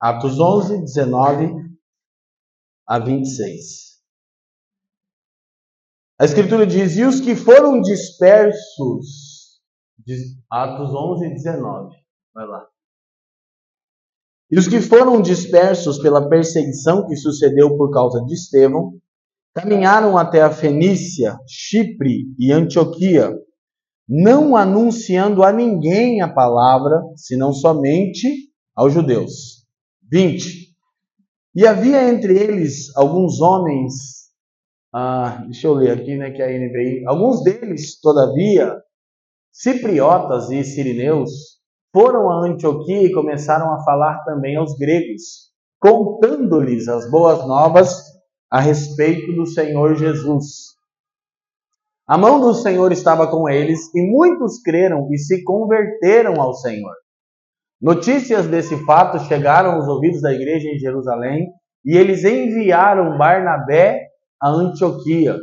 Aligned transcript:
Atos 0.00 0.38
11, 0.38 0.82
19 0.82 1.52
a 2.86 2.98
26. 3.00 3.98
A 6.20 6.24
Escritura 6.24 6.66
diz: 6.66 6.96
E 6.96 7.04
os 7.04 7.20
que 7.20 7.34
foram 7.34 7.80
dispersos. 7.80 9.58
Atos 10.50 10.94
11, 10.94 11.30
19. 11.30 11.96
Vai 12.32 12.46
lá. 12.46 12.66
E 14.50 14.58
os 14.58 14.68
que 14.68 14.80
foram 14.80 15.20
dispersos 15.20 15.98
pela 15.98 16.28
perseguição 16.28 17.06
que 17.06 17.16
sucedeu 17.16 17.76
por 17.76 17.90
causa 17.90 18.24
de 18.24 18.34
Estevão, 18.34 18.92
caminharam 19.54 20.16
até 20.16 20.40
a 20.40 20.50
Fenícia, 20.50 21.36
Chipre 21.46 22.32
e 22.38 22.52
Antioquia, 22.52 23.30
não 24.08 24.56
anunciando 24.56 25.42
a 25.42 25.52
ninguém 25.52 26.22
a 26.22 26.32
palavra, 26.32 27.02
senão 27.16 27.52
somente 27.52 28.48
aos 28.74 28.94
judeus. 28.94 29.57
20. 30.10 30.68
E 31.54 31.66
havia 31.66 32.08
entre 32.08 32.38
eles 32.38 32.94
alguns 32.96 33.40
homens, 33.40 33.92
ah, 34.94 35.42
deixa 35.44 35.66
eu 35.66 35.74
ler 35.74 35.90
aqui, 35.90 36.16
né, 36.16 36.30
que 36.30 36.42
é 36.42 36.46
a 36.46 36.58
NBI, 36.58 37.04
alguns 37.06 37.42
deles, 37.42 38.00
todavia, 38.00 38.76
cipriotas 39.52 40.50
e 40.50 40.62
sirineus, 40.62 41.58
foram 41.92 42.30
a 42.30 42.46
Antioquia 42.46 43.02
e 43.02 43.12
começaram 43.12 43.72
a 43.74 43.82
falar 43.82 44.22
também 44.24 44.56
aos 44.56 44.76
gregos, 44.78 45.50
contando-lhes 45.80 46.86
as 46.88 47.10
boas 47.10 47.46
novas 47.46 48.04
a 48.50 48.60
respeito 48.60 49.32
do 49.32 49.46
Senhor 49.46 49.94
Jesus. 49.96 50.76
A 52.06 52.16
mão 52.16 52.40
do 52.40 52.54
Senhor 52.54 52.90
estava 52.92 53.26
com 53.26 53.48
eles 53.48 53.92
e 53.94 54.00
muitos 54.00 54.62
creram 54.62 55.08
e 55.12 55.18
se 55.18 55.42
converteram 55.44 56.40
ao 56.40 56.54
Senhor. 56.54 56.94
Notícias 57.80 58.48
desse 58.48 58.76
fato 58.84 59.20
chegaram 59.28 59.72
aos 59.72 59.86
ouvidos 59.86 60.20
da 60.20 60.32
igreja 60.32 60.68
em 60.68 60.78
Jerusalém 60.78 61.46
e 61.84 61.96
eles 61.96 62.24
enviaram 62.24 63.16
Barnabé 63.16 64.08
a 64.42 64.48
Antioquia. 64.48 65.36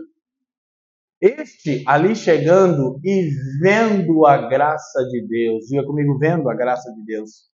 Este 1.21 1.81
ali 1.87 2.13
chegando 2.13 2.99
e 3.03 3.29
vendo 3.61 4.25
a 4.25 4.49
graça 4.49 5.01
de 5.05 5.25
Deus, 5.25 5.65
diga 5.65 5.85
comigo, 5.85 6.17
vendo 6.19 6.49
a 6.49 6.53
graça 6.53 6.91
de 6.93 7.05
Deus, 7.05 7.49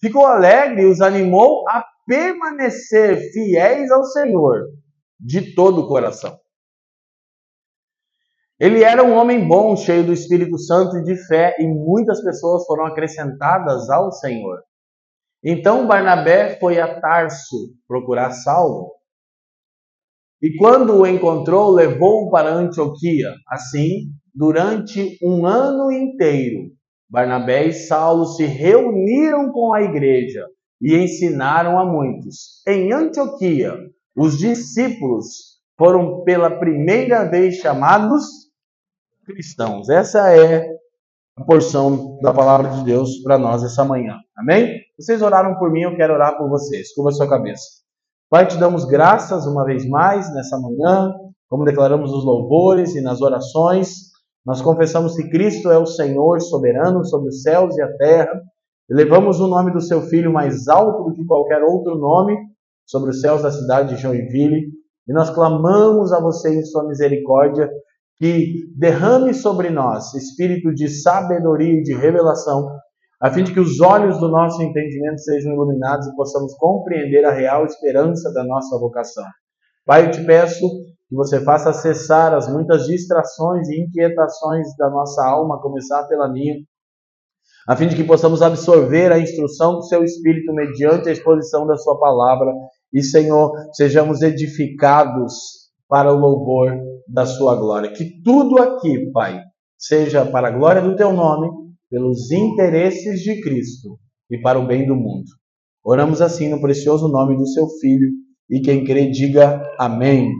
ficou 0.00 0.26
alegre 0.26 0.82
e 0.82 0.86
os 0.86 1.00
animou 1.00 1.66
a 1.68 1.82
permanecer 2.06 3.32
fiéis 3.32 3.90
ao 3.90 4.04
Senhor 4.04 4.66
de 5.18 5.54
todo 5.54 5.80
o 5.80 5.88
coração. 5.88 6.38
Ele 8.58 8.84
era 8.84 9.02
um 9.02 9.14
homem 9.14 9.46
bom, 9.46 9.76
cheio 9.76 10.06
do 10.06 10.12
Espírito 10.12 10.56
Santo 10.58 10.96
e 10.98 11.02
de 11.02 11.16
fé, 11.26 11.56
e 11.58 11.66
muitas 11.66 12.22
pessoas 12.22 12.64
foram 12.66 12.86
acrescentadas 12.86 13.90
ao 13.90 14.12
Senhor. 14.12 14.62
Então 15.42 15.86
Barnabé 15.86 16.58
foi 16.58 16.80
a 16.80 17.00
Tarso 17.00 17.74
procurar 17.86 18.30
Saulo. 18.30 18.92
E 20.40 20.56
quando 20.56 21.00
o 21.00 21.06
encontrou, 21.06 21.70
levou-o 21.70 22.30
para 22.30 22.54
Antioquia. 22.54 23.32
Assim, 23.48 24.10
durante 24.34 25.18
um 25.22 25.44
ano 25.44 25.90
inteiro, 25.90 26.70
Barnabé 27.10 27.66
e 27.66 27.72
Saulo 27.72 28.26
se 28.26 28.44
reuniram 28.44 29.50
com 29.52 29.74
a 29.74 29.82
igreja 29.82 30.46
e 30.80 30.94
ensinaram 30.96 31.78
a 31.78 31.84
muitos. 31.84 32.62
Em 32.66 32.92
Antioquia, 32.92 33.74
os 34.16 34.38
discípulos 34.38 35.53
foram 35.76 36.22
pela 36.24 36.50
primeira 36.50 37.24
vez 37.24 37.56
chamados 37.56 38.24
cristãos. 39.24 39.88
Essa 39.88 40.34
é 40.34 40.66
a 41.36 41.44
porção 41.44 42.18
da 42.20 42.32
palavra 42.32 42.70
de 42.70 42.84
Deus 42.84 43.22
para 43.22 43.38
nós 43.38 43.62
essa 43.64 43.84
manhã. 43.84 44.16
Amém? 44.36 44.80
Vocês 44.98 45.22
oraram 45.22 45.56
por 45.56 45.70
mim, 45.70 45.82
eu 45.82 45.96
quero 45.96 46.14
orar 46.14 46.36
por 46.36 46.48
vocês. 46.48 46.94
Curva 46.94 47.10
sua 47.10 47.28
cabeça. 47.28 47.64
Pai, 48.30 48.46
te 48.46 48.56
damos 48.56 48.84
graças 48.84 49.46
uma 49.46 49.64
vez 49.64 49.88
mais 49.88 50.32
nessa 50.34 50.58
manhã, 50.58 51.12
como 51.48 51.64
declaramos 51.64 52.12
os 52.12 52.24
louvores 52.24 52.94
e 52.94 53.00
nas 53.00 53.20
orações. 53.20 54.12
Nós 54.46 54.60
confessamos 54.60 55.16
que 55.16 55.28
Cristo 55.30 55.70
é 55.70 55.78
o 55.78 55.86
Senhor 55.86 56.40
soberano 56.40 57.04
sobre 57.04 57.28
os 57.28 57.42
céus 57.42 57.76
e 57.76 57.82
a 57.82 57.96
terra. 57.96 58.40
Elevamos 58.90 59.40
o 59.40 59.48
nome 59.48 59.72
do 59.72 59.80
seu 59.80 60.02
Filho 60.02 60.32
mais 60.32 60.68
alto 60.68 61.04
do 61.04 61.14
que 61.14 61.24
qualquer 61.24 61.62
outro 61.62 61.96
nome 61.96 62.36
sobre 62.86 63.10
os 63.10 63.20
céus 63.20 63.42
da 63.42 63.50
cidade 63.50 63.94
de 63.94 64.00
Joinville. 64.00 64.66
E 65.06 65.12
nós 65.12 65.30
clamamos 65.30 66.12
a 66.12 66.20
você 66.20 66.54
em 66.54 66.64
sua 66.64 66.86
misericórdia 66.86 67.68
que 68.16 68.64
derrame 68.76 69.34
sobre 69.34 69.70
nós 69.70 70.14
espírito 70.14 70.72
de 70.72 70.88
sabedoria 70.88 71.80
e 71.80 71.82
de 71.82 71.94
revelação, 71.94 72.68
a 73.20 73.30
fim 73.30 73.42
de 73.42 73.52
que 73.52 73.60
os 73.60 73.80
olhos 73.80 74.18
do 74.18 74.28
nosso 74.28 74.62
entendimento 74.62 75.20
sejam 75.20 75.52
iluminados 75.52 76.06
e 76.06 76.14
possamos 76.14 76.54
compreender 76.54 77.24
a 77.24 77.32
real 77.32 77.64
esperança 77.64 78.32
da 78.32 78.44
nossa 78.44 78.78
vocação. 78.78 79.24
Pai, 79.84 80.06
eu 80.06 80.10
te 80.10 80.24
peço 80.24 80.66
que 81.08 81.14
você 81.14 81.40
faça 81.42 81.72
cessar 81.72 82.34
as 82.34 82.48
muitas 82.48 82.86
distrações 82.86 83.68
e 83.68 83.82
inquietações 83.82 84.68
da 84.78 84.88
nossa 84.88 85.24
alma, 85.26 85.56
a 85.56 85.60
começar 85.60 86.04
pela 86.04 86.28
minha, 86.28 86.56
a 87.68 87.76
fim 87.76 87.88
de 87.88 87.96
que 87.96 88.04
possamos 88.04 88.42
absorver 88.42 89.10
a 89.10 89.18
instrução 89.18 89.76
do 89.76 89.82
seu 89.84 90.04
Espírito 90.04 90.52
mediante 90.52 91.08
a 91.08 91.12
exposição 91.12 91.66
da 91.66 91.76
sua 91.76 91.98
palavra. 91.98 92.52
E, 92.94 93.02
Senhor, 93.02 93.52
sejamos 93.72 94.22
edificados 94.22 95.34
para 95.88 96.14
o 96.14 96.18
louvor 96.18 96.72
da 97.08 97.26
sua 97.26 97.56
glória. 97.56 97.92
Que 97.92 98.22
tudo 98.22 98.62
aqui, 98.62 99.10
Pai, 99.10 99.42
seja 99.76 100.24
para 100.24 100.48
a 100.48 100.50
glória 100.52 100.80
do 100.80 100.94
teu 100.94 101.12
nome, 101.12 101.50
pelos 101.90 102.30
interesses 102.30 103.20
de 103.20 103.40
Cristo 103.40 103.98
e 104.30 104.40
para 104.40 104.58
o 104.58 104.66
bem 104.66 104.86
do 104.86 104.94
mundo. 104.94 105.26
Oramos 105.84 106.22
assim 106.22 106.48
no 106.48 106.60
precioso 106.60 107.08
nome 107.08 107.36
do 107.36 107.46
seu 107.46 107.68
Filho, 107.80 108.10
e 108.48 108.60
quem 108.60 108.84
crê, 108.84 109.10
diga 109.10 109.60
amém. 109.78 110.32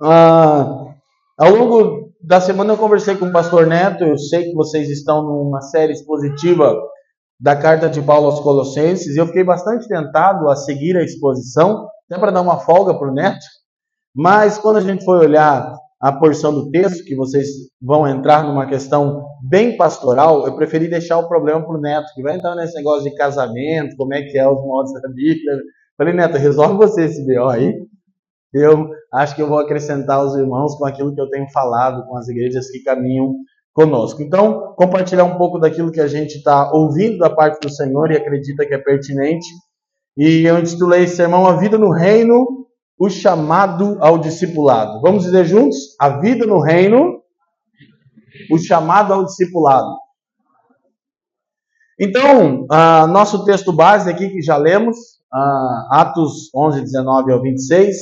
Ah, 0.00 0.94
ao 1.38 1.50
longo 1.50 2.12
da 2.22 2.40
semana 2.40 2.74
eu 2.74 2.78
conversei 2.78 3.16
com 3.16 3.26
o 3.26 3.32
pastor 3.32 3.66
Neto, 3.66 4.04
eu 4.04 4.16
sei 4.16 4.44
que 4.44 4.54
vocês 4.54 4.88
estão 4.88 5.22
numa 5.24 5.60
série 5.60 5.92
expositiva 5.92 6.76
da 7.42 7.56
carta 7.56 7.88
de 7.88 8.00
Paulo 8.00 8.26
aos 8.26 8.38
Colossenses, 8.38 9.16
e 9.16 9.18
eu 9.18 9.26
fiquei 9.26 9.42
bastante 9.42 9.88
tentado 9.88 10.48
a 10.48 10.54
seguir 10.54 10.96
a 10.96 11.02
exposição, 11.02 11.88
até 12.08 12.20
para 12.20 12.30
dar 12.30 12.40
uma 12.40 12.60
folga 12.60 12.96
para 12.96 13.10
o 13.10 13.12
Neto, 13.12 13.44
mas 14.14 14.58
quando 14.58 14.76
a 14.76 14.80
gente 14.80 15.04
foi 15.04 15.18
olhar 15.18 15.74
a 16.00 16.12
porção 16.12 16.54
do 16.54 16.70
texto, 16.70 17.04
que 17.04 17.16
vocês 17.16 17.48
vão 17.80 18.06
entrar 18.06 18.44
numa 18.44 18.64
questão 18.68 19.24
bem 19.42 19.76
pastoral, 19.76 20.46
eu 20.46 20.54
preferi 20.54 20.88
deixar 20.88 21.18
o 21.18 21.26
problema 21.26 21.60
para 21.66 21.76
o 21.76 21.80
Neto, 21.80 22.14
que 22.14 22.22
vai 22.22 22.36
entrar 22.36 22.54
nesse 22.54 22.76
negócio 22.76 23.02
de 23.02 23.16
casamento, 23.16 23.96
como 23.96 24.14
é 24.14 24.22
que 24.22 24.38
é 24.38 24.48
os 24.48 24.62
modos 24.64 24.92
da 24.92 25.08
Bíblia. 25.08 25.58
Falei, 25.98 26.14
Neto, 26.14 26.38
resolve 26.38 26.76
você 26.76 27.06
esse 27.06 27.26
BO 27.26 27.48
aí, 27.48 27.74
eu 28.54 28.88
acho 29.12 29.34
que 29.34 29.42
eu 29.42 29.48
vou 29.48 29.58
acrescentar 29.58 30.24
os 30.24 30.36
irmãos 30.36 30.76
com 30.76 30.86
aquilo 30.86 31.12
que 31.12 31.20
eu 31.20 31.28
tenho 31.28 31.50
falado 31.50 32.06
com 32.06 32.16
as 32.16 32.28
igrejas 32.28 32.70
que 32.70 32.84
caminham 32.84 33.34
conosco. 33.72 34.22
Então, 34.22 34.74
compartilhar 34.76 35.24
um 35.24 35.36
pouco 35.36 35.58
daquilo 35.58 35.92
que 35.92 36.00
a 36.00 36.06
gente 36.06 36.36
está 36.36 36.70
ouvindo 36.72 37.18
da 37.18 37.30
parte 37.30 37.60
do 37.60 37.72
Senhor 37.72 38.10
e 38.10 38.16
acredita 38.16 38.66
que 38.66 38.74
é 38.74 38.78
pertinente. 38.78 39.46
E 40.16 40.44
eu 40.44 40.58
intitulei 40.58 41.04
esse 41.04 41.16
sermão 41.16 41.46
A 41.46 41.56
Vida 41.56 41.78
no 41.78 41.90
Reino, 41.90 42.62
o 43.02 43.10
chamado 43.10 43.96
ao 44.00 44.16
discipulado. 44.16 45.00
Vamos 45.00 45.24
dizer 45.24 45.44
juntos? 45.44 45.96
A 45.98 46.20
vida 46.20 46.46
no 46.46 46.60
reino, 46.60 47.20
o 48.48 48.58
chamado 48.58 49.12
ao 49.12 49.24
discipulado. 49.24 49.96
Então, 51.98 52.62
uh, 52.64 53.06
nosso 53.08 53.44
texto 53.44 53.72
base 53.72 54.08
aqui 54.08 54.28
que 54.28 54.40
já 54.40 54.56
lemos, 54.56 54.96
uh, 55.34 55.94
Atos 55.94 56.48
11, 56.54 56.82
19 56.82 57.32
ao 57.32 57.42
26, 57.42 57.96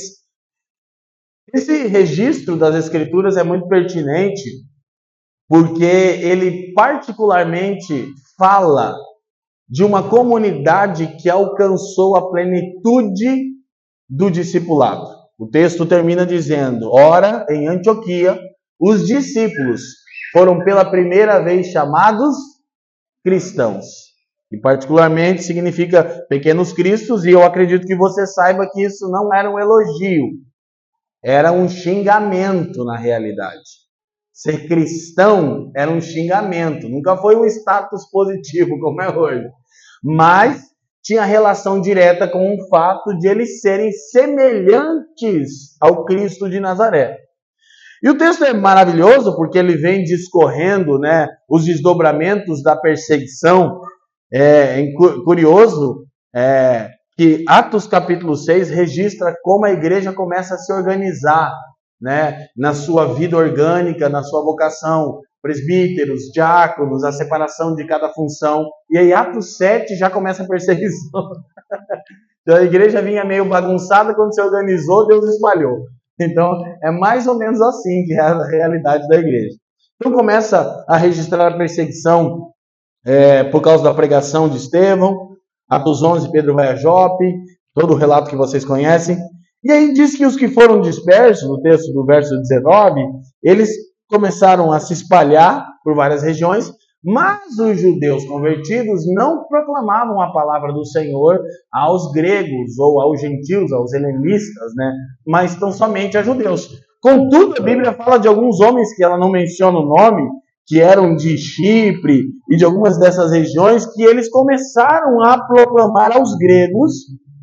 esse 1.53 1.87
registro 1.87 2.55
das 2.55 2.75
Escrituras 2.75 3.37
é 3.37 3.43
muito 3.43 3.67
pertinente 3.67 4.43
porque 5.51 5.83
ele 5.83 6.71
particularmente 6.73 8.07
fala 8.37 8.95
de 9.67 9.83
uma 9.83 10.01
comunidade 10.01 11.17
que 11.17 11.29
alcançou 11.29 12.15
a 12.15 12.31
plenitude 12.31 13.51
do 14.09 14.31
discipulado. 14.31 15.09
O 15.37 15.45
texto 15.49 15.85
termina 15.85 16.25
dizendo: 16.25 16.89
Ora, 16.89 17.45
em 17.49 17.67
Antioquia, 17.67 18.39
os 18.79 19.05
discípulos 19.05 19.81
foram 20.31 20.63
pela 20.63 20.89
primeira 20.89 21.43
vez 21.43 21.67
chamados 21.67 22.33
cristãos. 23.21 23.85
E 24.49 24.57
particularmente 24.57 25.43
significa 25.43 26.25
pequenos 26.29 26.71
cristos, 26.71 27.25
e 27.25 27.31
eu 27.31 27.43
acredito 27.43 27.85
que 27.85 27.95
você 27.95 28.25
saiba 28.25 28.69
que 28.71 28.83
isso 28.83 29.09
não 29.09 29.33
era 29.33 29.51
um 29.51 29.59
elogio, 29.59 30.27
era 31.21 31.51
um 31.51 31.67
xingamento 31.67 32.85
na 32.85 32.97
realidade. 32.97 33.80
Ser 34.41 34.67
cristão 34.67 35.71
era 35.75 35.91
um 35.91 36.01
xingamento, 36.01 36.89
nunca 36.89 37.15
foi 37.15 37.35
um 37.35 37.45
status 37.45 38.09
positivo 38.09 38.79
como 38.79 38.99
é 38.99 39.15
hoje. 39.15 39.47
Mas 40.03 40.63
tinha 41.03 41.23
relação 41.23 41.79
direta 41.79 42.27
com 42.27 42.55
o 42.55 42.67
fato 42.67 43.15
de 43.19 43.27
eles 43.27 43.61
serem 43.61 43.91
semelhantes 43.91 45.77
ao 45.79 46.05
Cristo 46.05 46.49
de 46.49 46.59
Nazaré. 46.59 47.19
E 48.01 48.09
o 48.09 48.17
texto 48.17 48.43
é 48.43 48.51
maravilhoso 48.51 49.35
porque 49.35 49.59
ele 49.59 49.77
vem 49.77 50.03
discorrendo, 50.03 50.97
né, 50.97 51.27
os 51.47 51.63
desdobramentos 51.63 52.63
da 52.63 52.75
perseguição 52.75 53.79
é, 54.33 54.81
é 54.81 54.91
curioso 55.23 56.07
é, 56.35 56.89
que 57.15 57.45
Atos 57.47 57.85
capítulo 57.85 58.35
6 58.35 58.71
registra 58.71 59.35
como 59.43 59.67
a 59.67 59.71
igreja 59.71 60.11
começa 60.11 60.55
a 60.55 60.57
se 60.57 60.73
organizar 60.73 61.53
né, 62.01 62.47
na 62.57 62.73
sua 62.73 63.13
vida 63.13 63.37
orgânica, 63.37 64.09
na 64.09 64.23
sua 64.23 64.43
vocação, 64.43 65.19
presbíteros, 65.41 66.23
diáconos, 66.33 67.03
a 67.03 67.11
separação 67.11 67.75
de 67.75 67.85
cada 67.85 68.09
função. 68.09 68.69
E 68.89 68.97
aí, 68.97 69.13
Atos 69.13 69.57
7 69.57 69.95
já 69.95 70.09
começa 70.09 70.43
a 70.43 70.47
perseguição. 70.47 71.31
então, 72.41 72.57
a 72.57 72.63
igreja 72.63 73.01
vinha 73.01 73.25
meio 73.25 73.45
bagunçada, 73.45 74.13
quando 74.13 74.33
se 74.33 74.41
organizou, 74.41 75.07
Deus 75.07 75.25
espalhou. 75.27 75.85
Então, 76.19 76.51
é 76.83 76.91
mais 76.91 77.27
ou 77.27 77.37
menos 77.37 77.61
assim 77.61 78.03
que 78.05 78.13
é 78.13 78.19
a 78.19 78.45
realidade 78.45 79.07
da 79.07 79.17
igreja. 79.17 79.55
Então, 79.95 80.11
começa 80.11 80.83
a 80.87 80.97
registrar 80.97 81.47
a 81.47 81.57
perseguição 81.57 82.51
é, 83.05 83.43
por 83.43 83.61
causa 83.61 83.83
da 83.83 83.93
pregação 83.93 84.47
de 84.47 84.57
Estevão. 84.57 85.31
Atos 85.69 86.03
11, 86.03 86.31
Pedro 86.31 86.53
vai 86.53 86.67
a 86.67 86.75
Jope, 86.75 87.33
todo 87.73 87.93
o 87.93 87.97
relato 87.97 88.29
que 88.29 88.35
vocês 88.35 88.65
conhecem. 88.65 89.17
E 89.63 89.71
aí 89.71 89.93
diz 89.93 90.17
que 90.17 90.25
os 90.25 90.35
que 90.35 90.47
foram 90.47 90.81
dispersos, 90.81 91.47
no 91.47 91.61
texto 91.61 91.93
do 91.93 92.03
verso 92.05 92.35
19, 92.35 92.99
eles 93.43 93.69
começaram 94.09 94.71
a 94.71 94.79
se 94.79 94.93
espalhar 94.93 95.65
por 95.83 95.95
várias 95.95 96.23
regiões, 96.23 96.71
mas 97.03 97.57
os 97.59 97.79
judeus 97.79 98.25
convertidos 98.25 99.03
não 99.15 99.47
proclamavam 99.47 100.19
a 100.21 100.31
palavra 100.31 100.73
do 100.73 100.85
Senhor 100.85 101.39
aos 101.71 102.11
gregos 102.11 102.77
ou 102.79 103.01
aos 103.01 103.21
gentios, 103.21 103.71
aos 103.71 103.93
helenistas, 103.93 104.73
né? 104.75 104.93
mas 105.25 105.55
tão 105.55 105.71
somente 105.71 106.17
a 106.17 106.23
judeus. 106.23 106.69
Contudo, 107.01 107.55
a 107.59 107.63
Bíblia 107.63 107.93
fala 107.93 108.19
de 108.19 108.27
alguns 108.27 108.59
homens 108.59 108.95
que 108.95 109.03
ela 109.03 109.17
não 109.17 109.31
menciona 109.31 109.79
o 109.79 109.85
nome, 109.85 110.27
que 110.67 110.79
eram 110.79 111.15
de 111.15 111.37
Chipre 111.37 112.25
e 112.49 112.55
de 112.55 112.63
algumas 112.63 112.99
dessas 112.99 113.31
regiões, 113.31 113.85
que 113.93 114.03
eles 114.03 114.29
começaram 114.29 115.23
a 115.23 115.43
proclamar 115.43 116.15
aos 116.15 116.35
gregos 116.35 116.93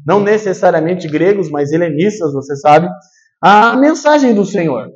não 0.08 0.20
necessariamente 0.20 1.06
gregos, 1.06 1.50
mas 1.50 1.70
helenistas, 1.70 2.32
você 2.32 2.56
sabe, 2.56 2.88
a 3.42 3.76
mensagem 3.76 4.34
do 4.34 4.42
Senhor. 4.42 4.88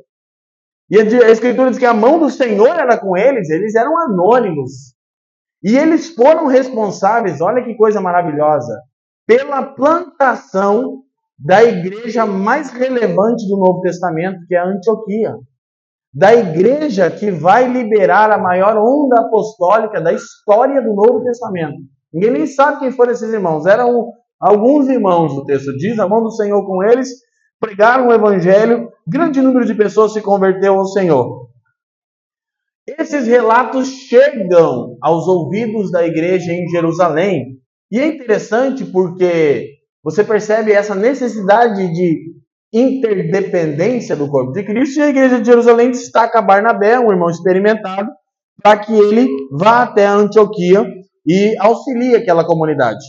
E 0.89 0.99
a 0.99 1.29
Escritura 1.29 1.69
diz 1.69 1.77
que 1.77 1.85
a 1.85 1.93
mão 1.93 2.17
do 2.17 2.31
Senhor 2.31 2.79
era 2.79 2.97
com 2.97 3.15
eles, 3.15 3.47
eles 3.51 3.75
eram 3.75 3.95
anônimos. 3.95 4.95
E 5.63 5.77
eles 5.77 6.15
foram 6.15 6.47
responsáveis, 6.47 7.41
olha 7.41 7.63
que 7.63 7.75
coisa 7.75 8.01
maravilhosa, 8.01 8.75
pela 9.27 9.61
plantação 9.61 11.03
da 11.37 11.63
igreja 11.63 12.25
mais 12.25 12.71
relevante 12.71 13.47
do 13.47 13.57
Novo 13.57 13.81
Testamento, 13.81 14.39
que 14.47 14.55
é 14.55 14.57
a 14.57 14.65
Antioquia. 14.65 15.35
Da 16.11 16.33
igreja 16.33 17.11
que 17.11 17.29
vai 17.29 17.67
liberar 17.67 18.31
a 18.31 18.37
maior 18.39 18.77
onda 18.77 19.21
apostólica 19.21 20.01
da 20.01 20.11
história 20.11 20.81
do 20.81 20.95
Novo 20.95 21.23
Testamento. 21.23 21.77
Ninguém 22.11 22.31
nem 22.31 22.47
sabe 22.47 22.79
quem 22.79 22.91
foram 22.91 23.11
esses 23.11 23.31
irmãos. 23.31 23.67
Eram 23.67 24.11
Alguns 24.43 24.89
irmãos, 24.89 25.31
o 25.31 25.45
texto 25.45 25.71
diz, 25.77 25.97
a 25.97 26.07
mão 26.07 26.21
do 26.21 26.29
Senhor 26.29 26.65
com 26.65 26.83
eles, 26.83 27.07
pregaram 27.61 28.09
o 28.09 28.13
evangelho, 28.13 28.89
grande 29.07 29.41
número 29.41 29.65
de 29.65 29.73
pessoas 29.73 30.11
se 30.11 30.21
converteu 30.21 30.73
ao 30.73 30.85
Senhor. 30.85 31.47
Esses 32.85 33.25
relatos 33.25 33.87
chegam 33.87 34.97
aos 35.01 35.29
ouvidos 35.29 35.89
da 35.91 36.05
igreja 36.05 36.51
em 36.51 36.67
Jerusalém. 36.67 37.57
E 37.89 37.97
é 37.97 38.05
interessante 38.05 38.83
porque 38.83 39.69
você 40.03 40.25
percebe 40.25 40.73
essa 40.73 40.93
necessidade 40.93 41.87
de 41.93 42.33
interdependência 42.73 44.13
do 44.13 44.27
corpo 44.27 44.51
de 44.51 44.63
Cristo, 44.63 44.99
e 44.99 45.03
a 45.03 45.09
igreja 45.09 45.39
de 45.39 45.45
Jerusalém 45.45 45.89
destaca 45.91 46.41
Barnabé, 46.41 46.99
um 46.99 47.11
irmão 47.11 47.29
experimentado, 47.29 48.09
para 48.61 48.77
que 48.77 48.93
ele 48.93 49.29
vá 49.53 49.83
até 49.83 50.05
Antioquia 50.05 50.85
e 51.25 51.55
auxilie 51.59 52.15
aquela 52.15 52.45
comunidade. 52.45 53.05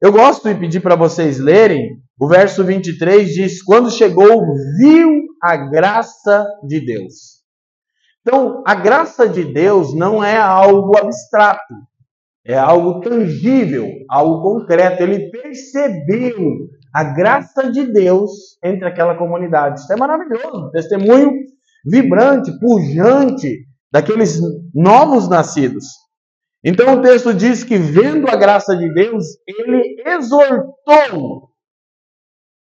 Eu 0.00 0.12
gosto 0.12 0.46
de 0.46 0.60
pedir 0.60 0.80
para 0.80 0.94
vocês 0.94 1.38
lerem, 1.38 1.98
o 2.20 2.28
verso 2.28 2.62
23 2.62 3.32
diz: 3.32 3.62
Quando 3.62 3.90
chegou, 3.90 4.44
viu 4.78 5.22
a 5.42 5.56
graça 5.56 6.46
de 6.66 6.84
Deus. 6.84 7.36
Então, 8.20 8.62
a 8.66 8.74
graça 8.74 9.26
de 9.26 9.44
Deus 9.44 9.94
não 9.94 10.22
é 10.22 10.36
algo 10.36 10.98
abstrato, 10.98 11.74
é 12.44 12.58
algo 12.58 13.00
tangível, 13.00 13.88
algo 14.10 14.42
concreto. 14.42 15.02
Ele 15.02 15.30
percebeu 15.30 16.68
a 16.94 17.04
graça 17.04 17.70
de 17.70 17.90
Deus 17.90 18.30
entre 18.62 18.86
aquela 18.86 19.16
comunidade. 19.16 19.80
Isso 19.80 19.92
é 19.92 19.96
maravilhoso, 19.96 20.70
testemunho 20.72 21.32
vibrante, 21.86 22.52
pujante 22.58 23.64
daqueles 23.90 24.40
novos 24.74 25.26
nascidos. 25.26 26.05
Então 26.68 26.94
o 26.94 27.00
texto 27.00 27.32
diz 27.32 27.62
que, 27.62 27.78
vendo 27.78 28.28
a 28.28 28.34
graça 28.34 28.76
de 28.76 28.92
Deus, 28.92 29.24
ele 29.46 30.02
exortou 30.04 31.48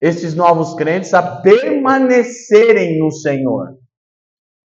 esses 0.01 0.35
novos 0.35 0.73
crentes 0.73 1.13
a 1.13 1.21
permanecerem 1.39 2.99
no 2.99 3.09
Senhor. 3.09 3.77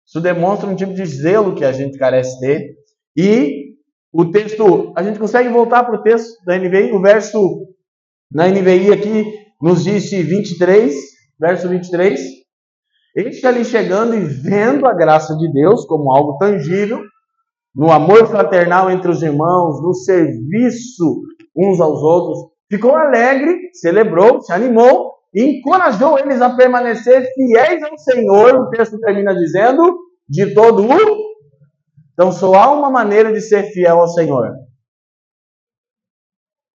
Isso 0.05 0.21
demonstra 0.21 0.69
um 0.69 0.75
tipo 0.75 0.93
de 0.93 1.07
zelo 1.07 1.55
que 1.55 1.65
a 1.65 1.71
gente 1.71 1.97
carece 1.97 2.37
ter. 2.41 2.75
E 3.17 3.77
o 4.13 4.29
texto, 4.29 4.93
a 4.97 5.05
gente 5.05 5.21
consegue 5.21 5.49
voltar 5.51 5.85
para 5.85 6.01
o 6.01 6.03
texto 6.03 6.45
da 6.45 6.59
NVI, 6.59 6.91
o 6.91 7.01
verso 7.01 7.69
na 8.29 8.49
NVI 8.49 8.91
aqui 8.91 9.25
nos 9.61 9.85
disse 9.85 10.21
23, 10.21 10.93
verso 11.39 11.69
23. 11.69 12.21
Este 13.15 13.47
ali 13.47 13.65
chegando 13.65 14.17
e 14.17 14.21
vendo 14.21 14.85
a 14.85 14.93
graça 14.93 15.37
de 15.37 15.49
Deus 15.53 15.85
como 15.87 16.11
algo 16.11 16.39
tangível, 16.39 17.05
no 17.75 17.91
amor 17.91 18.27
fraternal 18.27 18.91
entre 18.91 19.11
os 19.11 19.23
irmãos, 19.23 19.83
no 19.83 19.95
serviço 19.95 21.23
uns 21.57 21.81
aos 21.81 22.01
outros. 22.03 22.53
Ficou 22.71 22.95
alegre, 22.95 23.71
celebrou, 23.75 24.41
se 24.41 24.53
animou 24.53 25.15
e 25.35 25.59
encorajou 25.59 26.19
eles 26.19 26.41
a 26.41 26.55
permanecer 26.55 27.27
fiéis 27.35 27.83
ao 27.83 27.99
Senhor. 27.99 28.55
O 28.57 28.71
texto 28.71 28.99
termina 29.01 29.35
dizendo: 29.35 29.99
de 30.29 30.55
todo 30.55 30.87
o. 30.87 31.33
Então 32.13 32.31
só 32.31 32.55
há 32.55 32.73
uma 32.73 32.91
maneira 32.91 33.33
de 33.33 33.41
ser 33.41 33.65
fiel 33.73 34.01
ao 34.01 34.09
Senhor. 34.09 34.51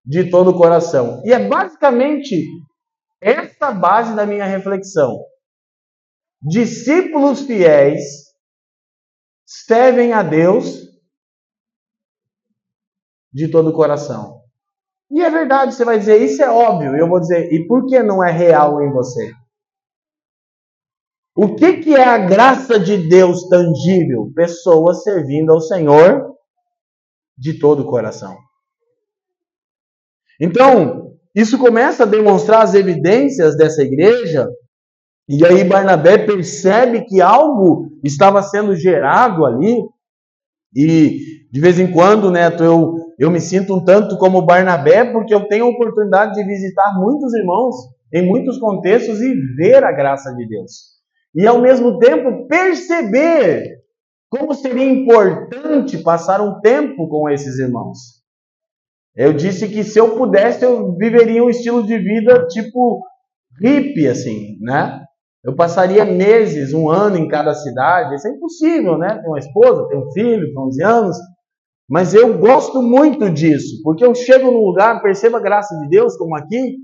De 0.04 0.30
todo 0.30 0.50
o 0.50 0.56
coração. 0.56 1.22
E 1.24 1.32
é 1.32 1.48
basicamente 1.48 2.44
essa 3.20 3.72
base 3.72 4.14
da 4.14 4.26
minha 4.26 4.44
reflexão. 4.44 5.16
Discípulos 6.40 7.42
fiéis 7.42 8.28
servem 9.44 10.12
a 10.12 10.22
Deus 10.22 10.87
de 13.32 13.48
todo 13.48 13.70
o 13.70 13.72
coração. 13.72 14.38
E 15.10 15.22
é 15.22 15.30
verdade, 15.30 15.74
você 15.74 15.84
vai 15.84 15.98
dizer, 15.98 16.22
isso 16.22 16.42
é 16.42 16.50
óbvio. 16.50 16.96
Eu 16.96 17.08
vou 17.08 17.20
dizer, 17.20 17.52
e 17.52 17.66
por 17.66 17.86
que 17.86 18.02
não 18.02 18.22
é 18.22 18.30
real 18.30 18.82
em 18.82 18.92
você? 18.92 19.32
O 21.34 21.54
que, 21.54 21.78
que 21.78 21.94
é 21.94 22.04
a 22.04 22.18
graça 22.18 22.78
de 22.78 23.08
Deus 23.08 23.48
tangível? 23.48 24.30
Pessoas 24.34 25.02
servindo 25.02 25.52
ao 25.52 25.60
Senhor 25.60 26.34
de 27.36 27.58
todo 27.58 27.82
o 27.82 27.86
coração. 27.86 28.36
Então, 30.40 31.16
isso 31.34 31.56
começa 31.58 32.02
a 32.02 32.06
demonstrar 32.06 32.62
as 32.62 32.74
evidências 32.74 33.56
dessa 33.56 33.82
igreja, 33.82 34.48
e 35.28 35.44
aí 35.46 35.62
Barnabé 35.62 36.18
percebe 36.18 37.04
que 37.04 37.20
algo 37.20 37.88
estava 38.02 38.42
sendo 38.42 38.74
gerado 38.74 39.46
ali, 39.46 39.76
e 40.74 41.46
de 41.50 41.60
vez 41.60 41.78
em 41.78 41.90
quando, 41.92 42.30
Neto, 42.30 42.64
eu 42.64 42.97
eu 43.18 43.30
me 43.30 43.40
sinto 43.40 43.74
um 43.76 43.84
tanto 43.84 44.16
como 44.16 44.42
Barnabé, 44.42 45.04
porque 45.12 45.34
eu 45.34 45.48
tenho 45.48 45.64
a 45.64 45.70
oportunidade 45.70 46.34
de 46.34 46.44
visitar 46.44 46.94
muitos 46.98 47.34
irmãos 47.34 47.74
em 48.12 48.24
muitos 48.24 48.58
contextos 48.58 49.20
e 49.20 49.34
ver 49.56 49.82
a 49.84 49.92
graça 49.92 50.32
de 50.34 50.46
Deus. 50.46 50.98
E 51.34 51.46
ao 51.46 51.60
mesmo 51.60 51.98
tempo 51.98 52.46
perceber 52.46 53.78
como 54.30 54.54
seria 54.54 54.84
importante 54.84 55.98
passar 55.98 56.40
um 56.40 56.60
tempo 56.60 57.08
com 57.08 57.28
esses 57.28 57.58
irmãos. 57.58 58.18
Eu 59.16 59.32
disse 59.32 59.68
que 59.68 59.82
se 59.82 59.98
eu 59.98 60.16
pudesse, 60.16 60.64
eu 60.64 60.94
viveria 60.96 61.42
um 61.42 61.50
estilo 61.50 61.82
de 61.82 61.98
vida 61.98 62.46
tipo 62.46 63.02
hippie, 63.60 64.06
assim, 64.06 64.58
né? 64.60 65.04
Eu 65.44 65.54
passaria 65.54 66.04
meses, 66.04 66.72
um 66.72 66.88
ano 66.88 67.16
em 67.16 67.26
cada 67.26 67.54
cidade. 67.54 68.14
Isso 68.14 68.28
é 68.28 68.30
impossível, 68.30 68.98
né? 68.98 69.18
Tem 69.18 69.28
uma 69.28 69.38
esposa, 69.38 69.88
tem 69.88 69.98
um 69.98 70.12
filho, 70.12 70.46
tem 70.46 70.58
11 70.58 70.82
anos. 70.84 71.16
Mas 71.88 72.12
eu 72.12 72.38
gosto 72.38 72.82
muito 72.82 73.30
disso, 73.30 73.80
porque 73.82 74.04
eu 74.04 74.14
chego 74.14 74.50
num 74.50 74.64
lugar, 74.64 75.00
percebo 75.00 75.36
a 75.36 75.40
graça 75.40 75.74
de 75.80 75.88
Deus, 75.88 76.16
como 76.16 76.36
aqui, 76.36 76.76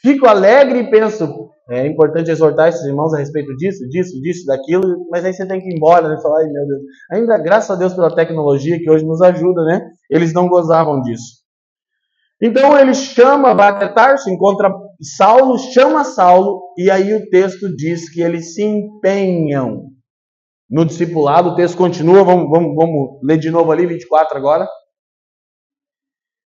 fico 0.00 0.26
alegre 0.26 0.78
e 0.80 0.90
penso, 0.90 1.50
é 1.68 1.86
importante 1.86 2.30
exortar 2.30 2.68
esses 2.68 2.84
irmãos 2.84 3.12
a 3.12 3.18
respeito 3.18 3.56
disso, 3.56 3.88
disso, 3.88 4.20
disso, 4.20 4.46
daquilo, 4.46 5.06
mas 5.10 5.24
aí 5.24 5.32
você 5.32 5.46
tem 5.46 5.60
que 5.60 5.68
ir 5.68 5.76
embora, 5.76 6.08
né? 6.08 6.20
Falar, 6.22 6.40
ai 6.40 6.46
meu 6.48 6.66
Deus. 6.66 6.80
Ainda 7.12 7.38
graças 7.38 7.70
a 7.70 7.78
Deus 7.78 7.94
pela 7.94 8.14
tecnologia 8.14 8.78
que 8.78 8.90
hoje 8.90 9.04
nos 9.04 9.20
ajuda, 9.20 9.64
né? 9.64 9.80
Eles 10.10 10.32
não 10.32 10.48
gozavam 10.48 11.00
disso. 11.02 11.42
Então 12.40 12.78
ele 12.78 12.92
chama, 12.94 13.54
vai 13.54 13.72
encontra 14.28 14.72
Saulo, 15.16 15.58
chama 15.58 16.04
Saulo, 16.04 16.60
e 16.76 16.90
aí 16.90 17.14
o 17.14 17.28
texto 17.30 17.74
diz 17.74 18.08
que 18.12 18.20
eles 18.20 18.54
se 18.54 18.62
empenham 18.62 19.92
no 20.72 20.86
discipulado. 20.86 21.50
O 21.50 21.54
texto 21.54 21.76
continua, 21.76 22.24
vamos, 22.24 22.48
vamos, 22.48 22.74
vamos 22.74 23.20
ler 23.22 23.38
de 23.38 23.50
novo 23.50 23.70
ali, 23.70 23.86
24 23.86 24.38
agora. 24.38 24.66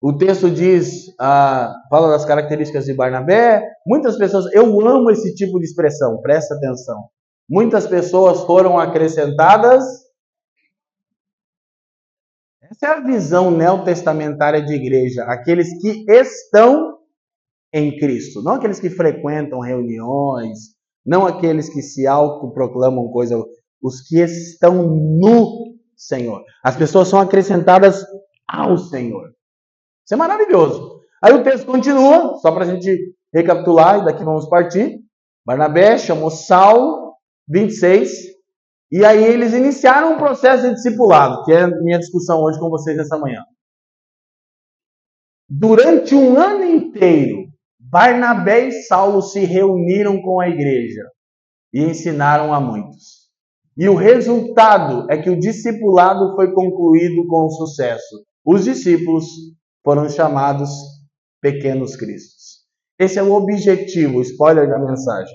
O 0.01 0.15
texto 0.15 0.51
diz, 0.51 1.05
ah, 1.19 1.73
fala 1.89 2.09
das 2.09 2.25
características 2.25 2.85
de 2.85 2.93
Barnabé. 2.93 3.63
Muitas 3.87 4.17
pessoas, 4.17 4.45
eu 4.53 4.65
amo 4.85 5.09
esse 5.09 5.33
tipo 5.35 5.57
de 5.57 5.65
expressão, 5.65 6.21
presta 6.21 6.55
atenção. 6.55 7.09
Muitas 7.49 7.87
pessoas 7.87 8.41
foram 8.41 8.77
acrescentadas. 8.77 9.83
Essa 12.61 12.85
é 12.85 12.89
a 12.89 13.01
visão 13.01 13.49
neotestamentária 13.49 14.63
de 14.63 14.73
igreja, 14.73 15.23
aqueles 15.23 15.69
que 15.81 16.05
estão 16.07 16.99
em 17.73 17.97
Cristo, 17.97 18.43
não 18.43 18.53
aqueles 18.53 18.79
que 18.79 18.89
frequentam 18.89 19.59
reuniões, 19.59 20.75
não 21.05 21.25
aqueles 21.25 21.67
que 21.69 21.81
se 21.81 22.05
autoproclamam 22.05 23.09
coisa, 23.09 23.43
os 23.81 24.01
que 24.01 24.19
estão 24.19 24.87
no 24.87 25.75
Senhor. 25.95 26.43
As 26.63 26.75
pessoas 26.75 27.07
são 27.07 27.19
acrescentadas 27.19 28.05
ao 28.47 28.77
Senhor. 28.77 29.29
Isso 30.05 30.13
é 30.13 30.17
maravilhoso. 30.17 30.99
Aí 31.21 31.33
o 31.33 31.43
texto 31.43 31.65
continua, 31.65 32.37
só 32.37 32.51
para 32.51 32.63
a 32.63 32.67
gente 32.67 33.13
recapitular, 33.33 33.99
e 33.99 34.05
daqui 34.05 34.23
vamos 34.23 34.47
partir. 34.49 34.99
Barnabé 35.45 35.97
chamou 35.97 36.31
Saulo, 36.31 37.13
26, 37.47 38.09
e 38.91 39.05
aí 39.05 39.23
eles 39.23 39.53
iniciaram 39.53 40.13
um 40.13 40.17
processo 40.17 40.67
de 40.67 40.73
discipulado, 40.73 41.43
que 41.43 41.51
é 41.51 41.63
a 41.63 41.67
minha 41.67 41.99
discussão 41.99 42.41
hoje 42.41 42.59
com 42.59 42.69
vocês 42.69 42.97
nessa 42.97 43.17
manhã. 43.17 43.43
Durante 45.47 46.15
um 46.15 46.37
ano 46.37 46.63
inteiro, 46.63 47.49
Barnabé 47.79 48.67
e 48.67 48.71
Saulo 48.83 49.21
se 49.21 49.39
reuniram 49.39 50.21
com 50.21 50.39
a 50.39 50.47
igreja 50.47 51.03
e 51.73 51.81
ensinaram 51.81 52.53
a 52.53 52.59
muitos. 52.59 53.18
E 53.79 53.87
o 53.87 53.95
resultado 53.95 55.09
é 55.09 55.17
que 55.17 55.29
o 55.29 55.39
discipulado 55.39 56.35
foi 56.35 56.51
concluído 56.51 57.25
com 57.27 57.49
sucesso. 57.49 58.25
Os 58.45 58.65
discípulos 58.65 59.23
foram 59.85 60.09
chamados 60.09 60.69
pequenos 61.41 61.95
cristos. 61.95 62.65
Esse 62.99 63.17
é 63.17 63.23
o 63.23 63.31
objetivo, 63.31 64.21
spoiler 64.21 64.67
da 64.67 64.77
mensagem. 64.77 65.33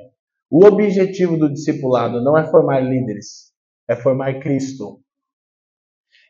O 0.51 0.67
objetivo 0.67 1.39
do 1.39 1.51
discipulado 1.51 2.23
não 2.23 2.37
é 2.37 2.47
formar 2.51 2.81
líderes, 2.81 3.51
é 3.89 3.97
formar 3.97 4.39
Cristo. 4.41 5.01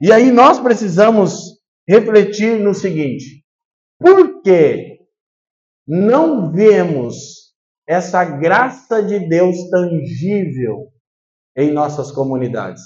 E 0.00 0.12
aí 0.12 0.30
nós 0.30 0.60
precisamos 0.60 1.60
refletir 1.88 2.60
no 2.60 2.74
seguinte: 2.74 3.44
por 3.98 4.40
que 4.40 5.00
não 5.84 6.52
vemos 6.52 7.52
essa 7.88 8.24
graça 8.24 9.02
de 9.02 9.18
Deus 9.28 9.68
tangível 9.68 10.93
em 11.56 11.72
nossas 11.72 12.10
comunidades? 12.10 12.82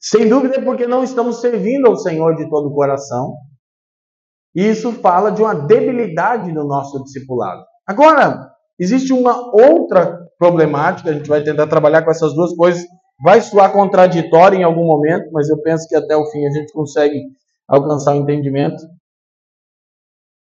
Sem 0.00 0.28
dúvida 0.28 0.56
é 0.56 0.60
porque 0.60 0.86
não 0.86 1.04
estamos 1.04 1.40
servindo 1.40 1.86
ao 1.86 1.96
Senhor 1.96 2.34
de 2.34 2.48
todo 2.50 2.68
o 2.68 2.74
coração. 2.74 3.36
E 4.54 4.66
isso 4.66 4.92
fala 4.94 5.30
de 5.30 5.40
uma 5.40 5.54
debilidade 5.54 6.52
no 6.52 6.64
nosso 6.66 7.02
discipulado. 7.04 7.62
Agora, 7.86 8.50
existe 8.78 9.12
uma 9.12 9.54
outra 9.54 10.28
problemática, 10.38 11.10
a 11.10 11.12
gente 11.12 11.28
vai 11.28 11.42
tentar 11.42 11.68
trabalhar 11.68 12.02
com 12.02 12.10
essas 12.10 12.34
duas 12.34 12.52
coisas. 12.54 12.84
Vai 13.24 13.40
soar 13.40 13.72
contraditório 13.72 14.58
em 14.58 14.64
algum 14.64 14.84
momento, 14.84 15.30
mas 15.32 15.48
eu 15.48 15.62
penso 15.62 15.86
que 15.88 15.94
até 15.94 16.16
o 16.16 16.26
fim 16.26 16.44
a 16.44 16.50
gente 16.50 16.72
consegue 16.72 17.22
alcançar 17.68 18.12
o 18.12 18.16
entendimento. 18.16 18.82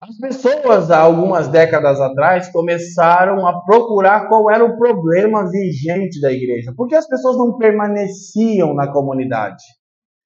As 0.02 0.18
pessoas, 0.18 0.90
há 0.90 1.00
algumas 1.00 1.48
décadas 1.48 2.02
atrás, 2.02 2.52
começaram 2.52 3.46
a 3.46 3.62
procurar 3.64 4.28
qual 4.28 4.50
era 4.50 4.66
o 4.66 4.78
problema 4.78 5.50
vigente 5.50 6.20
da 6.20 6.32
igreja. 6.32 6.74
Porque 6.76 6.96
as 6.96 7.08
pessoas 7.08 7.38
não 7.38 7.58
permaneciam 7.58 8.74
na 8.74 8.92
comunidade. 8.92 9.64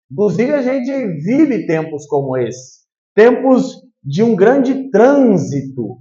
Inclusive, 0.10 0.54
a 0.54 0.62
gente 0.62 0.92
vive 1.22 1.68
tempos 1.68 2.06
como 2.08 2.38
esse 2.38 2.86
tempos 3.16 3.82
de 4.04 4.22
um 4.22 4.36
grande 4.36 4.92
trânsito. 4.92 5.94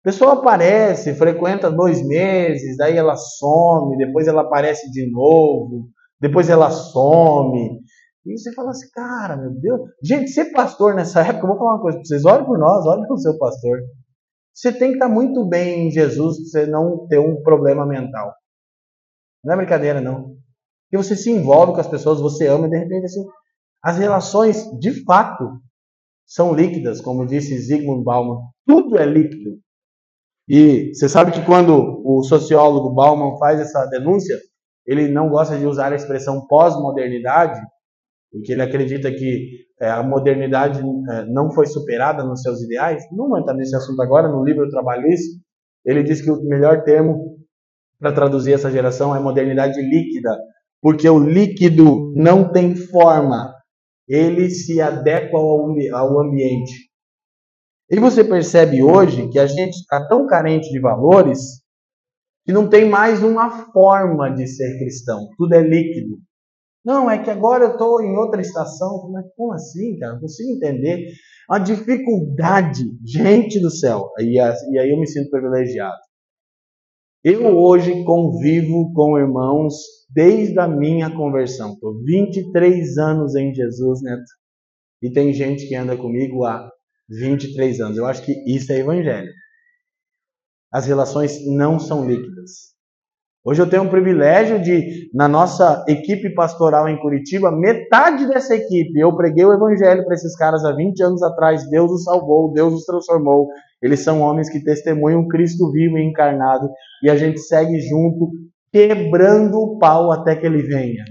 A 0.00 0.10
pessoa 0.10 0.32
aparece, 0.34 1.14
frequenta 1.14 1.70
dois 1.70 2.04
meses, 2.06 2.80
aí 2.80 2.96
ela 2.96 3.16
some, 3.16 3.96
depois 3.98 4.26
ela 4.26 4.42
aparece 4.42 4.90
de 4.90 5.10
novo, 5.10 5.88
depois 6.18 6.48
ela 6.48 6.70
some. 6.70 7.80
E 8.26 8.36
você 8.36 8.52
fala 8.52 8.70
assim, 8.70 8.90
cara, 8.92 9.36
meu 9.36 9.50
Deus. 9.52 9.80
Gente, 10.02 10.30
ser 10.30 10.46
pastor 10.46 10.94
nessa 10.94 11.20
época, 11.20 11.44
eu 11.44 11.48
vou 11.48 11.58
falar 11.58 11.74
uma 11.74 11.82
coisa 11.82 11.98
para 11.98 12.06
vocês: 12.06 12.24
olhem 12.24 12.44
por 12.44 12.58
nós, 12.58 12.84
olhem 12.84 13.06
o 13.08 13.18
seu 13.18 13.38
pastor. 13.38 13.78
Você 14.52 14.72
tem 14.72 14.88
que 14.88 14.94
estar 14.94 15.08
muito 15.08 15.44
bem 15.46 15.86
em 15.86 15.90
Jesus 15.90 16.36
para 16.36 16.44
você 16.62 16.66
não 16.66 17.06
ter 17.06 17.18
um 17.18 17.42
problema 17.42 17.86
mental. 17.86 18.34
Não 19.44 19.54
é 19.54 19.56
brincadeira, 19.56 20.00
não. 20.00 20.34
Porque 20.84 20.96
você 20.96 21.14
se 21.14 21.30
envolve 21.30 21.74
com 21.74 21.80
as 21.80 21.86
pessoas, 21.86 22.20
você 22.20 22.46
ama, 22.48 22.66
e 22.66 22.70
de 22.70 22.78
repente, 22.78 23.04
assim, 23.04 23.24
as 23.82 23.98
relações, 23.98 24.64
de 24.78 25.04
fato, 25.04 25.44
são 26.26 26.54
líquidas, 26.54 27.00
como 27.00 27.26
disse 27.26 27.58
Zygmunt 27.58 28.02
Bauman. 28.02 28.40
Tudo 28.66 28.98
é 28.98 29.06
líquido. 29.06 29.58
E 30.48 30.92
você 30.94 31.08
sabe 31.08 31.32
que 31.32 31.44
quando 31.44 32.02
o 32.04 32.22
sociólogo 32.22 32.94
Bauman 32.94 33.36
faz 33.38 33.60
essa 33.60 33.84
denúncia, 33.86 34.36
ele 34.86 35.08
não 35.08 35.28
gosta 35.28 35.58
de 35.58 35.66
usar 35.66 35.92
a 35.92 35.96
expressão 35.96 36.46
pós-modernidade, 36.46 37.60
porque 38.36 38.52
ele 38.52 38.62
acredita 38.62 39.10
que 39.10 39.66
é, 39.80 39.90
a 39.90 40.02
modernidade 40.02 40.80
é, 40.80 41.24
não 41.26 41.50
foi 41.50 41.66
superada 41.66 42.24
nos 42.24 42.42
seus 42.42 42.62
ideais. 42.62 43.02
Não 43.12 43.28
vou 43.28 43.38
entrar 43.38 43.54
nesse 43.54 43.74
assunto 43.74 44.00
agora, 44.02 44.28
no 44.28 44.44
livro 44.44 44.64
eu 44.64 44.70
trabalho 44.70 45.06
isso. 45.08 45.40
Ele 45.84 46.02
diz 46.02 46.20
que 46.20 46.30
o 46.30 46.42
melhor 46.42 46.82
termo 46.82 47.36
para 47.98 48.12
traduzir 48.12 48.52
essa 48.52 48.70
geração 48.70 49.14
é 49.14 49.20
modernidade 49.20 49.80
líquida, 49.80 50.36
porque 50.82 51.08
o 51.08 51.18
líquido 51.18 52.12
não 52.14 52.52
tem 52.52 52.74
forma, 52.74 53.54
ele 54.08 54.50
se 54.50 54.80
adequa 54.80 55.38
ao, 55.38 55.70
ao 55.94 56.20
ambiente. 56.20 56.90
E 57.90 57.98
você 57.98 58.24
percebe 58.24 58.82
hoje 58.82 59.28
que 59.28 59.38
a 59.38 59.46
gente 59.46 59.76
está 59.76 60.06
tão 60.08 60.26
carente 60.26 60.68
de 60.70 60.80
valores 60.80 61.62
que 62.44 62.52
não 62.52 62.68
tem 62.68 62.88
mais 62.88 63.22
uma 63.22 63.72
forma 63.72 64.32
de 64.34 64.46
ser 64.46 64.78
cristão. 64.78 65.28
Tudo 65.36 65.54
é 65.54 65.62
líquido. 65.62 66.18
Não, 66.86 67.10
é 67.10 67.20
que 67.20 67.28
agora 67.28 67.64
eu 67.64 67.72
estou 67.72 68.00
em 68.00 68.16
outra 68.16 68.40
estação. 68.40 69.10
Mas 69.10 69.26
como 69.36 69.52
assim, 69.52 69.98
cara? 69.98 70.12
Não 70.12 70.20
consigo 70.20 70.52
entender. 70.52 71.10
A 71.50 71.58
dificuldade, 71.58 72.84
gente 73.04 73.58
do 73.58 73.70
céu. 73.70 74.08
E, 74.20 74.36
e 74.36 74.78
aí 74.78 74.90
eu 74.90 75.00
me 75.00 75.06
sinto 75.08 75.28
privilegiado. 75.28 75.96
Eu 77.24 77.58
hoje 77.58 78.04
convivo 78.04 78.92
com 78.94 79.18
irmãos 79.18 79.74
desde 80.14 80.56
a 80.60 80.68
minha 80.68 81.10
conversão. 81.10 81.72
Estou 81.72 82.00
23 82.04 82.96
anos 82.98 83.34
em 83.34 83.52
Jesus, 83.52 84.00
Neto. 84.00 84.22
E 85.02 85.10
tem 85.10 85.32
gente 85.32 85.66
que 85.66 85.74
anda 85.74 85.96
comigo 85.96 86.44
há 86.44 86.70
23 87.08 87.80
anos. 87.80 87.96
Eu 87.96 88.06
acho 88.06 88.24
que 88.24 88.32
isso 88.46 88.72
é 88.72 88.78
evangelho. 88.78 89.32
As 90.72 90.86
relações 90.86 91.44
não 91.46 91.80
são 91.80 92.08
líquidas. 92.08 92.75
Hoje 93.48 93.62
eu 93.62 93.70
tenho 93.70 93.84
o 93.84 93.88
privilégio 93.88 94.60
de, 94.60 95.08
na 95.14 95.28
nossa 95.28 95.84
equipe 95.86 96.34
pastoral 96.34 96.88
em 96.88 96.98
Curitiba, 96.98 97.52
metade 97.52 98.26
dessa 98.26 98.56
equipe, 98.56 98.98
eu 98.98 99.16
preguei 99.16 99.44
o 99.44 99.54
evangelho 99.54 100.04
para 100.04 100.14
esses 100.14 100.36
caras 100.36 100.64
há 100.64 100.72
20 100.72 101.00
anos 101.04 101.22
atrás, 101.22 101.70
Deus 101.70 101.92
os 101.92 102.02
salvou, 102.02 102.52
Deus 102.52 102.74
os 102.74 102.84
transformou. 102.84 103.46
Eles 103.80 104.00
são 104.00 104.20
homens 104.20 104.50
que 104.50 104.64
testemunham 104.64 105.28
Cristo 105.28 105.70
vivo 105.70 105.96
e 105.96 106.02
encarnado, 106.02 106.68
e 107.04 107.08
a 107.08 107.16
gente 107.16 107.38
segue 107.38 107.78
junto, 107.82 108.32
quebrando 108.72 109.58
o 109.58 109.78
pau 109.78 110.10
até 110.10 110.34
que 110.34 110.44
ele 110.44 110.62
venha. 110.62 111.04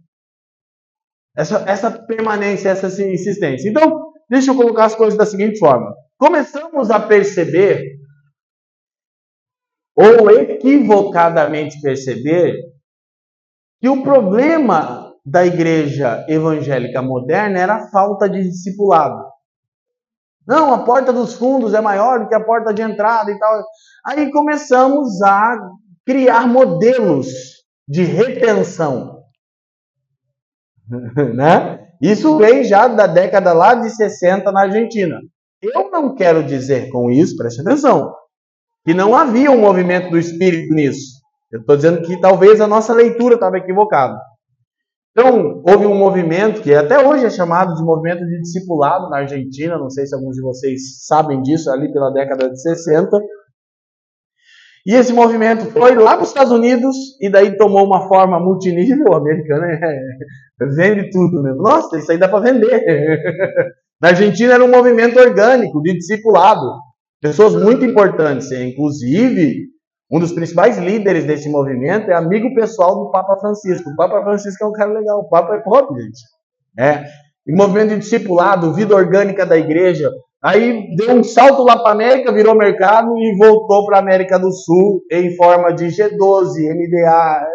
Essa, 1.38 1.63
essa 1.67 1.91
permanência, 1.91 2.70
essa 2.70 2.88
insistência. 3.03 3.70
Então, 3.70 4.08
deixa 4.27 4.50
eu 4.50 4.56
colocar 4.56 4.86
as 4.86 4.96
coisas 4.96 5.15
da 5.15 5.24
seguinte 5.24 5.60
forma. 5.60 5.94
Começamos 6.17 6.89
a 6.89 7.00
perceber 7.00 7.97
ou 9.98 10.30
equivocadamente 10.30 11.82
perceber 11.82 12.54
que 13.82 13.89
o 13.89 14.04
problema 14.04 15.12
da 15.25 15.44
igreja 15.44 16.24
evangélica 16.30 17.01
moderna 17.01 17.60
era 17.60 17.75
a 17.75 17.89
falta 17.89 18.30
de 18.30 18.44
discipulado. 18.44 19.25
Não, 20.48 20.74
a 20.74 20.84
porta 20.84 21.12
dos 21.12 21.34
fundos 21.34 21.74
é 21.74 21.82
maior 21.82 22.20
do 22.20 22.30
que 22.30 22.36
a 22.36 22.44
porta 22.44 22.74
de 22.74 22.82
entrada 22.82 23.32
e 23.32 23.38
tal. 23.38 23.63
Aí 24.06 24.32
começamos 24.32 25.22
a 25.22 25.58
criar 26.06 26.48
modelos 26.48 27.27
de 27.88 28.04
retenção. 28.04 29.24
né? 31.36 31.88
Isso 32.01 32.38
vem 32.38 32.63
já 32.63 32.88
da 32.88 33.08
década 33.08 33.51
lá 33.51 33.74
de 33.74 33.89
60 33.89 34.50
na 34.51 34.62
Argentina. 34.62 35.20
Eu 35.62 35.89
não 35.89 36.16
quero 36.16 36.44
dizer 36.44 36.89
com 36.89 37.10
isso, 37.10 37.36
preste 37.36 37.62
atenção, 37.62 38.13
que 38.88 38.94
não 38.94 39.13
havia 39.13 39.51
um 39.51 39.60
movimento 39.60 40.10
do 40.10 40.17
Espírito 40.17 40.74
nisso. 40.74 41.17
Eu 41.51 41.60
estou 41.60 41.75
dizendo 41.75 42.01
que 42.03 42.17
talvez 42.22 42.62
a 42.62 42.67
nossa 42.67 42.94
leitura 42.94 43.36
estava 43.36 43.58
equivocada. 43.58 44.17
Então, 45.12 45.62
houve 45.67 45.86
um 45.86 45.94
movimento 45.94 46.62
que 46.62 46.74
até 46.74 47.06
hoje 47.06 47.25
é 47.25 47.29
chamado 47.29 47.75
de 47.75 47.84
movimento 47.84 48.25
de 48.25 48.39
discipulado 48.39 49.10
na 49.10 49.17
Argentina, 49.17 49.77
não 49.77 49.89
sei 49.89 50.06
se 50.06 50.15
alguns 50.15 50.38
de 50.38 50.41
vocês 50.41 51.06
sabem 51.06 51.41
disso, 51.41 51.70
ali 51.70 51.91
pela 51.91 52.13
década 52.13 52.50
de 52.50 52.62
60. 52.62 53.20
E 54.86 54.94
esse 54.94 55.12
movimento 55.12 55.65
foi 55.65 55.94
lá 55.96 56.13
para 56.13 56.24
os 56.24 56.29
Estados 56.29 56.53
Unidos 56.53 56.96
e 57.20 57.29
daí 57.29 57.58
tomou 57.58 57.86
uma 57.86 58.08
forma 58.08 58.39
multinível. 58.39 59.03
O 59.10 59.15
americano 59.15 59.65
é, 59.65 59.74
é, 60.62 60.65
vende 60.65 61.10
tudo 61.10 61.44
mesmo. 61.44 61.62
Nossa, 61.62 61.98
isso 61.98 62.10
aí 62.10 62.17
dá 62.17 62.29
para 62.29 62.39
vender. 62.39 62.82
Na 64.00 64.10
Argentina 64.10 64.53
era 64.53 64.63
um 64.63 64.72
movimento 64.72 65.20
orgânico 65.20 65.82
de 65.82 65.91
discipulado. 65.91 66.87
Pessoas 67.22 67.56
muito 67.56 67.84
importantes, 67.84 68.52
inclusive 68.52 69.68
um 70.10 70.20
dos 70.20 70.32
principais 70.32 70.78
líderes 70.78 71.26
desse 71.26 71.50
movimento 71.50 72.10
é 72.10 72.16
amigo 72.16 72.54
pessoal 72.56 72.96
do 72.96 73.12
Papa 73.12 73.38
Francisco. 73.40 73.90
O 73.90 73.96
Papa 73.96 74.24
Francisco 74.24 74.64
é 74.64 74.68
um 74.68 74.72
cara 74.72 74.94
legal, 74.94 75.20
o 75.20 75.30
Papa 75.30 75.56
é 75.56 75.60
pop, 75.60 75.94
gente. 76.00 76.22
É. 76.80 77.04
E 77.46 77.54
movimento 77.54 77.90
de 77.90 78.00
discipulado, 78.00 78.74
vida 78.74 78.96
orgânica 78.96 79.46
da 79.46 79.58
igreja. 79.58 80.10
Aí 80.42 80.96
deu 80.96 81.12
um 81.16 81.24
salto 81.24 81.64
lá 81.64 81.78
para 81.78 81.92
América, 81.92 82.32
virou 82.32 82.56
mercado 82.56 83.18
e 83.18 83.36
voltou 83.38 83.86
para 83.86 84.00
América 84.00 84.38
do 84.40 84.52
Sul 84.52 85.02
em 85.12 85.36
forma 85.36 85.74
de 85.74 85.88
G12, 85.88 86.54
MDA, 86.74 87.48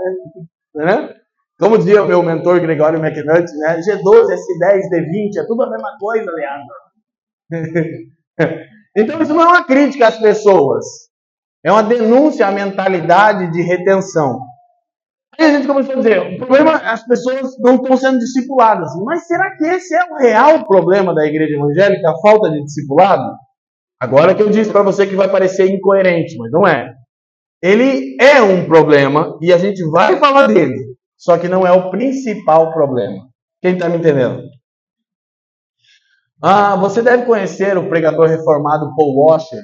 né? 0.75 1.15
Como 1.59 1.79
dizia 1.79 2.05
meu 2.05 2.23
mentor 2.23 2.61
Gregório 2.61 2.99
McNutt, 2.99 3.51
né? 3.59 3.79
G12, 3.79 4.27
S10, 4.27 4.91
D20, 4.91 5.37
é 5.39 5.47
tudo 5.47 5.63
a 5.63 5.71
mesma 5.71 5.97
coisa, 5.99 6.31
Leandro. 6.31 6.75
então 8.97 9.23
isso 9.23 9.35
não 9.35 9.43
é 9.43 9.47
uma 9.47 9.65
crítica 9.65 10.09
às 10.09 10.19
pessoas. 10.19 10.85
É 11.65 11.71
uma 11.71 11.83
denúncia 11.83 12.47
à 12.47 12.51
mentalidade 12.51 13.51
de 13.53 13.63
retenção. 13.63 14.41
Aí 15.39 15.47
a 15.47 15.51
gente 15.57 15.67
começou 15.67 15.95
a 15.95 15.97
dizer, 15.97 16.35
o 16.35 16.37
problema 16.37 16.73
é 16.73 16.89
as 16.89 17.07
pessoas 17.07 17.53
não 17.61 17.77
estão 17.77 17.97
sendo 17.97 18.19
discipuladas. 18.19 18.91
Mas 19.05 19.27
será 19.27 19.57
que 19.57 19.65
esse 19.65 19.95
é 19.95 20.05
o 20.05 20.17
real 20.17 20.67
problema 20.67 21.15
da 21.15 21.25
igreja 21.25 21.55
evangélica, 21.55 22.11
a 22.11 22.21
falta 22.21 22.51
de 22.51 22.63
discipulado? 22.63 23.23
Agora 24.01 24.35
que 24.35 24.43
eu 24.43 24.51
disse 24.51 24.71
para 24.71 24.83
você 24.83 25.07
que 25.07 25.15
vai 25.15 25.31
parecer 25.31 25.71
incoerente, 25.71 26.37
mas 26.37 26.51
não 26.51 26.67
é. 26.67 26.93
Ele 27.63 28.17
é 28.21 28.43
um 28.43 28.67
problema 28.67 29.39
e 29.41 29.53
a 29.53 29.59
gente 29.59 29.83
vai 29.89 30.19
falar 30.19 30.49
dele, 30.49 30.75
só 31.17 31.39
que 31.39 31.49
não 31.49 31.65
é 31.65 31.71
o 31.71 31.91
principal 31.91 32.73
problema. 32.73 33.29
Quem 33.63 33.75
está 33.75 33.89
me 33.89 33.99
entendendo? 33.99 34.43
Ah, 36.45 36.75
você 36.75 37.01
deve 37.01 37.25
conhecer 37.25 37.79
o 37.79 37.89
pregador 37.89 38.27
reformado 38.27 38.93
Paul 38.97 39.15
Washer. 39.17 39.63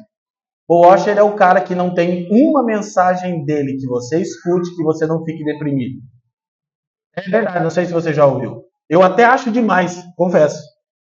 O 0.68 0.86
Washer 0.86 1.18
é 1.18 1.22
o 1.22 1.34
cara 1.34 1.60
que 1.60 1.74
não 1.74 1.92
tem 1.92 2.28
uma 2.30 2.62
mensagem 2.62 3.44
dele 3.44 3.76
que 3.78 3.86
você 3.86 4.20
escute 4.20 4.76
que 4.76 4.82
você 4.84 5.06
não 5.06 5.24
fique 5.24 5.42
deprimido. 5.42 5.98
É 7.16 7.22
verdade, 7.22 7.64
não 7.64 7.70
sei 7.70 7.84
se 7.86 7.92
você 7.92 8.14
já 8.14 8.24
ouviu. 8.26 8.62
Eu 8.88 9.02
até 9.02 9.24
acho 9.24 9.50
demais, 9.50 10.00
confesso. 10.16 10.62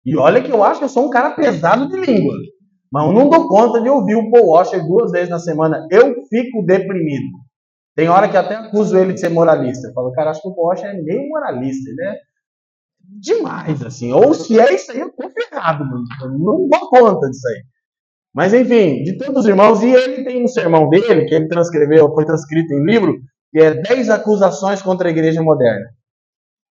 E 0.06 0.16
olha 0.16 0.44
que 0.44 0.52
eu 0.52 0.64
acho 0.64 0.80
que 0.80 0.86
eu 0.86 0.90
sou 0.90 1.08
um 1.08 1.10
cara 1.10 1.32
pesado 1.32 1.90
de 1.90 2.00
língua. 2.00 2.36
Mas 2.92 3.08
eu 3.08 3.14
não 3.14 3.28
dou 3.28 3.48
conta 3.48 3.82
de 3.82 3.90
ouvir 3.90 4.16
o 4.16 4.30
Paul 4.30 4.50
Washer 4.52 4.86
duas 4.86 5.12
vezes 5.12 5.30
na 5.30 5.40
semana. 5.40 5.88
Eu 5.90 6.14
fico 6.30 6.64
deprimido. 6.64 7.26
Tem 7.96 8.08
hora 8.08 8.30
que 8.30 8.38
até 8.38 8.56
acuso 8.56 8.96
ele 8.98 9.14
de 9.14 9.20
ser 9.20 9.30
moralista. 9.30 9.88
Eu 9.88 9.94
falo, 9.94 10.12
cara, 10.12 10.30
acho 10.30 10.42
que 10.42 10.48
o 10.48 10.54
Paul 10.54 10.68
Washer 10.68 10.92
é 10.92 11.02
meio 11.02 11.28
moralista. 11.28 11.90
Ele 11.90 12.04
é 12.04 12.14
demais, 13.10 13.84
assim. 13.84 14.12
Ou 14.12 14.34
se 14.34 14.60
é 14.60 14.74
isso 14.74 14.92
aí, 14.92 15.00
eu 15.00 15.12
tô 15.12 15.30
ferrado, 15.30 15.86
mano. 15.86 16.04
Não 16.40 16.68
dou 16.68 16.90
conta 16.90 17.30
disso 17.30 17.48
aí. 17.48 17.64
Mas 18.34 18.54
enfim, 18.54 19.02
de 19.04 19.18
todos 19.18 19.44
os 19.44 19.48
irmãos, 19.48 19.82
e 19.82 19.90
ele 19.90 20.26
tem 20.26 20.44
um 20.44 20.48
sermão 20.48 20.90
dele, 20.90 21.26
que 21.26 21.34
ele 21.34 21.48
transcreveu, 21.48 22.14
foi 22.14 22.26
transcrito 22.26 22.74
em 22.74 22.84
livro, 22.84 23.16
que 23.50 23.60
é 23.62 23.74
10 23.74 24.10
acusações 24.10 24.82
contra 24.82 25.08
a 25.08 25.12
igreja 25.12 25.42
moderna. 25.42 25.86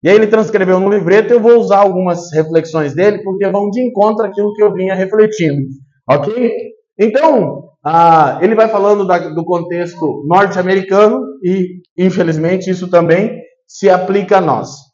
E 0.02 0.08
aí 0.08 0.16
ele 0.16 0.26
transcreveu 0.26 0.80
no 0.80 0.88
livreto, 0.88 1.34
eu 1.34 1.40
vou 1.40 1.58
usar 1.58 1.80
algumas 1.80 2.32
reflexões 2.32 2.94
dele, 2.94 3.22
porque 3.22 3.46
vão 3.48 3.68
de 3.68 3.82
encontro 3.82 4.24
àquilo 4.24 4.54
que 4.54 4.62
eu 4.62 4.72
vinha 4.72 4.94
refletindo. 4.94 5.68
Ok? 6.08 6.50
Então, 6.98 7.68
ah, 7.84 8.38
ele 8.40 8.54
vai 8.54 8.68
falando 8.68 9.06
da, 9.06 9.18
do 9.18 9.44
contexto 9.44 10.24
norte-americano, 10.26 11.20
e 11.44 11.82
infelizmente 11.98 12.70
isso 12.70 12.88
também 12.88 13.38
se 13.66 13.90
aplica 13.90 14.38
a 14.38 14.40
nós. 14.40 14.89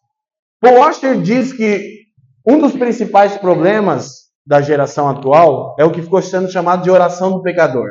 Paul 0.61 0.79
Washer 0.79 1.21
diz 1.21 1.53
que 1.53 2.07
um 2.47 2.59
dos 2.59 2.73
principais 2.73 3.37
problemas 3.37 4.27
da 4.47 4.61
geração 4.61 5.09
atual 5.09 5.75
é 5.79 5.85
o 5.85 5.91
que 5.91 6.03
ficou 6.03 6.23
sendo 6.23 6.51
chamado 6.51 6.83
de 6.83 6.91
oração 6.91 7.33
do 7.33 7.43
pecador. 7.43 7.91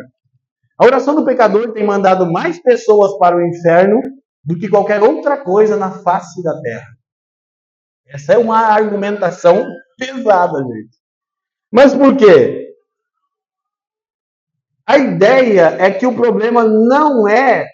A 0.78 0.86
oração 0.86 1.16
do 1.16 1.26
pecador 1.26 1.74
tem 1.74 1.86
mandado 1.86 2.32
mais 2.32 2.62
pessoas 2.62 3.18
para 3.18 3.36
o 3.36 3.46
inferno 3.46 4.02
do 4.44 4.58
que 4.58 4.70
qualquer 4.70 5.02
outra 5.02 5.38
coisa 5.38 5.76
na 5.76 5.92
face 5.92 6.42
da 6.44 6.60
terra. 6.62 6.88
Essa 8.08 8.34
é 8.34 8.38
uma 8.38 8.60
argumentação 8.60 9.66
pesada, 9.98 10.60
gente. 10.60 10.98
Mas 11.72 11.94
por 11.94 12.16
quê? 12.16 12.74
A 14.88 14.98
ideia 14.98 15.76
é 15.80 15.92
que 15.92 16.06
o 16.06 16.16
problema 16.16 16.64
não 16.64 17.28
é 17.28 17.66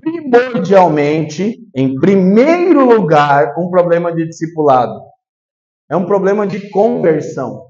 primordialmente, 0.00 1.56
em 1.76 1.94
primeiro 2.00 2.86
lugar, 2.86 3.54
um 3.58 3.68
problema 3.68 4.10
de 4.10 4.26
discipulado. 4.26 4.98
É 5.90 5.94
um 5.94 6.06
problema 6.06 6.46
de 6.46 6.70
conversão. 6.70 7.66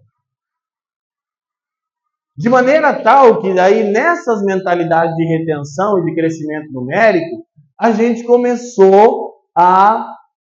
De 2.39 2.49
maneira 2.49 3.03
tal 3.03 3.41
que 3.41 3.53
daí 3.53 3.83
nessas 3.91 4.43
mentalidades 4.45 5.17
de 5.17 5.25
retenção 5.25 5.99
e 5.99 6.05
de 6.05 6.15
crescimento 6.15 6.71
numérico, 6.71 7.45
a 7.81 7.91
gente 7.91 8.23
começou 8.23 9.35
a 9.57 10.07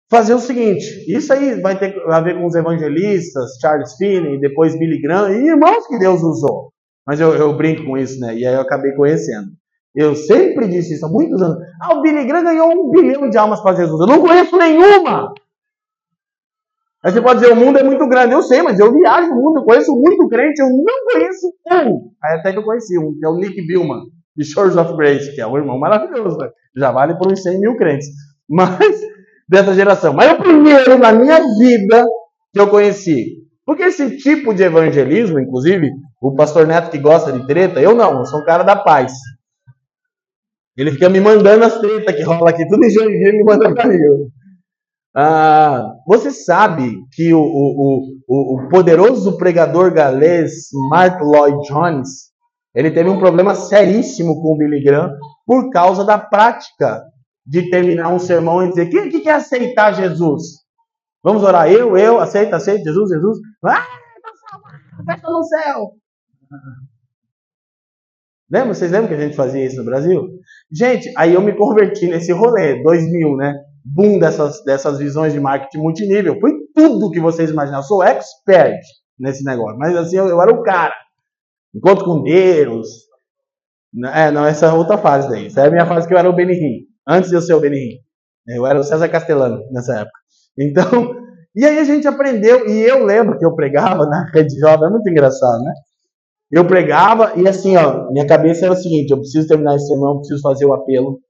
fazer 0.08 0.34
o 0.34 0.38
seguinte, 0.40 0.84
isso 1.08 1.32
aí 1.32 1.60
vai 1.60 1.78
ter 1.78 1.94
a 2.08 2.20
ver 2.20 2.36
com 2.36 2.46
os 2.46 2.54
evangelistas, 2.54 3.58
Charles 3.60 3.94
Finney, 3.96 4.40
depois 4.40 4.78
Billy 4.78 5.00
Graham, 5.00 5.32
e 5.32 5.48
irmãos 5.48 5.86
que 5.88 5.98
Deus 5.98 6.22
usou. 6.22 6.72
Mas 7.06 7.18
eu, 7.18 7.34
eu 7.34 7.56
brinco 7.56 7.84
com 7.84 7.98
isso, 7.98 8.18
né? 8.20 8.36
E 8.36 8.46
aí 8.46 8.54
eu 8.54 8.60
acabei 8.60 8.92
conhecendo. 8.92 9.48
Eu 9.94 10.14
sempre 10.14 10.68
disse 10.68 10.94
isso 10.94 11.07
há 11.07 11.09
muitos 11.09 11.42
anos. 11.42 11.59
Ah, 11.81 11.94
o 11.94 12.03
Billy 12.03 12.24
Graham 12.24 12.44
ganhou 12.44 12.70
um 12.70 12.90
bilhão 12.90 13.29
de 13.29 13.37
almas 13.37 13.61
para 13.61 13.76
Jesus. 13.76 14.00
Eu 14.00 14.07
não 14.07 14.20
conheço 14.20 14.57
nenhuma. 14.57 15.33
Aí 17.03 17.12
você 17.12 17.20
pode 17.20 17.40
dizer, 17.40 17.53
o 17.53 17.57
mundo 17.57 17.79
é 17.79 17.83
muito 17.83 18.07
grande. 18.09 18.35
Eu 18.35 18.42
sei, 18.42 18.62
mas 18.62 18.79
eu 18.79 18.92
viajo 18.92 19.31
no 19.31 19.37
mundo, 19.37 19.61
eu 19.61 19.64
conheço 19.64 19.92
muito 19.92 20.29
crente, 20.29 20.61
eu 20.61 20.68
não 20.68 21.12
conheço 21.12 21.46
um. 21.72 22.12
Aí 22.22 22.38
até 22.38 22.53
que 22.53 22.59
eu 22.59 22.62
conheci 22.62 22.98
um, 22.98 23.14
que 23.18 23.24
é 23.24 23.29
o 23.29 23.37
Nick 23.37 23.66
Billman, 23.66 24.03
de 24.37 24.44
Shores 24.44 24.76
of 24.76 24.94
Grace, 24.96 25.35
que 25.35 25.40
é 25.40 25.46
um 25.46 25.57
irmão 25.57 25.79
maravilhoso, 25.79 26.37
né? 26.37 26.50
já 26.76 26.92
vale 26.92 27.16
por 27.16 27.33
uns 27.33 27.42
100 27.42 27.61
mil 27.61 27.76
crentes. 27.76 28.07
Mas, 28.48 29.00
dessa 29.48 29.74
geração. 29.74 30.12
Mas 30.12 30.31
é 30.31 30.35
o 30.35 30.38
primeiro 30.38 30.98
na 30.98 31.12
minha 31.12 31.40
vida 31.59 32.05
que 32.53 32.61
eu 32.61 32.68
conheci. 32.68 33.40
Porque 33.64 33.85
esse 33.85 34.16
tipo 34.18 34.53
de 34.53 34.62
evangelismo, 34.62 35.38
inclusive, 35.38 35.90
o 36.20 36.35
pastor 36.35 36.66
Neto 36.66 36.90
que 36.90 36.98
gosta 36.98 37.33
de 37.33 37.46
treta, 37.46 37.81
eu 37.81 37.94
não, 37.94 38.18
eu 38.18 38.26
sou 38.26 38.40
um 38.40 38.44
cara 38.44 38.62
da 38.62 38.76
paz. 38.76 39.12
Ele 40.80 40.92
fica 40.92 41.10
me 41.10 41.20
mandando 41.20 41.62
as 41.62 41.78
tretas 41.78 42.16
que 42.16 42.22
rola 42.22 42.48
aqui, 42.48 42.66
tudo 42.66 42.82
em 42.82 42.90
Joinville, 42.90 43.36
me 43.36 43.44
manda 43.44 43.74
pra 43.74 43.86
mim. 43.86 43.98
Ah, 45.14 45.92
você 46.06 46.30
sabe 46.30 46.96
que 47.12 47.34
o, 47.34 47.38
o, 47.38 48.16
o, 48.26 48.54
o, 48.54 48.68
poderoso 48.70 49.36
pregador 49.36 49.92
galês 49.92 50.68
Mark 50.88 51.20
Lloyd 51.20 51.68
Jones 51.68 52.30
ele 52.74 52.90
teve 52.90 53.10
um 53.10 53.18
problema 53.18 53.54
seríssimo 53.54 54.40
com 54.40 54.54
o 54.54 54.56
Billy 54.56 54.82
Graham 54.82 55.12
por 55.44 55.68
causa 55.68 56.02
da 56.02 56.16
prática 56.16 57.04
de 57.44 57.68
terminar 57.68 58.08
um 58.08 58.18
sermão 58.18 58.64
e 58.64 58.70
dizer: 58.70 58.88
quem 58.88 59.10
que 59.10 59.20
quer 59.20 59.34
aceitar 59.34 59.92
Jesus? 59.92 60.60
Vamos 61.22 61.42
orar, 61.42 61.70
eu, 61.70 61.94
eu, 61.98 62.18
aceita, 62.18 62.56
aceita, 62.56 62.84
Jesus, 62.84 63.10
Jesus. 63.10 63.38
Ah, 63.66 63.84
festa 65.04 65.28
no 65.30 65.44
céu. 65.44 65.90
Lembra? 68.50 68.72
Vocês 68.72 68.90
lembram 68.90 69.08
que 69.08 69.14
a 69.14 69.20
gente 69.20 69.36
fazia 69.36 69.66
isso 69.66 69.76
no 69.76 69.84
Brasil? 69.84 70.39
Gente, 70.72 71.12
aí 71.16 71.35
eu 71.35 71.40
me 71.40 71.56
converti 71.56 72.06
nesse 72.06 72.33
rolê, 72.33 72.83
2000, 72.83 73.37
né? 73.37 73.54
boom 73.85 74.18
dessas, 74.18 74.62
dessas 74.64 74.98
visões 74.98 75.33
de 75.33 75.40
marketing 75.40 75.78
multinível. 75.78 76.38
Foi 76.40 76.52
tudo 76.74 77.11
que 77.11 77.20
vocês 77.20 77.50
imaginaram. 77.50 77.83
Eu 77.83 77.87
sou 77.87 78.02
expert 78.02 78.80
nesse 79.18 79.44
negócio. 79.44 79.78
Mas 79.78 79.96
assim, 79.96 80.16
eu, 80.16 80.28
eu 80.28 80.40
era 80.40 80.52
o 80.52 80.62
cara. 80.62 80.94
Encontro 81.74 82.04
com 82.04 82.22
Deus. 82.22 82.88
É, 84.14 84.30
não, 84.30 84.46
essa 84.46 84.66
é 84.66 84.72
outra 84.72 84.98
fase 84.98 85.28
daí. 85.28 85.46
Essa 85.46 85.62
é 85.62 85.66
a 85.66 85.70
minha 85.70 85.87
fase 85.87 86.06
que 86.06 86.14
eu 86.14 86.18
era 86.18 86.30
o 86.30 86.35
Benihim. 86.35 86.87
Antes 87.09 87.30
de 87.30 87.37
eu 87.37 87.42
ser 87.42 87.54
o 87.54 87.61
Benihim. 87.61 87.98
Eu 88.46 88.66
era 88.66 88.78
o 88.78 88.85
César 88.85 89.09
Castelano 89.09 89.61
nessa 89.70 90.00
época. 90.00 90.18
Então, 90.59 91.14
e 91.54 91.64
aí 91.64 91.78
a 91.78 91.85
gente 91.85 92.06
aprendeu. 92.06 92.68
E 92.68 92.80
eu 92.83 93.04
lembro 93.04 93.38
que 93.38 93.44
eu 93.44 93.54
pregava 93.54 94.06
na 94.06 94.30
rede 94.33 94.59
jovem. 94.59 94.88
É 94.88 94.90
muito 94.90 95.09
engraçado, 95.09 95.62
né? 95.62 95.72
Eu 96.50 96.66
pregava 96.66 97.38
e 97.40 97.46
assim, 97.46 97.76
ó, 97.76 98.10
minha 98.10 98.26
cabeça 98.26 98.64
era 98.64 98.74
o 98.74 98.76
seguinte: 98.76 99.10
eu 99.10 99.18
preciso 99.18 99.46
terminar 99.46 99.76
esse 99.76 99.86
sermão, 99.86 100.18
preciso 100.18 100.42
fazer 100.42 100.66
o 100.66 100.74
apelo 100.74 101.20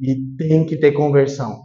e 0.00 0.14
tem 0.36 0.64
que 0.64 0.78
ter 0.78 0.92
conversão. 0.92 1.64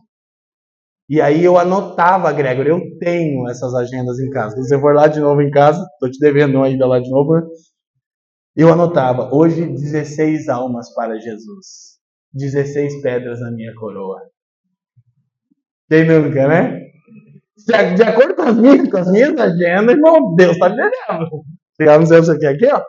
E 1.07 1.19
aí 1.21 1.43
eu 1.43 1.57
anotava, 1.57 2.31
Gregor, 2.31 2.65
eu 2.65 2.79
tenho 2.97 3.47
essas 3.49 3.75
agendas 3.75 4.17
em 4.19 4.29
casa. 4.29 4.55
Você 4.55 4.79
for 4.79 4.95
lá 4.95 5.07
de 5.07 5.19
novo 5.19 5.41
em 5.41 5.51
casa, 5.51 5.85
estou 5.93 6.09
te 6.09 6.17
devendo 6.19 6.63
ainda 6.63 6.87
lá 6.87 6.99
de 6.99 7.09
novo. 7.09 7.33
Eu 8.55 8.71
anotava, 8.71 9.29
hoje 9.33 9.65
16 9.65 10.47
almas 10.47 10.93
para 10.93 11.19
Jesus. 11.19 11.99
16 12.33 13.01
pedras 13.01 13.41
na 13.41 13.51
minha 13.51 13.73
coroa. 13.75 14.21
Quem 15.89 16.05
nunca, 16.05 16.47
né? 16.47 16.79
De 17.95 18.03
acordo 18.03 18.33
com 18.33 18.43
as 18.43 18.57
minhas, 18.57 18.89
com 18.89 18.97
as 18.97 19.11
minhas 19.11 19.37
agendas, 19.37 19.95
irmão, 19.95 20.33
Deus 20.35 20.53
está 20.53 20.69
me 20.69 20.77
devendo. 20.77 21.43
Céu, 22.05 22.21
isso 22.21 22.31
aqui, 22.31 22.45
aqui, 22.45 22.67
ó. 22.67 22.81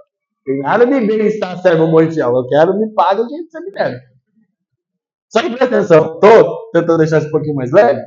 Tem 0.44 0.58
nada 0.58 0.84
de 0.84 1.06
bem-estar, 1.06 1.60
servo 1.62 1.86
bom 1.88 2.10
fiel. 2.10 2.34
Eu 2.34 2.46
quero, 2.48 2.78
me 2.78 2.92
paga 2.92 3.22
o 3.22 3.28
que 3.28 3.42
você 3.44 3.60
me 3.60 3.70
deve. 3.70 4.00
Só 5.28 5.40
que 5.40 5.48
presta 5.48 5.76
atenção, 5.76 6.14
estou 6.14 6.70
tentando 6.72 6.98
deixar 6.98 7.18
isso 7.18 7.28
um 7.28 7.30
pouquinho 7.30 7.54
mais 7.54 7.72
leve, 7.72 8.02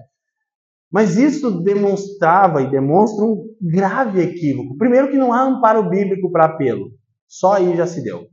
mas 0.91 1.17
isso 1.17 1.63
demonstrava 1.63 2.61
e 2.61 2.69
demonstra 2.69 3.25
um 3.25 3.47
grave 3.59 4.21
equívoco. 4.21 4.77
Primeiro, 4.77 5.09
que 5.09 5.17
não 5.17 5.33
há 5.33 5.41
amparo 5.41 5.89
bíblico 5.89 6.31
para 6.31 6.45
apelo. 6.45 6.91
Só 7.27 7.53
aí 7.53 7.75
já 7.75 7.87
se 7.87 8.03
deu. 8.03 8.27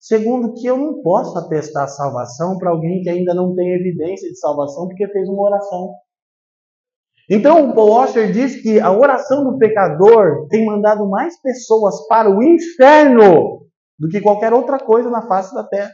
Segundo, 0.00 0.54
que 0.54 0.66
eu 0.66 0.76
não 0.76 1.00
posso 1.00 1.38
atestar 1.38 1.88
salvação 1.88 2.58
para 2.58 2.70
alguém 2.70 3.02
que 3.02 3.08
ainda 3.08 3.32
não 3.32 3.54
tem 3.54 3.72
evidência 3.74 4.28
de 4.28 4.38
salvação 4.38 4.88
porque 4.88 5.06
fez 5.06 5.28
uma 5.28 5.42
oração. 5.42 5.92
Então, 7.30 7.70
o 7.70 7.74
Paul 7.74 7.90
Washer 7.90 8.32
diz 8.32 8.60
que 8.60 8.80
a 8.80 8.90
oração 8.90 9.44
do 9.44 9.58
pecador 9.58 10.46
tem 10.48 10.66
mandado 10.66 11.08
mais 11.08 11.40
pessoas 11.40 12.06
para 12.08 12.28
o 12.28 12.42
inferno 12.42 13.66
do 13.98 14.08
que 14.08 14.20
qualquer 14.20 14.52
outra 14.52 14.78
coisa 14.78 15.08
na 15.08 15.26
face 15.26 15.54
da 15.54 15.64
terra. 15.64 15.92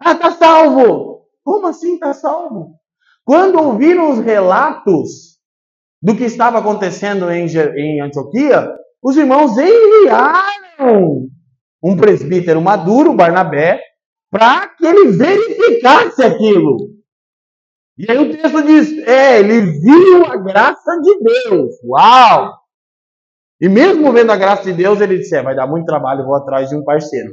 Ah, 0.00 0.12
está 0.12 0.32
salvo! 0.32 1.26
Como 1.44 1.66
assim 1.66 1.94
está 1.94 2.12
salvo? 2.12 2.74
Quando 3.24 3.58
ouviram 3.58 4.10
os 4.10 4.18
relatos 4.18 5.38
do 6.02 6.16
que 6.16 6.24
estava 6.24 6.58
acontecendo 6.58 7.30
em, 7.30 7.46
em 7.46 8.00
Antioquia, 8.00 8.70
os 9.02 9.16
irmãos 9.16 9.52
enviaram 9.56 11.28
um 11.82 11.96
presbítero 11.96 12.60
maduro, 12.60 13.14
Barnabé, 13.14 13.80
para 14.30 14.68
que 14.68 14.86
ele 14.86 15.12
verificasse 15.12 16.22
aquilo. 16.22 16.97
E 17.98 18.10
aí 18.10 18.18
o 18.18 18.30
texto 18.30 18.62
diz: 18.62 18.92
é, 19.06 19.40
ele 19.40 19.60
viu 19.80 20.24
a 20.24 20.36
graça 20.36 21.00
de 21.02 21.18
Deus. 21.18 21.74
Uau! 21.84 22.54
E 23.60 23.68
mesmo 23.68 24.12
vendo 24.12 24.30
a 24.30 24.36
graça 24.36 24.62
de 24.62 24.72
Deus, 24.72 25.00
ele 25.00 25.18
disse: 25.18 25.36
é, 25.36 25.42
vai 25.42 25.54
dar 25.54 25.66
muito 25.66 25.86
trabalho, 25.86 26.24
vou 26.24 26.36
atrás 26.36 26.68
de 26.68 26.76
um 26.76 26.84
parceiro. 26.84 27.30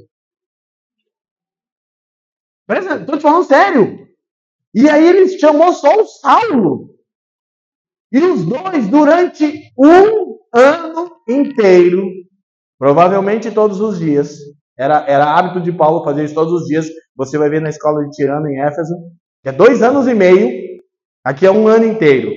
Estou 2.70 3.18
te 3.18 3.22
falando 3.22 3.46
sério. 3.46 4.06
E 4.74 4.90
aí 4.90 5.08
ele 5.08 5.28
chamou 5.38 5.72
só 5.74 6.02
o 6.02 6.06
Saulo. 6.06 6.96
E 8.12 8.20
os 8.20 8.44
dois, 8.46 8.88
durante 8.88 9.72
um 9.78 10.40
ano 10.54 11.22
inteiro, 11.30 12.26
Provavelmente 12.78 13.52
todos 13.52 13.80
os 13.80 14.00
dias. 14.00 14.38
Era, 14.78 15.06
era 15.08 15.34
hábito 15.34 15.62
de 15.62 15.72
Paulo 15.72 16.04
fazer 16.04 16.26
isso 16.26 16.36
todos 16.36 16.54
os 16.54 16.68
dias. 16.68 16.88
Você 17.16 17.38
vai 17.38 17.50
ver 17.50 17.62
na 17.62 17.70
escola 17.70 18.04
de 18.04 18.12
Tirano 18.12 18.48
em 18.48 18.60
Éfeso, 18.62 18.94
que 19.46 19.50
é 19.50 19.52
dois 19.52 19.84
anos 19.84 20.08
e 20.08 20.14
meio, 20.16 20.82
aqui 21.24 21.46
é 21.46 21.52
um 21.52 21.68
ano 21.68 21.86
inteiro. 21.86 22.32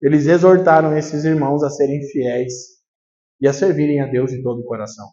Eles 0.00 0.28
exortaram 0.28 0.96
esses 0.96 1.24
irmãos 1.24 1.64
a 1.64 1.68
serem 1.68 2.00
fiéis 2.08 2.52
e 3.40 3.48
a 3.48 3.52
servirem 3.52 4.00
a 4.00 4.06
Deus 4.06 4.30
de 4.30 4.44
todo 4.44 4.60
o 4.60 4.64
coração. 4.64 5.08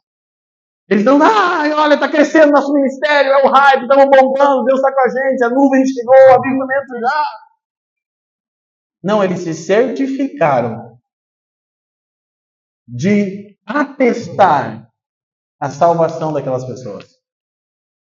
Eles 0.88 1.04
não, 1.04 1.20
ah, 1.24 1.64
olha, 1.78 1.96
está 1.96 2.08
crescendo 2.08 2.52
nosso 2.52 2.72
ministério, 2.72 3.32
é 3.32 3.46
o 3.48 3.50
hype, 3.50 3.82
estamos 3.82 4.06
bombando, 4.06 4.64
Deus 4.66 4.78
está 4.78 4.94
com 4.94 5.02
a 5.02 5.10
gente, 5.10 5.44
a 5.44 5.50
nuvem 5.50 5.88
chegou, 5.88 6.14
o 6.14 6.34
avivamento 6.36 7.00
já. 7.02 7.24
Não, 9.04 9.24
eles 9.24 9.40
se 9.40 9.56
certificaram 9.56 11.00
de 12.88 13.58
atestar 13.66 14.88
a 15.60 15.70
salvação 15.72 16.32
daquelas 16.32 16.64
pessoas. 16.64 17.17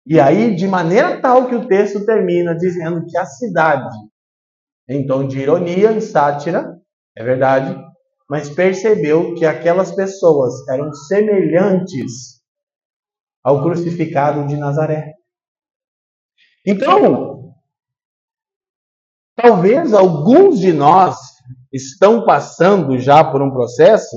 E 0.09 0.21
aí, 0.21 0.55
de 0.55 0.65
maneira 0.65 1.19
tal 1.21 1.49
que 1.49 1.55
o 1.55 1.67
texto 1.67 2.05
termina 2.05 2.55
dizendo 2.55 3.05
que 3.05 3.17
a 3.17 3.25
cidade, 3.25 3.93
em 4.87 5.05
tom 5.05 5.27
de 5.27 5.37
ironia 5.37 5.91
e 5.91 5.99
sátira, 5.99 6.79
é 7.13 7.21
verdade, 7.21 7.77
mas 8.29 8.49
percebeu 8.49 9.35
que 9.35 9.45
aquelas 9.45 9.93
pessoas 9.93 10.53
eram 10.69 10.93
semelhantes 10.93 12.41
ao 13.43 13.61
crucificado 13.61 14.47
de 14.47 14.55
Nazaré. 14.55 15.13
Então, 16.65 17.53
talvez 19.35 19.93
alguns 19.93 20.57
de 20.57 20.71
nós 20.71 21.17
estão 21.71 22.23
passando 22.25 22.97
já 22.97 23.29
por 23.29 23.41
um 23.41 23.51
processo 23.51 24.15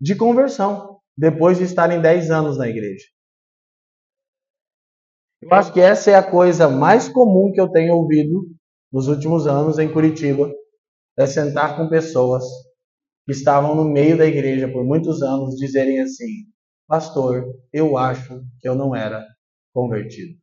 de 0.00 0.16
conversão, 0.16 0.98
depois 1.16 1.58
de 1.58 1.64
estarem 1.64 2.00
10 2.00 2.32
anos 2.32 2.58
na 2.58 2.66
igreja. 2.66 3.13
Eu 5.44 5.52
acho 5.54 5.74
que 5.74 5.80
essa 5.80 6.10
é 6.10 6.14
a 6.14 6.22
coisa 6.22 6.70
mais 6.70 7.06
comum 7.06 7.52
que 7.52 7.60
eu 7.60 7.68
tenho 7.68 7.94
ouvido 7.96 8.46
nos 8.90 9.08
últimos 9.08 9.46
anos 9.46 9.78
em 9.78 9.92
Curitiba, 9.92 10.50
é 11.18 11.26
sentar 11.26 11.76
com 11.76 11.86
pessoas 11.88 12.42
que 13.26 13.32
estavam 13.32 13.74
no 13.74 13.84
meio 13.84 14.16
da 14.16 14.24
igreja 14.24 14.66
por 14.72 14.82
muitos 14.84 15.22
anos 15.22 15.56
dizerem 15.56 16.00
assim: 16.00 16.46
Pastor, 16.88 17.44
eu 17.74 17.98
acho 17.98 18.40
que 18.58 18.66
eu 18.66 18.74
não 18.74 18.96
era 18.96 19.22
convertido. 19.74 20.34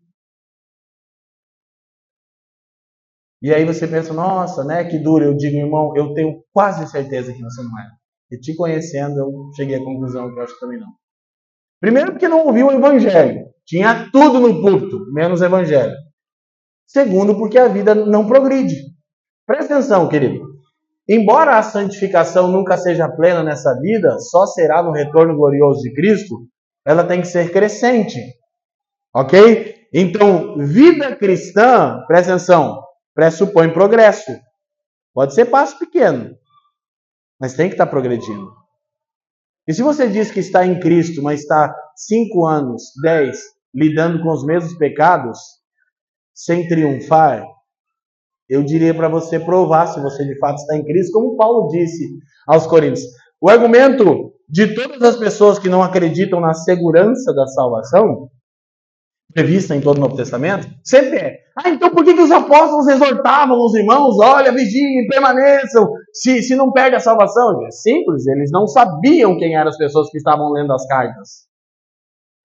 E 3.42 3.52
aí 3.52 3.66
você 3.66 3.88
pensa, 3.88 4.14
nossa, 4.14 4.64
né, 4.64 4.84
que 4.84 5.00
duro. 5.00 5.26
Eu 5.26 5.36
digo, 5.36 5.58
irmão, 5.58 5.98
eu 5.98 6.14
tenho 6.14 6.44
quase 6.54 6.86
certeza 6.92 7.34
que 7.34 7.42
você 7.42 7.64
não 7.64 7.80
é. 7.80 7.90
E 8.32 8.38
te 8.40 8.56
conhecendo, 8.56 9.18
eu 9.20 9.52
cheguei 9.56 9.78
à 9.78 9.84
conclusão 9.84 10.32
que 10.32 10.40
eu 10.40 10.44
acho 10.44 10.54
que 10.54 10.60
também 10.60 10.80
não. 10.80 11.01
Primeiro, 11.82 12.12
porque 12.12 12.28
não 12.28 12.46
ouviu 12.46 12.68
o 12.68 12.72
evangelho. 12.72 13.48
Tinha 13.66 14.08
tudo 14.12 14.40
no 14.40 14.62
púlpito, 14.62 15.12
menos 15.12 15.42
evangelho. 15.42 15.96
Segundo, 16.86 17.36
porque 17.36 17.58
a 17.58 17.68
vida 17.68 17.96
não 17.96 18.28
progride. 18.28 18.76
Presta 19.48 19.74
atenção, 19.74 20.08
querido. 20.08 20.52
Embora 21.10 21.58
a 21.58 21.64
santificação 21.64 22.48
nunca 22.48 22.78
seja 22.78 23.10
plena 23.10 23.44
nessa 23.44 23.74
vida, 23.80 24.18
só 24.20 24.46
será 24.46 24.84
no 24.84 24.92
retorno 24.92 25.36
glorioso 25.36 25.82
de 25.82 25.94
Cristo, 25.94 26.48
ela 26.86 27.04
tem 27.04 27.22
que 27.22 27.28
ser 27.28 27.52
crescente. 27.52 28.20
Ok? 29.14 29.88
Então, 29.94 30.58
vida 30.58 31.16
cristã, 31.16 32.04
presta 32.08 32.34
atenção, 32.34 32.82
pressupõe 33.16 33.74
progresso. 33.74 34.32
Pode 35.14 35.34
ser 35.34 35.46
passo 35.46 35.78
pequeno, 35.80 36.34
mas 37.40 37.56
tem 37.56 37.68
que 37.68 37.74
estar 37.74 37.86
tá 37.86 37.92
progredindo. 37.92 38.61
E 39.72 39.74
se 39.74 39.82
você 39.82 40.06
diz 40.06 40.30
que 40.30 40.42
está 40.42 40.66
em 40.66 40.82
Cristo, 40.82 41.24
mas 41.24 41.40
está 41.40 41.74
cinco 41.96 42.46
anos, 42.46 42.84
dez, 43.02 43.40
lidando 43.74 44.22
com 44.22 44.30
os 44.30 44.46
mesmos 44.46 44.74
pecados, 44.78 45.40
sem 46.36 46.68
triunfar, 46.68 47.42
eu 48.50 48.64
diria 48.64 48.94
para 48.94 49.08
você 49.08 49.40
provar 49.40 49.88
se 49.88 50.02
você 50.02 50.26
de 50.26 50.38
fato 50.40 50.58
está 50.58 50.76
em 50.76 50.84
Cristo, 50.84 51.14
como 51.14 51.38
Paulo 51.38 51.70
disse 51.70 52.06
aos 52.46 52.68
Coríntios. 52.68 53.06
O 53.40 53.50
argumento 53.50 54.34
de 54.50 54.76
todas 54.76 55.02
as 55.04 55.16
pessoas 55.16 55.58
que 55.58 55.70
não 55.70 55.82
acreditam 55.82 56.42
na 56.42 56.54
segurança 56.54 57.34
da 57.34 57.48
salvação 57.48 58.30
prevista 59.34 59.76
em 59.76 59.82
todo 59.82 59.98
o 59.98 60.02
Novo 60.02 60.16
Testamento, 60.16 60.68
sempre 60.84 61.18
é. 61.18 61.40
Ah, 61.58 61.70
então 61.70 61.90
por 61.90 62.04
que, 62.04 62.14
que 62.14 62.22
os 62.22 62.32
apóstolos 62.32 62.88
exortavam 62.88 63.58
os 63.58 63.74
irmãos? 63.76 64.18
Olha, 64.20 64.52
vigiem, 64.52 65.08
permaneçam, 65.08 65.90
se, 66.14 66.42
se 66.42 66.56
não 66.56 66.72
perde 66.72 66.96
a 66.96 67.00
salvação? 67.00 67.66
É 67.66 67.72
simples, 67.72 68.26
eles 68.28 68.52
não 68.52 68.68
sabiam 68.68 69.38
quem 69.38 69.56
eram 69.56 69.70
as 69.70 69.78
pessoas 69.78 70.10
que 70.10 70.18
estavam 70.18 70.52
lendo 70.52 70.72
as 70.74 70.86
cartas. 70.88 71.52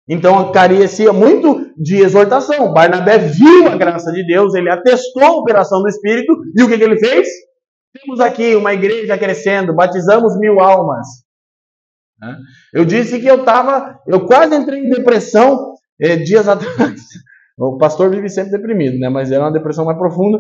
Então 0.09 0.53
carecia 0.53 1.13
muito 1.13 1.73
de 1.77 1.97
exortação. 1.97 2.73
Barnabé 2.73 3.19
viu 3.19 3.67
a 3.69 3.77
graça 3.77 4.13
de 4.13 4.25
Deus, 4.25 4.55
ele 4.55 4.71
atestou 4.71 5.25
a 5.25 5.37
operação 5.37 5.83
do 5.83 5.89
Espírito, 5.89 6.33
e 6.57 6.63
o 6.63 6.69
que, 6.69 6.79
que 6.79 6.85
ele 6.85 6.99
fez? 6.99 7.29
Temos 7.93 8.21
aqui 8.21 8.55
uma 8.55 8.75
igreja 8.75 9.17
crescendo, 9.17 9.75
batizamos 9.75 10.39
mil 10.39 10.61
almas. 10.61 11.07
Eu 12.73 12.85
disse 12.85 13.21
que 13.21 13.27
eu 13.27 13.41
estava, 13.41 14.01
eu 14.07 14.27
quase 14.27 14.55
entrei 14.55 14.81
em 14.81 14.89
depressão 14.89 15.76
dias 15.99 16.47
atrás, 16.49 17.01
o 17.59 17.79
pastor 17.79 18.11
vive 18.11 18.29
sempre 18.29 18.53
deprimido, 18.53 18.99
né? 18.99 19.09
Mas 19.09 19.33
era 19.33 19.45
uma 19.45 19.53
depressão 19.53 19.85
mais 19.85 19.99
profunda. 19.99 20.39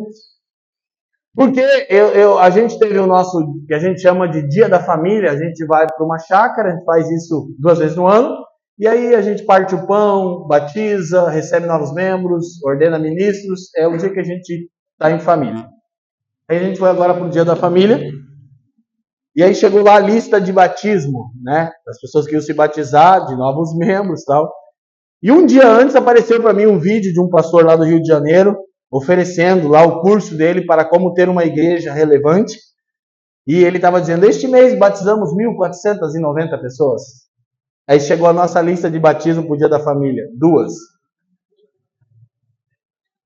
Porque 1.34 1.60
eu, 1.90 2.08
eu, 2.08 2.38
a 2.38 2.48
gente 2.48 2.78
teve 2.78 2.98
o 2.98 3.06
nosso, 3.06 3.38
que 3.66 3.74
a 3.74 3.78
gente 3.78 4.00
chama 4.00 4.26
de 4.26 4.48
Dia 4.48 4.68
da 4.68 4.80
Família, 4.80 5.30
a 5.30 5.36
gente 5.36 5.66
vai 5.66 5.86
para 5.86 6.04
uma 6.04 6.18
chácara, 6.18 6.68
a 6.68 6.72
gente 6.72 6.84
faz 6.84 7.10
isso 7.10 7.54
duas 7.58 7.78
vezes 7.78 7.94
no 7.94 8.06
ano, 8.06 8.34
e 8.78 8.88
aí 8.88 9.14
a 9.14 9.20
gente 9.20 9.44
parte 9.44 9.74
o 9.74 9.86
pão, 9.86 10.46
batiza, 10.46 11.28
recebe 11.28 11.66
novos 11.66 11.92
membros, 11.92 12.62
ordena 12.64 12.98
ministros, 12.98 13.68
é 13.76 13.86
o 13.86 13.98
dia 13.98 14.10
que 14.10 14.20
a 14.20 14.24
gente 14.24 14.70
está 14.92 15.10
em 15.10 15.20
família. 15.20 15.68
Aí 16.48 16.58
a 16.58 16.62
gente 16.62 16.78
foi 16.78 16.88
agora 16.88 17.12
para 17.12 17.24
o 17.24 17.30
Dia 17.30 17.44
da 17.44 17.56
Família, 17.56 18.00
e 19.34 19.42
aí 19.42 19.54
chegou 19.54 19.82
lá 19.82 19.96
a 19.96 20.00
lista 20.00 20.40
de 20.40 20.50
batismo, 20.50 21.30
né? 21.42 21.70
Das 21.84 22.00
pessoas 22.00 22.26
que 22.26 22.32
iam 22.32 22.40
se 22.40 22.54
batizar, 22.54 23.26
de 23.26 23.36
novos 23.36 23.76
membros 23.76 24.24
tal. 24.24 24.50
E 25.26 25.32
um 25.32 25.44
dia 25.44 25.68
antes 25.68 25.96
apareceu 25.96 26.40
para 26.40 26.52
mim 26.52 26.66
um 26.66 26.78
vídeo 26.78 27.12
de 27.12 27.20
um 27.20 27.28
pastor 27.28 27.64
lá 27.64 27.74
do 27.74 27.82
Rio 27.82 28.00
de 28.00 28.06
Janeiro 28.06 28.56
oferecendo 28.88 29.66
lá 29.66 29.84
o 29.84 30.00
curso 30.00 30.36
dele 30.36 30.64
para 30.64 30.84
como 30.84 31.14
ter 31.14 31.28
uma 31.28 31.44
igreja 31.44 31.92
relevante. 31.92 32.56
E 33.44 33.64
ele 33.64 33.78
estava 33.78 34.00
dizendo: 34.00 34.24
Este 34.24 34.46
mês 34.46 34.78
batizamos 34.78 35.34
1.490 35.34 36.60
pessoas. 36.60 37.02
Aí 37.88 37.98
chegou 37.98 38.28
a 38.28 38.32
nossa 38.32 38.62
lista 38.62 38.88
de 38.88 39.00
batismo 39.00 39.42
para 39.42 39.54
o 39.54 39.58
dia 39.58 39.68
da 39.68 39.80
família: 39.80 40.28
duas. 40.32 40.74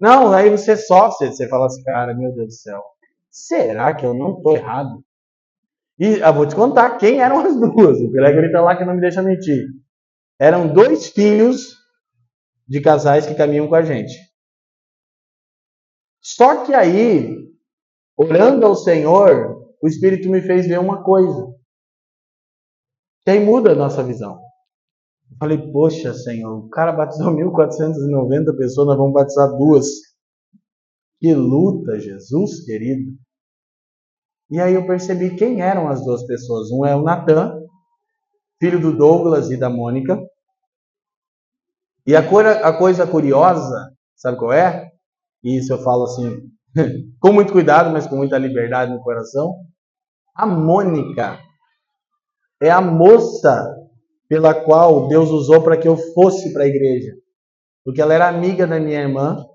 Não, 0.00 0.32
aí 0.32 0.48
você 0.48 0.78
sofre, 0.78 1.30
você 1.30 1.46
fala 1.50 1.66
assim: 1.66 1.82
Cara, 1.82 2.14
meu 2.14 2.32
Deus 2.32 2.46
do 2.46 2.54
céu, 2.54 2.80
será 3.30 3.92
que 3.92 4.06
eu 4.06 4.14
não 4.14 4.38
estou 4.38 4.56
errado? 4.56 5.04
E 5.98 6.18
eu 6.20 6.32
vou 6.32 6.46
te 6.46 6.54
contar 6.54 6.96
quem 6.96 7.20
eram 7.20 7.40
as 7.40 7.54
duas. 7.60 8.00
O 8.00 8.10
Gregory 8.10 8.46
está 8.46 8.62
lá 8.62 8.74
que 8.74 8.86
não 8.86 8.94
me 8.94 9.02
deixa 9.02 9.20
mentir. 9.20 9.66
Eram 10.38 10.66
dois 10.66 11.08
filhos 11.08 11.78
de 12.70 12.80
casais 12.80 13.26
que 13.26 13.34
caminham 13.34 13.68
com 13.68 13.74
a 13.74 13.82
gente. 13.82 14.14
Só 16.22 16.64
que 16.64 16.72
aí, 16.72 17.34
orando 18.16 18.64
ao 18.64 18.76
Senhor, 18.76 19.74
o 19.82 19.88
Espírito 19.88 20.30
me 20.30 20.40
fez 20.40 20.68
ver 20.68 20.78
uma 20.78 21.02
coisa. 21.02 21.52
Que 23.24 23.32
aí 23.32 23.44
muda 23.44 23.72
a 23.72 23.74
nossa 23.74 24.04
visão. 24.04 24.40
Eu 25.32 25.36
falei, 25.36 25.72
poxa, 25.72 26.14
Senhor, 26.14 26.64
o 26.64 26.68
cara 26.68 26.92
batizou 26.92 27.32
1.490 27.34 28.56
pessoas, 28.56 28.86
nós 28.86 28.96
vamos 28.96 29.14
batizar 29.14 29.48
duas. 29.56 29.86
Que 31.18 31.34
luta, 31.34 31.98
Jesus 31.98 32.64
querido. 32.64 33.10
E 34.48 34.60
aí 34.60 34.74
eu 34.74 34.86
percebi 34.86 35.34
quem 35.34 35.60
eram 35.60 35.88
as 35.88 36.04
duas 36.04 36.24
pessoas. 36.24 36.70
Um 36.70 36.86
é 36.86 36.94
o 36.94 37.02
Natan, 37.02 37.60
filho 38.60 38.80
do 38.80 38.96
Douglas 38.96 39.50
e 39.50 39.56
da 39.56 39.68
Mônica. 39.68 40.20
E 42.10 42.16
a, 42.16 42.28
cor, 42.28 42.44
a 42.44 42.72
coisa 42.72 43.06
curiosa, 43.06 43.92
sabe 44.16 44.36
qual 44.36 44.52
é? 44.52 44.90
E 45.44 45.58
isso 45.58 45.72
eu 45.72 45.78
falo 45.78 46.02
assim, 46.02 46.40
com 47.22 47.32
muito 47.32 47.52
cuidado, 47.52 47.88
mas 47.90 48.04
com 48.04 48.16
muita 48.16 48.36
liberdade 48.36 48.92
no 48.92 49.00
coração. 49.00 49.54
A 50.34 50.44
Mônica 50.44 51.38
é 52.60 52.68
a 52.68 52.80
moça 52.80 53.64
pela 54.28 54.52
qual 54.52 55.06
Deus 55.06 55.30
usou 55.30 55.62
para 55.62 55.76
que 55.76 55.86
eu 55.86 55.96
fosse 56.12 56.52
para 56.52 56.64
a 56.64 56.66
igreja. 56.66 57.12
Porque 57.84 58.02
ela 58.02 58.12
era 58.12 58.26
amiga 58.26 58.66
da 58.66 58.80
minha 58.80 59.02
irmã 59.02 59.46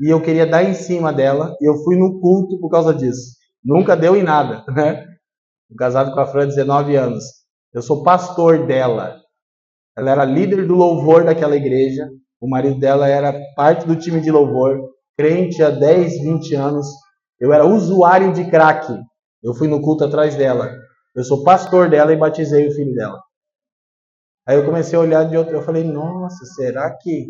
e 0.00 0.12
eu 0.12 0.20
queria 0.20 0.48
dar 0.48 0.64
em 0.64 0.74
cima 0.74 1.12
dela 1.12 1.54
e 1.60 1.70
eu 1.70 1.76
fui 1.84 1.96
no 1.96 2.18
culto 2.18 2.58
por 2.58 2.70
causa 2.70 2.92
disso. 2.92 3.36
Nunca 3.64 3.96
deu 3.96 4.16
em 4.16 4.24
nada, 4.24 4.64
né? 4.74 5.06
Casado 5.78 6.12
com 6.12 6.18
a 6.18 6.26
Fran 6.26 6.42
há 6.42 6.46
19 6.46 6.96
anos. 6.96 7.22
Eu 7.72 7.82
sou 7.82 8.02
pastor 8.02 8.66
dela. 8.66 9.19
Ela 10.00 10.12
era 10.12 10.24
líder 10.24 10.66
do 10.66 10.74
louvor 10.74 11.24
daquela 11.24 11.54
igreja. 11.54 12.08
O 12.40 12.48
marido 12.48 12.80
dela 12.80 13.06
era 13.06 13.38
parte 13.54 13.86
do 13.86 13.94
time 13.94 14.18
de 14.18 14.30
louvor, 14.30 14.80
crente 15.14 15.62
há 15.62 15.68
10, 15.68 16.22
20 16.22 16.54
anos. 16.54 16.86
Eu 17.38 17.52
era 17.52 17.66
usuário 17.66 18.32
de 18.32 18.48
crack. 18.50 18.98
Eu 19.42 19.52
fui 19.52 19.68
no 19.68 19.82
culto 19.82 20.04
atrás 20.04 20.34
dela. 20.34 20.72
Eu 21.14 21.22
sou 21.22 21.44
pastor 21.44 21.90
dela 21.90 22.14
e 22.14 22.16
batizei 22.16 22.66
o 22.66 22.72
filho 22.72 22.94
dela. 22.94 23.20
Aí 24.48 24.56
eu 24.56 24.64
comecei 24.64 24.98
a 24.98 25.02
olhar 25.02 25.24
de 25.24 25.36
outro, 25.36 25.54
eu 25.54 25.60
falei, 25.60 25.84
nossa, 25.84 26.46
será 26.46 26.96
que 26.96 27.26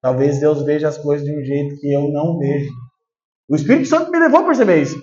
talvez 0.00 0.40
Deus 0.40 0.62
veja 0.62 0.88
as 0.88 0.96
coisas 0.96 1.26
de 1.26 1.38
um 1.38 1.44
jeito 1.44 1.78
que 1.78 1.92
eu 1.92 2.10
não 2.10 2.38
vejo? 2.38 2.72
O 3.50 3.54
Espírito 3.54 3.86
Santo 3.86 4.10
me 4.10 4.18
levou 4.18 4.40
a 4.40 4.46
perceber 4.46 4.80
isso. 4.80 4.98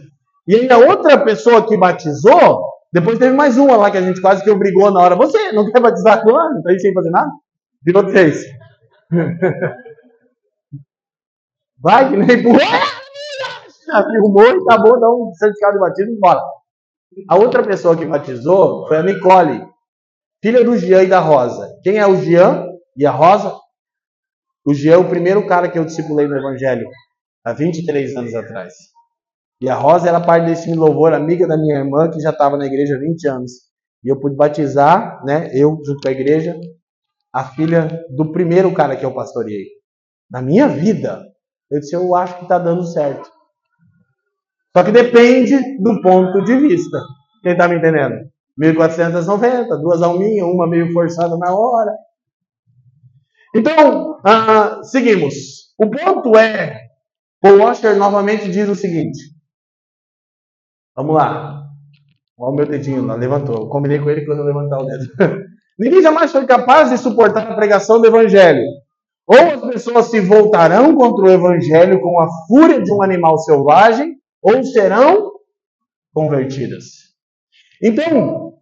E 0.48 0.56
aí 0.56 0.72
a 0.72 0.80
outra 0.80 1.24
pessoa 1.24 1.68
que 1.68 1.78
batizou, 1.78 2.64
depois 2.94 3.20
teve 3.20 3.36
mais 3.36 3.58
uma 3.58 3.76
lá 3.76 3.92
que 3.92 3.98
a 3.98 4.02
gente 4.02 4.22
quase 4.22 4.44
que 4.44 4.50
obrigou 4.50 4.92
na 4.92 5.02
hora. 5.02 5.16
Você 5.16 5.52
não 5.52 5.70
quer 5.72 5.82
batizar 5.82 6.20
agora? 6.20 6.62
Tá 6.64 6.70
aí 6.70 6.80
sem 6.80 6.94
fazer 6.94 7.10
nada? 7.10 7.30
Virou 7.84 8.06
três. 8.06 8.46
Vai 11.82 12.10
que 12.10 12.18
nem 12.18 12.40
empurrou. 12.40 12.60
Filmou 14.04 14.44
e 14.44 14.58
acabou, 14.64 15.00
dá 15.00 15.08
um 15.10 15.32
certificado 15.36 15.74
de 15.74 15.80
batismo 15.80 16.14
e 16.14 16.20
bora. 16.20 16.42
A 17.30 17.36
outra 17.36 17.64
pessoa 17.64 17.96
que 17.96 18.06
batizou 18.06 18.88
foi 18.88 18.98
a 18.98 19.04
Nicole, 19.04 19.66
filha 20.44 20.64
do 20.64 20.78
Jean 20.78 21.04
e 21.04 21.08
da 21.08 21.20
Rosa. 21.20 21.70
Quem 21.84 21.98
é 21.98 22.08
o 22.08 22.16
Jean 22.18 22.66
e 22.98 23.06
a 23.06 23.12
Rosa? 23.12 23.56
O 24.66 24.74
Jean 24.74 24.96
é 24.96 24.98
o 24.98 25.08
primeiro 25.08 25.46
cara 25.48 25.70
que 25.70 25.78
eu 25.78 25.86
discipulei 25.86 26.28
no 26.28 26.38
Evangelho 26.38 26.88
há 27.46 27.54
23 27.54 28.16
anos 28.18 28.34
atrás. 28.34 28.74
E 29.62 29.70
a 29.70 29.76
Rosa 29.76 30.10
era 30.10 30.20
parte 30.20 30.48
desse 30.48 30.74
louvor, 30.74 31.14
amiga 31.14 31.48
da 31.48 31.58
minha 31.58 31.78
irmã, 31.78 32.10
que 32.10 32.20
já 32.20 32.32
estava 32.32 32.58
na 32.58 32.66
igreja 32.66 32.96
há 32.96 33.00
20 33.00 33.28
anos. 33.28 33.52
E 34.04 34.12
eu 34.12 34.20
pude 34.20 34.36
batizar, 34.36 35.24
né, 35.26 35.50
eu 35.54 35.78
junto 35.86 36.02
com 36.02 36.10
a 36.10 36.12
igreja, 36.12 36.60
a 37.34 37.44
filha 37.44 37.88
do 38.16 38.32
primeiro 38.32 38.74
cara 38.74 38.96
que 38.96 39.06
eu 39.06 39.14
pastoreei. 39.14 39.66
Na 40.30 40.42
minha 40.42 40.68
vida, 40.68 41.24
eu 41.72 41.80
disse, 41.80 41.96
eu 41.96 42.16
acho 42.16 42.38
que 42.38 42.44
está 42.44 42.58
dando 42.58 42.84
certo. 42.86 43.30
Só 44.76 44.84
que 44.84 44.92
depende 44.92 45.58
do 45.80 46.02
ponto 46.02 46.44
de 46.44 46.58
vista. 46.58 46.98
Quem 47.42 47.54
está 47.54 47.68
me 47.68 47.78
entendendo? 47.78 48.16
1490, 48.58 49.78
duas 49.78 50.02
alminhas, 50.02 50.48
uma 50.48 50.68
meio 50.68 50.92
forçada 50.92 51.38
na 51.38 51.54
hora. 51.54 51.92
Então, 53.56 54.12
uh, 54.20 54.84
seguimos. 54.84 55.34
O 55.78 55.90
ponto 55.90 56.38
é, 56.38 56.88
o 57.44 57.58
Washer 57.58 57.96
novamente 57.98 58.50
diz 58.50 58.68
o 58.68 58.76
seguinte. 58.76 59.35
Vamos 60.96 61.16
lá. 61.16 61.64
Olha 62.38 62.52
o 62.52 62.56
meu 62.56 62.66
dedinho 62.66 63.06
lá, 63.06 63.16
levantou. 63.16 63.56
Eu 63.56 63.70
combinei 63.70 64.00
com 64.00 64.10
ele 64.10 64.26
quando 64.26 64.40
eu 64.40 64.46
levantar 64.46 64.80
o 64.80 64.86
dedo. 64.86 65.06
Ninguém 65.78 66.02
jamais 66.02 66.32
foi 66.32 66.46
capaz 66.46 66.90
de 66.90 66.98
suportar 66.98 67.52
a 67.52 67.56
pregação 67.56 68.00
do 68.00 68.08
Evangelho. 68.08 68.64
Ou 69.28 69.38
as 69.38 69.62
pessoas 69.62 70.06
se 70.06 70.20
voltarão 70.22 70.96
contra 70.96 71.26
o 71.26 71.30
Evangelho 71.30 72.00
com 72.00 72.20
a 72.20 72.28
fúria 72.48 72.82
de 72.82 72.94
um 72.94 73.02
animal 73.02 73.38
selvagem, 73.40 74.16
ou 74.42 74.64
serão 74.64 75.32
convertidas. 76.14 76.86
Então, 77.82 78.54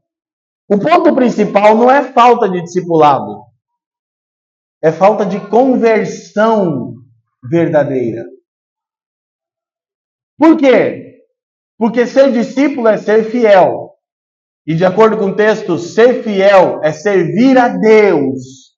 o 0.69 0.79
ponto 0.79 1.13
principal 1.13 1.75
não 1.75 1.91
é 1.91 2.03
falta 2.13 2.49
de 2.49 2.61
discipulado, 2.63 3.43
é 4.81 4.91
falta 4.91 5.25
de 5.25 5.39
conversão 5.49 6.93
verdadeira. 7.49 8.23
Por 10.37 10.57
quê? 10.57 11.12
Porque 11.77 12.05
ser 12.05 12.31
discípulo 12.31 12.87
é 12.87 12.97
ser 12.97 13.29
fiel. 13.29 13.91
E 14.65 14.75
de 14.75 14.85
acordo 14.85 15.17
com 15.17 15.27
o 15.27 15.35
texto, 15.35 15.77
ser 15.77 16.23
fiel 16.23 16.81
é 16.83 16.91
servir 16.93 17.57
a 17.57 17.67
Deus 17.67 18.77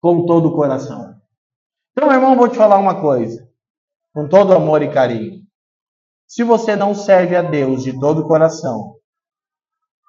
com 0.00 0.26
todo 0.26 0.48
o 0.48 0.56
coração. 0.56 1.14
Então, 1.92 2.12
irmão, 2.12 2.36
vou 2.36 2.48
te 2.48 2.56
falar 2.56 2.78
uma 2.78 3.00
coisa, 3.00 3.48
com 4.12 4.28
todo 4.28 4.54
amor 4.54 4.82
e 4.82 4.92
carinho. 4.92 5.40
Se 6.26 6.42
você 6.42 6.74
não 6.74 6.94
serve 6.94 7.36
a 7.36 7.42
Deus 7.42 7.82
de 7.82 7.98
todo 7.98 8.22
o 8.22 8.28
coração, 8.28 8.96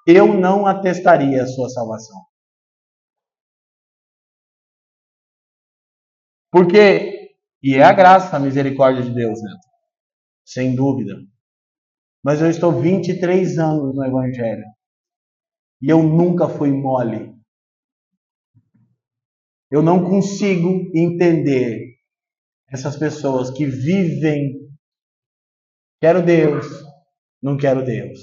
eu 0.06 0.34
não 0.34 0.66
atestaria 0.66 1.42
a 1.42 1.46
sua 1.46 1.68
salvação. 1.68 2.16
Porque, 6.50 7.34
e 7.62 7.76
é 7.76 7.82
a 7.82 7.92
graça, 7.92 8.36
a 8.36 8.40
misericórdia 8.40 9.02
de 9.02 9.14
Deus, 9.14 9.40
né? 9.42 9.50
Sem 10.44 10.74
dúvida. 10.74 11.14
Mas 12.22 12.40
eu 12.40 12.48
estou 12.48 12.80
23 12.80 13.58
anos 13.58 13.94
no 13.94 14.04
Evangelho. 14.04 14.64
E 15.80 15.90
eu 15.90 16.02
nunca 16.02 16.48
fui 16.48 16.70
mole. 16.70 17.34
Eu 19.70 19.82
não 19.82 20.04
consigo 20.04 20.68
entender 20.94 21.96
essas 22.68 22.96
pessoas 22.96 23.50
que 23.50 23.66
vivem 23.66 24.62
Quero 26.02 26.20
Deus, 26.20 26.66
não 27.40 27.56
quero 27.56 27.84
Deus. 27.84 28.18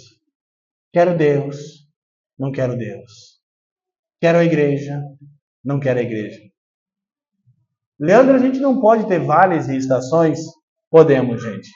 Quero 0.91 1.17
Deus, 1.17 1.87
não 2.37 2.51
quero 2.51 2.75
Deus. 2.75 3.39
Quero 4.19 4.37
a 4.37 4.43
igreja, 4.43 5.01
não 5.63 5.79
quero 5.79 5.99
a 5.99 6.03
igreja. 6.03 6.41
Leandro, 7.97 8.35
a 8.35 8.37
gente 8.37 8.59
não 8.59 8.81
pode 8.81 9.07
ter 9.07 9.19
vales 9.19 9.69
e 9.69 9.77
estações? 9.77 10.39
Podemos, 10.91 11.41
gente. 11.41 11.69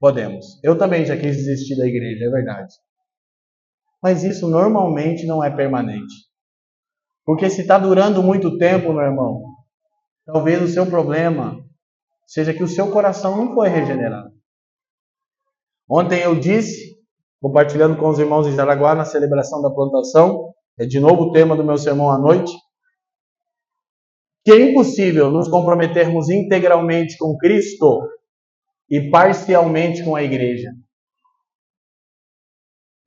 Podemos. 0.00 0.58
Eu 0.64 0.78
também 0.78 1.04
já 1.04 1.14
quis 1.14 1.36
desistir 1.36 1.76
da 1.76 1.86
igreja, 1.86 2.24
é 2.24 2.30
verdade. 2.30 2.74
Mas 4.02 4.24
isso 4.24 4.48
normalmente 4.48 5.26
não 5.26 5.44
é 5.44 5.54
permanente. 5.54 6.14
Porque 7.24 7.50
se 7.50 7.60
está 7.60 7.78
durando 7.78 8.22
muito 8.22 8.56
tempo, 8.56 8.94
meu 8.94 9.02
irmão, 9.02 9.42
talvez 10.24 10.62
o 10.62 10.68
seu 10.68 10.86
problema 10.86 11.62
seja 12.26 12.54
que 12.54 12.62
o 12.62 12.68
seu 12.68 12.90
coração 12.90 13.36
não 13.36 13.54
foi 13.54 13.68
regenerado. 13.68 14.32
Ontem 15.88 16.22
eu 16.22 16.34
disse, 16.34 16.96
compartilhando 17.42 17.98
com 17.98 18.08
os 18.08 18.18
irmãos 18.18 18.46
em 18.46 18.54
Jaraguá 18.56 18.94
na 18.94 19.04
celebração 19.04 19.60
da 19.60 19.68
plantação, 19.68 20.54
é 20.78 20.86
de 20.86 20.98
novo 20.98 21.24
o 21.24 21.32
tema 21.32 21.54
do 21.54 21.64
meu 21.64 21.76
sermão 21.76 22.10
à 22.10 22.18
noite, 22.18 22.52
que 24.44 24.52
é 24.52 24.70
impossível 24.70 25.30
nos 25.30 25.48
comprometermos 25.48 26.30
integralmente 26.30 27.18
com 27.18 27.36
Cristo 27.36 28.00
e 28.90 29.10
parcialmente 29.10 30.04
com 30.04 30.16
a 30.16 30.22
igreja. 30.22 30.70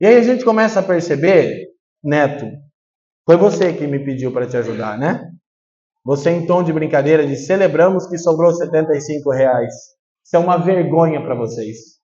E 0.00 0.06
aí 0.06 0.16
a 0.16 0.22
gente 0.22 0.44
começa 0.44 0.80
a 0.80 0.82
perceber, 0.82 1.68
Neto, 2.02 2.46
foi 3.26 3.36
você 3.36 3.72
que 3.72 3.86
me 3.86 4.04
pediu 4.04 4.32
para 4.32 4.46
te 4.46 4.56
ajudar, 4.56 4.98
né? 4.98 5.30
Você 6.04 6.30
em 6.30 6.46
tom 6.46 6.62
de 6.62 6.72
brincadeira 6.72 7.26
disse, 7.26 7.46
celebramos 7.46 8.06
que 8.06 8.18
sobrou 8.18 8.52
75 8.52 9.30
reais. 9.30 9.72
Isso 10.24 10.36
é 10.36 10.38
uma 10.38 10.58
vergonha 10.58 11.22
para 11.22 11.34
vocês 11.34 11.94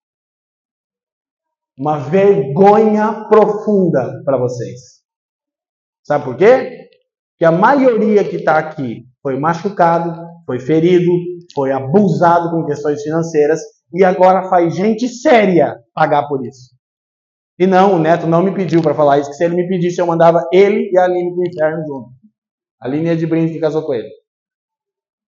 uma 1.81 1.99
vergonha 1.99 3.25
profunda 3.31 4.23
para 4.23 4.37
vocês. 4.37 5.01
Sabe 6.07 6.27
por 6.27 6.37
quê? 6.37 6.91
Que 7.39 7.45
a 7.47 7.51
maioria 7.51 8.23
que 8.23 8.37
está 8.37 8.59
aqui 8.59 9.07
foi 9.23 9.39
machucado, 9.41 10.13
foi 10.45 10.61
ferido, 10.61 11.11
foi 11.55 11.73
abusado 11.73 12.51
com 12.51 12.67
questões 12.67 13.03
financeiras 13.03 13.61
e 13.93 14.05
agora 14.05 14.49
faz 14.49 14.75
gente 14.75 15.09
séria 15.09 15.77
pagar 15.95 16.29
por 16.29 16.45
isso. 16.47 16.75
E 17.59 17.67
não, 17.67 17.97
o 17.97 17.99
neto 17.99 18.27
não 18.27 18.43
me 18.43 18.55
pediu 18.55 18.81
para 18.81 18.95
falar 18.95 19.19
isso, 19.19 19.31
que 19.31 19.37
se 19.37 19.45
ele 19.45 19.57
me 19.57 19.69
pedisse, 19.69 20.01
eu 20.01 20.07
mandava 20.07 20.47
ele 20.53 20.91
e 20.91 20.99
a 20.99 21.05
Aline 21.05 21.35
para 21.35 21.41
o 21.41 21.47
inferno 21.47 21.87
junto. 21.87 22.11
A 22.81 22.87
Aline 22.87 23.11
é 23.11 23.15
de 23.15 23.27
brinde 23.27 23.53
que 23.53 23.61
casou 23.61 23.85
com 23.85 23.93
ele. 23.93 24.09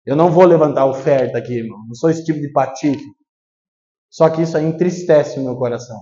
Eu 0.05 0.15
não 0.15 0.31
vou 0.31 0.45
levantar 0.45 0.85
oferta 0.85 1.37
aqui, 1.37 1.59
irmão. 1.59 1.79
Não 1.87 1.93
sou 1.93 2.09
esse 2.09 2.23
tipo 2.23 2.39
de 2.39 2.51
patife. 2.51 3.03
Só 4.09 4.29
que 4.29 4.41
isso 4.41 4.57
aí 4.57 4.65
entristece 4.65 5.39
o 5.39 5.43
meu 5.43 5.55
coração. 5.57 5.97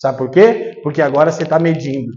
Sabe 0.00 0.18
por 0.18 0.30
quê? 0.30 0.80
Porque 0.82 1.02
agora 1.02 1.30
você 1.30 1.42
está 1.42 1.58
medindo. 1.58 2.10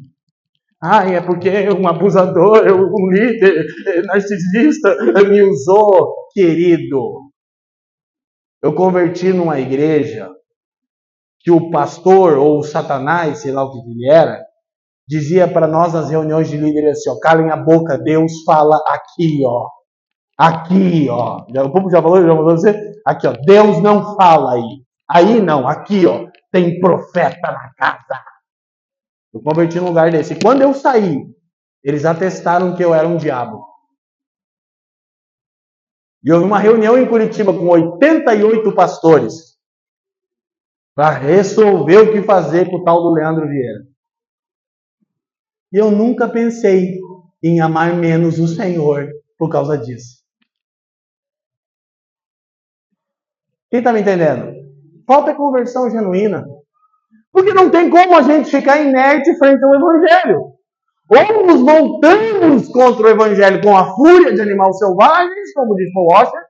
Ah, 0.86 1.06
é 1.10 1.22
porque 1.22 1.50
um 1.70 1.88
abusador, 1.88 2.62
um 2.68 3.10
líder 3.10 3.66
narcisista 4.06 4.94
me 5.30 5.42
usou. 5.42 6.14
Querido, 6.34 7.22
eu 8.62 8.74
converti 8.76 9.32
numa 9.32 9.60
igreja 9.60 10.30
que 11.40 11.52
o 11.52 11.70
pastor 11.70 12.38
ou 12.38 12.60
o 12.60 12.64
satanás, 12.64 13.40
sei 13.40 13.52
lá 13.52 13.64
o 13.64 13.72
que 13.72 13.80
ele 13.80 14.10
era, 14.10 14.44
dizia 15.08 15.48
para 15.48 15.68
nós 15.68 15.94
nas 15.94 16.10
reuniões 16.10 16.50
de 16.50 16.58
líderes 16.58 16.98
assim, 16.98 17.10
ó, 17.12 17.20
calem 17.20 17.50
a 17.50 17.58
boca, 17.58 17.98
Deus 17.98 18.32
fala 18.46 18.76
aqui, 18.88 19.42
ó. 19.46 19.68
Aqui, 20.38 21.08
ó. 21.10 21.46
O 21.66 21.72
povo 21.72 21.90
já 21.90 22.02
falou, 22.02 22.22
já 22.22 22.28
falou 22.36 22.58
você? 22.58 22.76
Aqui, 23.06 23.28
ó. 23.28 23.34
Deus 23.46 23.82
não 23.82 24.16
fala 24.16 24.54
aí. 24.56 24.84
Aí 25.10 25.42
não, 25.42 25.68
aqui, 25.68 26.06
ó. 26.06 26.26
Tem 26.52 26.80
profeta 26.80 27.52
na 27.52 27.70
casa. 27.78 28.33
Eu 29.34 29.42
converti 29.42 29.80
num 29.80 29.88
lugar 29.88 30.12
desse. 30.12 30.34
E 30.34 30.40
quando 30.40 30.62
eu 30.62 30.74
saí, 30.74 31.26
eles 31.84 32.06
atestaram 32.06 32.76
que 32.76 32.84
eu 32.84 32.94
era 32.94 33.08
um 33.08 33.18
diabo. 33.18 33.66
E 36.24 36.32
houve 36.32 36.46
uma 36.46 36.60
reunião 36.60 36.98
em 36.98 37.08
Curitiba 37.08 37.52
com 37.52 37.68
88 37.68 38.74
pastores 38.74 39.58
para 40.96 41.10
resolver 41.10 41.98
o 41.98 42.14
que 42.14 42.22
fazer 42.22 42.70
com 42.70 42.78
o 42.78 42.84
tal 42.84 43.02
do 43.02 43.12
Leandro 43.12 43.48
Vieira. 43.48 43.88
E 45.72 45.78
eu 45.78 45.92
nunca 45.92 46.30
pensei 46.30 47.00
em 47.42 47.60
amar 47.60 47.96
menos 47.96 48.40
o 48.40 48.48
Senhor 48.48 49.10
por 49.38 49.50
causa 49.50 49.78
disso. 49.78 50.24
Quem 53.70 53.80
está 53.80 53.92
me 53.92 54.02
entendendo? 54.02 54.54
Falta 55.06 55.36
conversão 55.36 55.90
genuína. 55.90 56.46
Porque 57.34 57.52
não 57.52 57.72
tem 57.72 57.90
como 57.90 58.16
a 58.16 58.22
gente 58.22 58.52
ficar 58.52 58.80
inerte 58.80 59.36
frente 59.40 59.64
ao 59.66 59.74
Evangelho. 59.74 60.54
Ou 61.10 61.48
nos 61.48 61.62
voltamos 61.62 62.68
contra 62.70 63.08
o 63.08 63.10
Evangelho 63.10 63.62
com 63.62 63.76
a 63.76 63.94
fúria 63.96 64.34
de 64.34 64.40
animais 64.40 64.78
selvagens, 64.78 65.54
como 65.54 65.76
diz 65.76 65.92
Paul 65.92 66.08
Washer, 66.12 66.42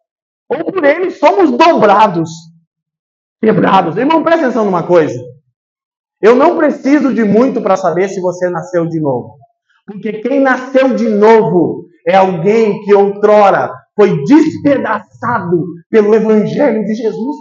ou 0.50 0.72
por 0.72 0.84
ele 0.84 1.10
somos 1.10 1.52
dobrados, 1.52 2.30
quebrados. 3.42 3.98
Irmão, 3.98 4.24
presta 4.24 4.46
atenção 4.46 4.66
numa 4.66 4.86
coisa. 4.86 5.18
Eu 6.22 6.36
não 6.36 6.58
preciso 6.58 7.14
de 7.14 7.24
muito 7.24 7.62
para 7.62 7.78
saber 7.78 8.10
se 8.10 8.22
você 8.22 8.50
nasceu 8.50 8.86
de 8.86 9.00
novo. 9.00 9.38
Porque 9.86 10.20
quem 10.22 10.40
nasceu 10.40 10.94
de 10.96 11.10
novo 11.10 11.86
é 12.08 12.16
alguém 12.16 12.82
que 12.82 12.94
outrora 12.94 13.72
foi 13.96 14.24
despedaçado 14.24 15.64
pelo 15.90 16.14
Evangelho 16.14 16.84
de 16.84 16.94
Jesus. 16.94 17.38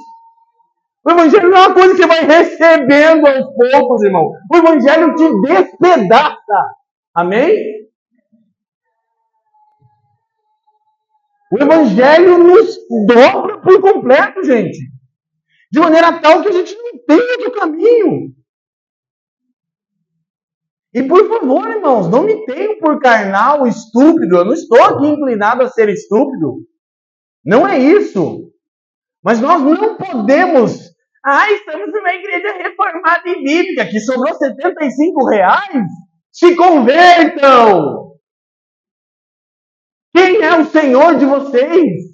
O 1.05 1.11
Evangelho 1.11 1.51
não 1.51 1.59
é 1.59 1.67
uma 1.67 1.75
coisa 1.75 1.95
que 1.95 2.03
você 2.03 2.07
vai 2.07 2.25
recebendo 2.25 3.27
aos 3.27 3.47
poucos, 3.55 4.03
irmão. 4.03 4.31
O 4.51 4.57
Evangelho 4.57 5.15
te 5.15 5.41
despedaça. 5.43 6.75
Amém? 7.15 7.83
O 11.53 11.61
Evangelho 11.61 12.39
nos 12.39 12.79
dobra 13.07 13.61
por 13.61 13.81
completo, 13.81 14.45
gente. 14.45 14.79
De 15.73 15.81
maneira 15.81 16.21
tal 16.21 16.41
que 16.41 16.49
a 16.49 16.53
gente 16.53 16.75
não 16.77 17.05
tem 17.05 17.19
outro 17.19 17.53
caminho. 17.53 18.33
E 20.95 21.03
por 21.03 21.27
favor, 21.27 21.69
irmãos, 21.69 22.09
não 22.09 22.23
me 22.23 22.45
tenham 22.45 22.79
por 22.79 23.01
carnal, 23.01 23.67
estúpido. 23.67 24.37
Eu 24.37 24.45
não 24.45 24.53
estou 24.53 24.83
aqui 24.83 25.07
inclinado 25.07 25.63
a 25.63 25.69
ser 25.69 25.89
estúpido. 25.89 26.59
Não 27.45 27.67
é 27.67 27.79
isso. 27.79 28.53
Mas 29.23 29.41
nós 29.41 29.63
não 29.63 29.97
podemos 29.97 30.92
ah, 31.25 31.51
estamos 31.53 31.93
numa 31.93 32.13
igreja 32.13 32.53
reformada 32.59 33.29
e 33.29 33.43
bíblica 33.43 33.87
que 33.87 34.01
sobrou 34.01 34.35
75 34.35 35.29
reais. 35.29 35.87
Se 36.33 36.57
convertam! 36.57 38.13
Quem 40.15 40.43
é 40.43 40.59
o 40.59 40.65
Senhor 40.65 41.17
de 41.17 41.25
vocês? 41.25 42.13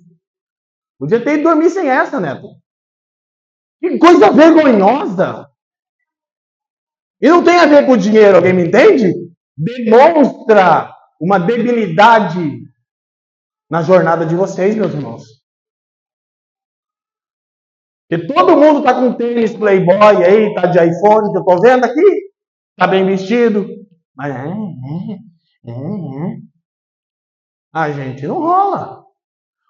Podia 0.98 1.22
ter 1.22 1.34
ido 1.34 1.44
dormir 1.44 1.70
sem 1.70 1.88
essa, 1.88 2.20
Neto. 2.20 2.48
Que 3.80 3.96
coisa 3.98 4.30
vergonhosa! 4.30 5.48
E 7.20 7.28
não 7.28 7.42
tem 7.42 7.56
a 7.58 7.66
ver 7.66 7.86
com 7.86 7.96
dinheiro, 7.96 8.36
alguém 8.36 8.52
me 8.52 8.66
entende? 8.66 9.12
Demonstra 9.56 10.92
uma 11.20 11.38
debilidade 11.38 12.60
na 13.70 13.82
jornada 13.82 14.24
de 14.24 14.36
vocês, 14.36 14.76
meus 14.76 14.92
irmãos. 14.92 15.37
Porque 18.08 18.26
todo 18.26 18.56
mundo 18.56 18.78
está 18.78 18.94
com 18.94 19.12
tênis 19.12 19.54
Playboy 19.54 20.24
aí, 20.24 20.54
tá 20.54 20.66
de 20.66 20.78
iPhone, 20.78 21.30
que 21.30 21.38
eu 21.38 21.44
tô 21.44 21.60
vendo 21.60 21.84
aqui, 21.84 22.30
tá 22.76 22.86
bem 22.86 23.04
vestido. 23.04 23.66
Mas 24.16 24.34
é, 24.34 24.48
é, 24.48 25.12
é, 25.66 25.72
é. 25.72 26.36
Ah, 27.72 27.90
gente, 27.90 28.26
não 28.26 28.38
rola. 28.40 29.04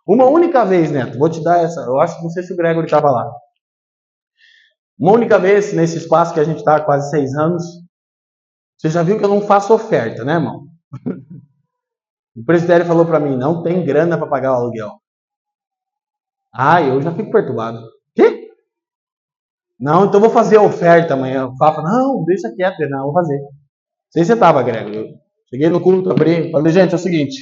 Uma 0.07 0.27
única 0.27 0.65
vez, 0.65 0.91
Neto, 0.91 1.19
vou 1.19 1.29
te 1.29 1.43
dar 1.43 1.59
essa. 1.59 1.81
Eu 1.81 2.01
acho 2.01 2.17
que 2.17 2.23
não 2.23 2.31
sei 2.31 2.45
se 2.45 2.53
o 2.53 2.57
Gregory 2.57 2.87
estava 2.87 3.11
lá. 3.11 3.31
Uma 4.99 5.13
única 5.13 5.39
vez 5.39 5.73
nesse 5.73 5.99
espaço 5.99 6.33
que 6.33 6.41
a 6.41 6.45
gente 6.45 6.59
está 6.59 6.77
há 6.77 6.81
quase 6.81 7.11
seis 7.11 7.35
anos. 7.35 7.63
Você 8.79 8.89
já 8.89 9.03
viu 9.03 9.19
que 9.19 9.25
eu 9.25 9.29
não 9.29 9.41
faço 9.41 9.75
oferta, 9.75 10.25
né, 10.25 10.35
irmão? 10.35 10.67
O 12.37 12.45
presidente 12.45 12.87
falou 12.87 13.05
para 13.05 13.19
mim: 13.19 13.37
não 13.37 13.65
tem 13.65 13.85
grana 13.85 14.17
para 14.17 14.29
pagar 14.29 14.53
o 14.53 14.55
aluguel. 14.55 14.93
Ah, 16.55 16.81
eu 16.81 17.03
já 17.03 17.13
fico 17.13 17.33
perturbado. 17.33 17.81
Não, 19.79 20.07
então 20.07 20.21
vou 20.21 20.31
fazer 20.31 20.57
a 20.57 20.63
oferta 20.63 21.15
amanhã. 21.15 21.47
O 21.47 21.57
Fala, 21.57 21.83
não, 21.83 22.25
deixa 22.25 22.53
quieto, 22.55 22.79
não, 22.89 23.05
vou 23.05 23.13
fazer. 23.13 23.39
Não 23.39 23.49
sei 24.13 24.23
se 24.23 24.29
você 24.29 24.33
estava, 24.35 24.63
Grego. 24.63 25.15
Cheguei 25.51 25.69
no 25.69 25.81
culto, 25.81 26.11
abri, 26.11 26.51
falei, 26.51 26.73
gente, 26.73 26.93
é 26.93 26.97
o 26.97 26.99
seguinte, 26.99 27.37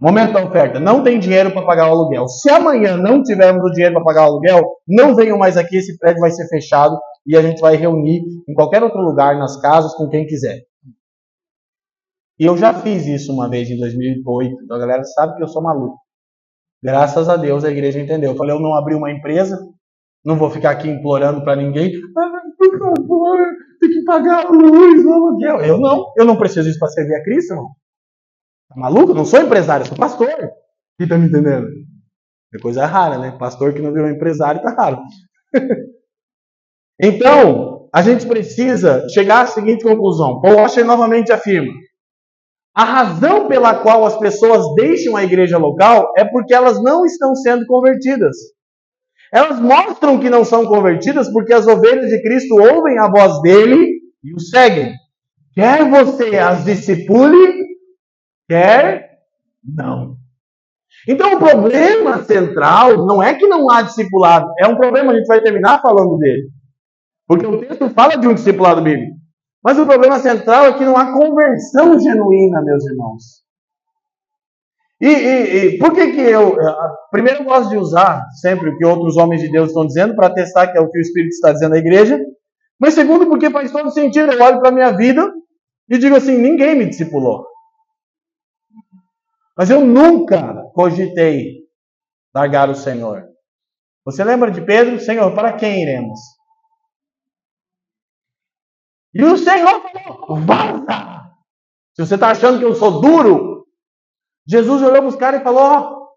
momento 0.00 0.32
da 0.32 0.44
oferta, 0.44 0.80
não 0.80 1.02
tem 1.02 1.18
dinheiro 1.18 1.52
para 1.52 1.64
pagar 1.64 1.88
o 1.88 1.92
aluguel. 1.92 2.26
Se 2.26 2.48
amanhã 2.50 2.96
não 2.96 3.22
tivermos 3.22 3.62
o 3.64 3.72
dinheiro 3.72 3.94
para 3.94 4.04
pagar 4.04 4.22
o 4.22 4.32
aluguel, 4.32 4.62
não 4.86 5.14
venham 5.14 5.36
mais 5.36 5.56
aqui, 5.56 5.76
esse 5.76 5.98
prédio 5.98 6.20
vai 6.20 6.30
ser 6.30 6.48
fechado 6.48 6.98
e 7.26 7.36
a 7.36 7.42
gente 7.42 7.60
vai 7.60 7.76
reunir 7.76 8.22
em 8.48 8.54
qualquer 8.54 8.82
outro 8.82 9.00
lugar, 9.00 9.38
nas 9.38 9.60
casas, 9.60 9.94
com 9.94 10.08
quem 10.08 10.26
quiser. 10.26 10.62
E 12.38 12.44
eu 12.44 12.56
já 12.56 12.72
fiz 12.72 13.06
isso 13.06 13.32
uma 13.32 13.50
vez 13.50 13.68
em 13.68 13.78
2008, 13.78 14.64
então 14.64 14.76
a 14.76 14.80
galera 14.80 15.04
sabe 15.04 15.36
que 15.36 15.42
eu 15.42 15.48
sou 15.48 15.62
maluco. 15.62 15.98
Graças 16.82 17.28
a 17.28 17.36
Deus 17.36 17.64
a 17.64 17.70
igreja 17.70 18.00
entendeu. 18.00 18.30
Eu 18.32 18.36
falei, 18.36 18.54
eu 18.54 18.60
não 18.60 18.74
abri 18.74 18.94
uma 18.94 19.10
empresa, 19.10 19.58
não 20.28 20.36
vou 20.36 20.50
ficar 20.50 20.72
aqui 20.72 20.90
implorando 20.90 21.42
para 21.42 21.56
ninguém. 21.56 21.90
Ah, 22.18 22.42
por 22.58 22.78
favor, 22.78 23.38
tem 23.80 23.88
que 23.88 24.04
pagar 24.04 24.44
a 24.44 24.50
luz, 24.50 25.02
o 25.02 25.10
aluguel. 25.10 25.60
Eu 25.60 25.80
não, 25.80 26.12
eu 26.18 26.24
não 26.26 26.36
preciso 26.36 26.68
disso 26.68 26.78
para 26.78 26.88
servir 26.88 27.14
a 27.14 27.24
Cristo, 27.24 27.54
não. 27.54 27.68
Tá 28.68 28.76
maluco? 28.76 29.12
Eu 29.12 29.14
não 29.14 29.24
sou 29.24 29.40
empresário, 29.40 29.84
eu 29.84 29.88
sou 29.88 29.96
pastor. 29.96 30.28
Quem 30.98 31.08
tá 31.08 31.16
me 31.16 31.28
entendendo? 31.28 31.66
É 32.54 32.58
coisa 32.58 32.84
rara, 32.84 33.16
né? 33.16 33.38
Pastor 33.38 33.72
que 33.72 33.80
não 33.80 33.90
virou 33.90 34.10
empresário 34.10 34.60
tá 34.60 34.70
raro. 34.70 35.00
então, 37.00 37.88
a 37.94 38.02
gente 38.02 38.26
precisa 38.26 39.08
chegar 39.08 39.44
à 39.44 39.46
seguinte 39.46 39.82
conclusão. 39.82 40.42
Paul 40.42 40.56
Washer 40.56 40.84
novamente 40.84 41.32
afirma: 41.32 41.72
a 42.76 42.84
razão 42.84 43.48
pela 43.48 43.82
qual 43.82 44.04
as 44.04 44.18
pessoas 44.18 44.74
deixam 44.74 45.16
a 45.16 45.24
igreja 45.24 45.56
local 45.56 46.12
é 46.18 46.24
porque 46.26 46.52
elas 46.52 46.82
não 46.82 47.06
estão 47.06 47.34
sendo 47.34 47.64
convertidas. 47.64 48.36
Elas 49.32 49.60
mostram 49.60 50.18
que 50.18 50.30
não 50.30 50.44
são 50.44 50.66
convertidas 50.66 51.30
porque 51.32 51.52
as 51.52 51.66
ovelhas 51.66 52.08
de 52.08 52.22
Cristo 52.22 52.54
ouvem 52.54 52.98
a 52.98 53.10
voz 53.10 53.40
dele 53.42 53.86
e 54.24 54.34
o 54.34 54.40
seguem. 54.40 54.94
Quer 55.54 55.88
você 55.88 56.36
as 56.38 56.64
discipule, 56.64 57.54
quer 58.48 59.08
não. 59.62 60.16
Então 61.06 61.34
o 61.34 61.38
problema 61.38 62.22
central 62.24 63.06
não 63.06 63.22
é 63.22 63.34
que 63.34 63.46
não 63.46 63.70
há 63.70 63.82
discipulado, 63.82 64.46
é 64.58 64.66
um 64.66 64.76
problema, 64.76 65.12
a 65.12 65.16
gente 65.16 65.26
vai 65.26 65.40
terminar 65.40 65.80
falando 65.80 66.16
dele. 66.18 66.48
Porque 67.26 67.46
o 67.46 67.60
texto 67.60 67.90
fala 67.90 68.16
de 68.16 68.26
um 68.26 68.34
discipulado 68.34 68.82
bíblico. 68.82 69.16
Mas 69.62 69.78
o 69.78 69.84
problema 69.84 70.18
central 70.18 70.66
é 70.66 70.72
que 70.72 70.84
não 70.84 70.96
há 70.96 71.12
conversão 71.12 71.98
genuína, 71.98 72.62
meus 72.62 72.86
irmãos. 72.86 73.47
E, 75.00 75.06
e, 75.06 75.56
e, 75.74 75.78
por 75.78 75.92
que 75.94 76.12
que 76.12 76.20
eu... 76.20 76.56
Primeiro 77.10 77.40
eu 77.40 77.44
gosto 77.44 77.70
de 77.70 77.76
usar 77.76 78.24
sempre 78.40 78.70
o 78.70 78.76
que 78.76 78.84
outros 78.84 79.16
homens 79.16 79.40
de 79.40 79.50
Deus 79.50 79.68
estão 79.68 79.86
dizendo 79.86 80.14
para 80.16 80.34
testar 80.34 80.66
que 80.68 80.78
é 80.78 80.80
o 80.80 80.90
que 80.90 80.98
o 80.98 81.00
Espírito 81.00 81.34
está 81.34 81.52
dizendo 81.52 81.74
à 81.74 81.78
igreja. 81.78 82.18
Mas 82.80 82.94
segundo 82.94 83.26
porque 83.26 83.50
faz 83.50 83.70
todo 83.70 83.90
sentido. 83.90 84.32
Eu 84.32 84.42
olho 84.42 84.60
para 84.60 84.70
a 84.70 84.72
minha 84.72 84.90
vida 84.90 85.32
e 85.88 85.98
digo 85.98 86.16
assim, 86.16 86.36
ninguém 86.36 86.76
me 86.76 86.86
discipulou. 86.86 87.46
Mas 89.56 89.70
eu 89.70 89.80
nunca 89.80 90.64
cogitei 90.74 91.64
largar 92.34 92.68
o 92.70 92.74
Senhor. 92.74 93.24
Você 94.04 94.22
lembra 94.22 94.50
de 94.50 94.60
Pedro? 94.60 95.00
Senhor, 95.00 95.34
para 95.34 95.52
quem 95.52 95.82
iremos? 95.82 96.18
E 99.12 99.24
o 99.24 99.36
Senhor 99.36 99.82
falou: 99.82 100.40
vaza! 100.46 101.32
Se 101.94 102.06
você 102.06 102.14
está 102.14 102.30
achando 102.30 102.58
que 102.58 102.64
eu 102.64 102.74
sou 102.74 103.00
duro, 103.00 103.47
Jesus 104.48 104.80
olhou 104.82 105.02
para 105.02 105.06
os 105.06 105.16
caras 105.16 105.40
e 105.40 105.44
falou: 105.44 105.62
ó, 105.62 106.08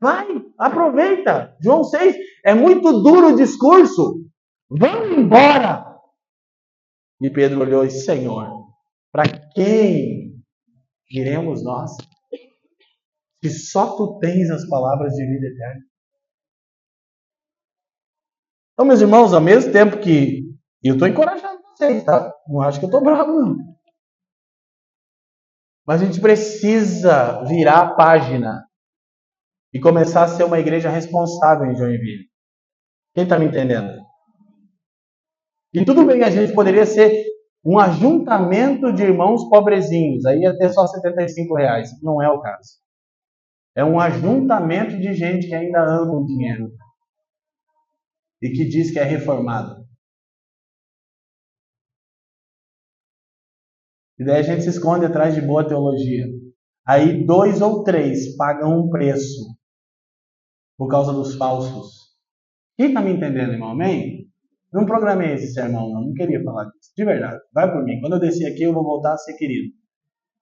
vai, 0.00 0.26
aproveita. 0.58 1.56
João 1.62 1.84
6, 1.84 2.16
é 2.44 2.54
muito 2.54 3.02
duro 3.02 3.28
o 3.28 3.36
discurso. 3.36 4.24
Vamos 4.68 5.16
embora. 5.16 5.86
E 7.20 7.30
Pedro 7.30 7.60
olhou 7.60 7.84
e 7.84 7.88
disse: 7.88 8.04
Senhor, 8.04 8.48
para 9.12 9.24
quem 9.54 10.42
iremos 11.08 11.62
nós? 11.62 11.92
Que 13.40 13.48
só 13.48 13.96
tu 13.96 14.18
tens 14.18 14.50
as 14.50 14.68
palavras 14.68 15.12
de 15.14 15.24
vida 15.24 15.46
eterna. 15.46 15.82
Então, 18.72 18.86
meus 18.86 19.00
irmãos, 19.00 19.32
ao 19.32 19.40
mesmo 19.40 19.72
tempo 19.72 19.98
que 19.98 20.42
eu 20.82 20.94
estou 20.94 21.06
encorajando 21.06 21.60
vocês, 21.76 22.02
tá? 22.04 22.32
Não 22.48 22.60
acho 22.62 22.78
que 22.78 22.84
eu 22.84 22.88
estou 22.88 23.02
bravo, 23.02 23.32
não. 23.32 23.71
Mas 25.86 26.00
a 26.00 26.04
gente 26.04 26.20
precisa 26.20 27.44
virar 27.44 27.80
a 27.80 27.94
página 27.94 28.64
e 29.72 29.80
começar 29.80 30.24
a 30.24 30.28
ser 30.28 30.44
uma 30.44 30.60
igreja 30.60 30.88
responsável 30.90 31.70
em 31.70 31.74
Joinville. 31.74 32.26
Quem 33.14 33.24
está 33.24 33.38
me 33.38 33.46
entendendo? 33.46 33.92
E 35.74 35.84
tudo 35.84 36.04
bem, 36.04 36.22
a 36.22 36.30
gente 36.30 36.52
poderia 36.52 36.84
ser 36.84 37.24
um 37.64 37.78
ajuntamento 37.78 38.92
de 38.92 39.02
irmãos 39.02 39.48
pobrezinhos, 39.48 40.24
aí 40.26 40.40
ia 40.40 40.56
ter 40.56 40.70
só 40.70 40.86
75 40.86 41.54
reais. 41.54 41.90
Não 42.02 42.22
é 42.22 42.28
o 42.28 42.40
caso. 42.40 42.82
É 43.74 43.84
um 43.84 43.98
ajuntamento 43.98 44.98
de 44.98 45.14
gente 45.14 45.48
que 45.48 45.54
ainda 45.54 45.80
ama 45.80 46.12
o 46.12 46.26
dinheiro 46.26 46.70
e 48.42 48.50
que 48.50 48.68
diz 48.68 48.90
que 48.90 48.98
é 48.98 49.04
reformado. 49.04 49.81
E 54.18 54.24
daí 54.24 54.40
a 54.40 54.42
gente 54.42 54.62
se 54.62 54.70
esconde 54.70 55.06
atrás 55.06 55.34
de 55.34 55.40
boa 55.40 55.66
teologia. 55.66 56.26
Aí 56.86 57.24
dois 57.24 57.60
ou 57.60 57.82
três 57.82 58.36
pagam 58.36 58.80
um 58.80 58.90
preço 58.90 59.56
por 60.76 60.88
causa 60.88 61.12
dos 61.12 61.34
falsos. 61.36 62.02
Quem 62.76 62.88
está 62.88 63.00
me 63.00 63.12
entendendo, 63.12 63.52
irmão? 63.52 63.70
Amém? 63.70 64.28
Não 64.72 64.86
programei 64.86 65.34
esse 65.34 65.52
sermão, 65.52 65.90
não. 65.90 66.06
Não 66.06 66.14
queria 66.14 66.42
falar 66.42 66.64
disso. 66.64 66.92
De 66.96 67.04
verdade. 67.04 67.40
Vai 67.52 67.70
por 67.70 67.84
mim. 67.84 68.00
Quando 68.00 68.14
eu 68.14 68.20
descer 68.20 68.50
aqui, 68.50 68.62
eu 68.62 68.72
vou 68.72 68.82
voltar 68.82 69.12
a 69.12 69.18
ser 69.18 69.34
querido. 69.34 69.72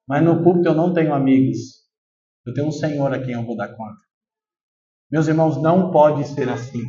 Mas 0.09 0.25
no 0.25 0.43
púlpito 0.43 0.69
eu 0.69 0.75
não 0.75 0.95
tenho 0.95 1.13
amigos. 1.13 1.59
Eu 2.47 2.55
tenho 2.55 2.69
um 2.69 2.73
Senhor 2.73 3.13
a 3.13 3.23
quem 3.23 3.35
eu 3.35 3.45
vou 3.45 3.57
dar 3.57 3.69
conta. 3.69 4.01
Meus 5.11 5.27
irmãos, 5.27 5.61
não 5.61 5.91
pode 5.91 6.27
ser 6.29 6.49
assim. 6.49 6.83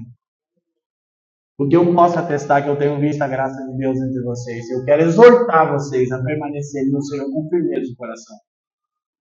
Porque 1.62 1.78
eu 1.78 1.94
posso 1.94 2.18
atestar 2.18 2.64
que 2.64 2.70
eu 2.72 2.76
tenho 2.76 3.00
visto 3.00 3.22
a 3.22 3.28
graça 3.28 3.64
de 3.68 3.78
Deus 3.78 3.96
entre 3.96 4.24
vocês. 4.24 4.68
Eu 4.72 4.84
quero 4.84 5.04
exortar 5.04 5.72
vocês 5.72 6.12
a 6.12 6.20
permanecerem 6.20 6.90
no 6.90 7.00
Senhor 7.04 7.32
com 7.32 7.48
firmeza 7.50 7.84
de 7.84 7.96
coração. 7.96 8.36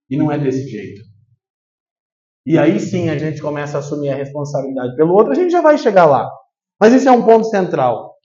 E 0.08 0.16
não 0.16 0.32
é 0.32 0.38
desse 0.38 0.66
jeito. 0.66 1.02
E 2.46 2.56
aí 2.56 2.80
sim 2.80 3.10
a 3.10 3.18
gente 3.18 3.42
começa 3.42 3.76
a 3.76 3.80
assumir 3.80 4.08
a 4.08 4.14
responsabilidade 4.14 4.96
pelo 4.96 5.12
outro, 5.12 5.32
a 5.32 5.34
gente 5.34 5.50
já 5.50 5.60
vai 5.60 5.76
chegar 5.76 6.06
lá. 6.06 6.26
Mas 6.80 6.94
esse 6.94 7.06
é 7.06 7.12
um 7.12 7.26
ponto 7.26 7.44
central. 7.44 8.16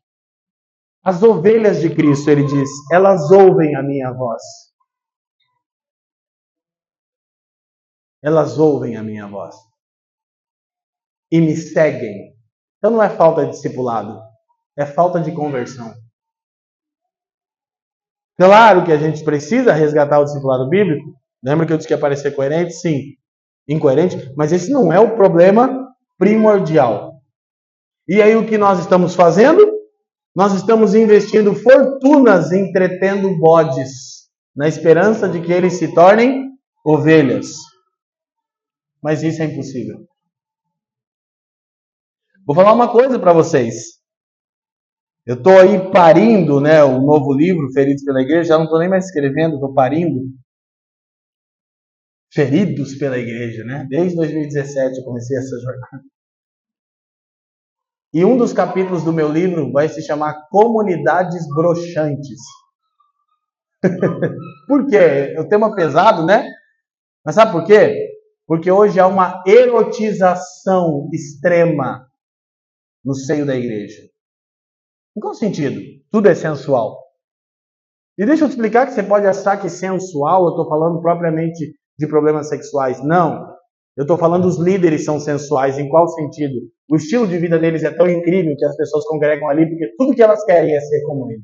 As 1.03 1.21
ovelhas 1.21 1.81
de 1.81 1.93
Cristo, 1.93 2.29
ele 2.29 2.45
diz, 2.45 2.69
elas 2.93 3.29
ouvem 3.31 3.75
a 3.75 3.83
minha 3.83 4.13
voz. 4.13 4.41
Elas 8.23 8.57
ouvem 8.57 8.95
a 8.95 9.03
minha 9.03 9.27
voz. 9.27 9.53
E 11.29 11.41
me 11.41 11.53
seguem. 11.57 12.33
Então 12.85 12.97
não 12.97 13.01
é 13.01 13.09
falta 13.09 13.43
de 13.43 13.49
discipulado, 13.49 14.21
é 14.77 14.85
falta 14.85 15.19
de 15.19 15.31
conversão. 15.31 15.91
Claro 18.37 18.85
que 18.85 18.91
a 18.91 18.97
gente 18.97 19.23
precisa 19.23 19.73
resgatar 19.73 20.19
o 20.19 20.23
discipulado 20.23 20.69
bíblico. 20.69 21.03
Lembra 21.43 21.65
que 21.65 21.73
eu 21.73 21.77
disse 21.77 21.87
que 21.87 21.95
ia 21.95 21.99
parecer 21.99 22.35
coerente? 22.35 22.73
Sim. 22.73 23.15
Incoerente? 23.67 24.31
Mas 24.37 24.51
esse 24.51 24.69
não 24.69 24.93
é 24.93 24.99
o 24.99 25.15
problema 25.15 25.95
primordial. 26.15 27.23
E 28.07 28.21
aí 28.21 28.35
o 28.35 28.45
que 28.45 28.55
nós 28.55 28.77
estamos 28.77 29.15
fazendo? 29.15 29.67
Nós 30.35 30.53
estamos 30.53 30.93
investindo 30.93 31.55
fortunas 31.55 32.51
entretendo 32.51 33.35
bodes, 33.39 34.29
na 34.55 34.67
esperança 34.67 35.27
de 35.27 35.41
que 35.41 35.51
eles 35.51 35.73
se 35.79 35.91
tornem 35.91 36.51
ovelhas. 36.85 37.47
Mas 39.01 39.23
isso 39.23 39.41
é 39.41 39.45
impossível. 39.45 40.05
Vou 42.45 42.55
falar 42.55 42.73
uma 42.73 42.91
coisa 42.91 43.17
para 43.17 43.33
vocês. 43.33 43.95
Eu 45.25 45.35
estou 45.35 45.59
aí 45.59 45.91
parindo, 45.91 46.61
né, 46.61 46.83
o 46.83 47.01
novo 47.01 47.33
livro, 47.33 47.71
Feridos 47.73 48.03
pela 48.03 48.21
Igreja. 48.21 48.49
Já 48.49 48.57
não 48.57 48.65
estou 48.65 48.77
nem 48.77 48.87
mais 48.87 49.05
escrevendo, 49.05 49.55
estou 49.55 49.73
parindo. 49.73 50.21
Feridos 52.31 52.93
pela 52.95 53.17
Igreja, 53.17 53.63
né? 53.63 53.87
Desde 53.89 54.15
2017 54.15 54.99
eu 54.99 55.03
comecei 55.03 55.35
essa 55.37 55.57
jornada. 55.59 56.03
E 58.13 58.23
um 58.23 58.37
dos 58.37 58.53
capítulos 58.53 59.03
do 59.03 59.11
meu 59.11 59.31
livro 59.31 59.71
vai 59.71 59.89
se 59.89 60.03
chamar 60.03 60.47
Comunidades 60.49 61.47
Broxantes. 61.55 62.39
por 64.67 64.85
quê? 64.85 65.33
É 65.35 65.41
um 65.41 65.49
tema 65.49 65.75
pesado, 65.75 66.23
né? 66.23 66.47
Mas 67.25 67.33
sabe 67.33 67.51
por 67.51 67.65
quê? 67.65 67.97
Porque 68.45 68.69
hoje 68.69 68.99
há 68.99 69.07
uma 69.07 69.41
erotização 69.47 71.09
extrema 71.11 72.07
no 73.05 73.13
seio 73.13 73.45
da 73.45 73.55
igreja. 73.55 74.01
Em 75.15 75.21
qual 75.21 75.35
sentido? 75.35 75.79
Tudo 76.11 76.27
é 76.27 76.35
sensual. 76.35 77.05
E 78.17 78.25
deixa 78.25 78.45
eu 78.45 78.47
te 78.47 78.51
explicar 78.51 78.87
que 78.87 78.93
você 78.93 79.03
pode 79.03 79.27
achar 79.27 79.61
que 79.61 79.69
sensual, 79.69 80.45
eu 80.45 80.49
estou 80.49 80.67
falando 80.67 81.01
propriamente 81.01 81.73
de 81.97 82.07
problemas 82.07 82.49
sexuais. 82.49 83.03
Não. 83.03 83.53
Eu 83.95 84.01
estou 84.03 84.17
falando 84.17 84.45
os 84.45 84.57
líderes 84.57 85.05
são 85.05 85.19
sensuais. 85.19 85.77
Em 85.77 85.87
qual 85.87 86.07
sentido? 86.07 86.55
O 86.89 86.95
estilo 86.95 87.27
de 87.27 87.37
vida 87.37 87.59
deles 87.59 87.83
é 87.83 87.91
tão 87.91 88.09
incrível 88.09 88.55
que 88.57 88.65
as 88.65 88.75
pessoas 88.75 89.05
congregam 89.05 89.47
ali 89.49 89.67
porque 89.67 89.95
tudo 89.97 90.13
que 90.13 90.21
elas 90.21 90.43
querem 90.43 90.75
é 90.75 90.79
ser 90.79 91.01
como 91.05 91.31
ele. 91.31 91.41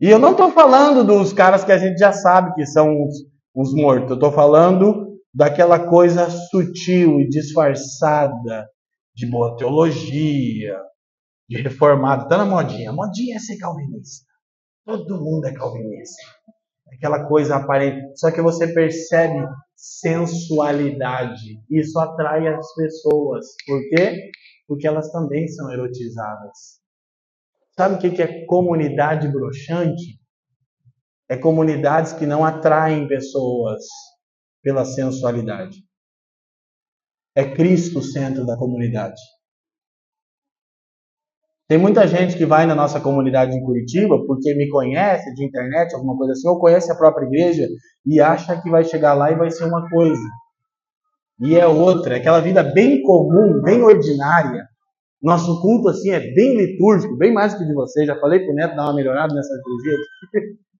E 0.00 0.08
eu 0.08 0.18
não 0.18 0.32
estou 0.32 0.50
falando 0.50 1.04
dos 1.04 1.32
caras 1.32 1.62
que 1.62 1.72
a 1.72 1.78
gente 1.78 1.98
já 1.98 2.10
sabe 2.12 2.54
que 2.54 2.64
são 2.64 2.88
uns, 2.88 3.16
uns 3.54 3.74
mortos. 3.74 4.10
Eu 4.10 4.14
estou 4.14 4.32
falando 4.32 5.09
daquela 5.32 5.88
coisa 5.88 6.28
sutil 6.30 7.20
e 7.20 7.28
disfarçada 7.28 8.68
de 9.14 9.26
boa 9.26 9.56
teologia, 9.56 10.76
de 11.48 11.60
reformado. 11.62 12.24
Está 12.24 12.38
na 12.38 12.44
modinha. 12.44 12.92
Modinha 12.92 13.36
é 13.36 13.38
ser 13.38 13.58
calvinista. 13.58 14.26
Todo 14.84 15.20
mundo 15.20 15.46
é 15.46 15.52
calvinista 15.52 16.22
aquela 16.92 17.26
coisa 17.26 17.56
aparente. 17.56 18.18
Só 18.18 18.30
que 18.30 18.42
você 18.42 18.72
percebe 18.72 19.46
sensualidade. 19.76 21.62
Isso 21.70 21.98
atrai 21.98 22.46
as 22.48 22.74
pessoas. 22.74 23.46
Por 23.66 23.80
quê? 23.88 24.30
Porque 24.66 24.86
elas 24.86 25.10
também 25.10 25.48
são 25.48 25.72
erotizadas. 25.72 26.80
Sabe 27.76 27.94
o 27.94 27.98
que 27.98 28.22
é 28.22 28.44
comunidade 28.46 29.28
broxante? 29.28 30.20
É 31.28 31.36
comunidades 31.36 32.12
que 32.12 32.26
não 32.26 32.44
atraem 32.44 33.08
pessoas 33.08 33.82
pela 34.62 34.84
sensualidade. 34.84 35.78
É 37.34 37.44
Cristo 37.54 38.00
o 38.00 38.02
centro 38.02 38.44
da 38.44 38.56
comunidade. 38.56 39.20
Tem 41.68 41.78
muita 41.78 42.04
gente 42.08 42.36
que 42.36 42.44
vai 42.44 42.66
na 42.66 42.74
nossa 42.74 43.00
comunidade 43.00 43.54
em 43.56 43.62
Curitiba 43.62 44.26
porque 44.26 44.52
me 44.54 44.68
conhece 44.68 45.32
de 45.34 45.44
internet, 45.44 45.94
alguma 45.94 46.16
coisa 46.16 46.32
assim, 46.32 46.48
ou 46.48 46.58
conhece 46.58 46.90
a 46.90 46.96
própria 46.96 47.26
igreja 47.26 47.68
e 48.04 48.20
acha 48.20 48.60
que 48.60 48.68
vai 48.68 48.82
chegar 48.82 49.14
lá 49.14 49.30
e 49.30 49.36
vai 49.36 49.50
ser 49.52 49.66
uma 49.66 49.88
coisa. 49.88 50.20
E 51.40 51.56
é 51.56 51.66
outra, 51.66 52.16
é 52.16 52.18
aquela 52.18 52.40
vida 52.40 52.62
bem 52.62 53.00
comum, 53.02 53.62
bem 53.62 53.82
ordinária. 53.82 54.66
Nosso 55.22 55.62
culto 55.62 55.90
assim 55.90 56.10
é 56.10 56.18
bem 56.18 56.56
litúrgico, 56.56 57.16
bem 57.16 57.32
mais 57.32 57.54
que 57.54 57.64
de 57.64 57.72
você. 57.72 58.04
Já 58.04 58.18
falei 58.18 58.40
pro 58.40 58.54
Neto 58.54 58.74
dar 58.74 58.86
uma 58.86 58.94
melhorada 58.94 59.32
nessa 59.32 59.54
liturgia. 59.54 59.96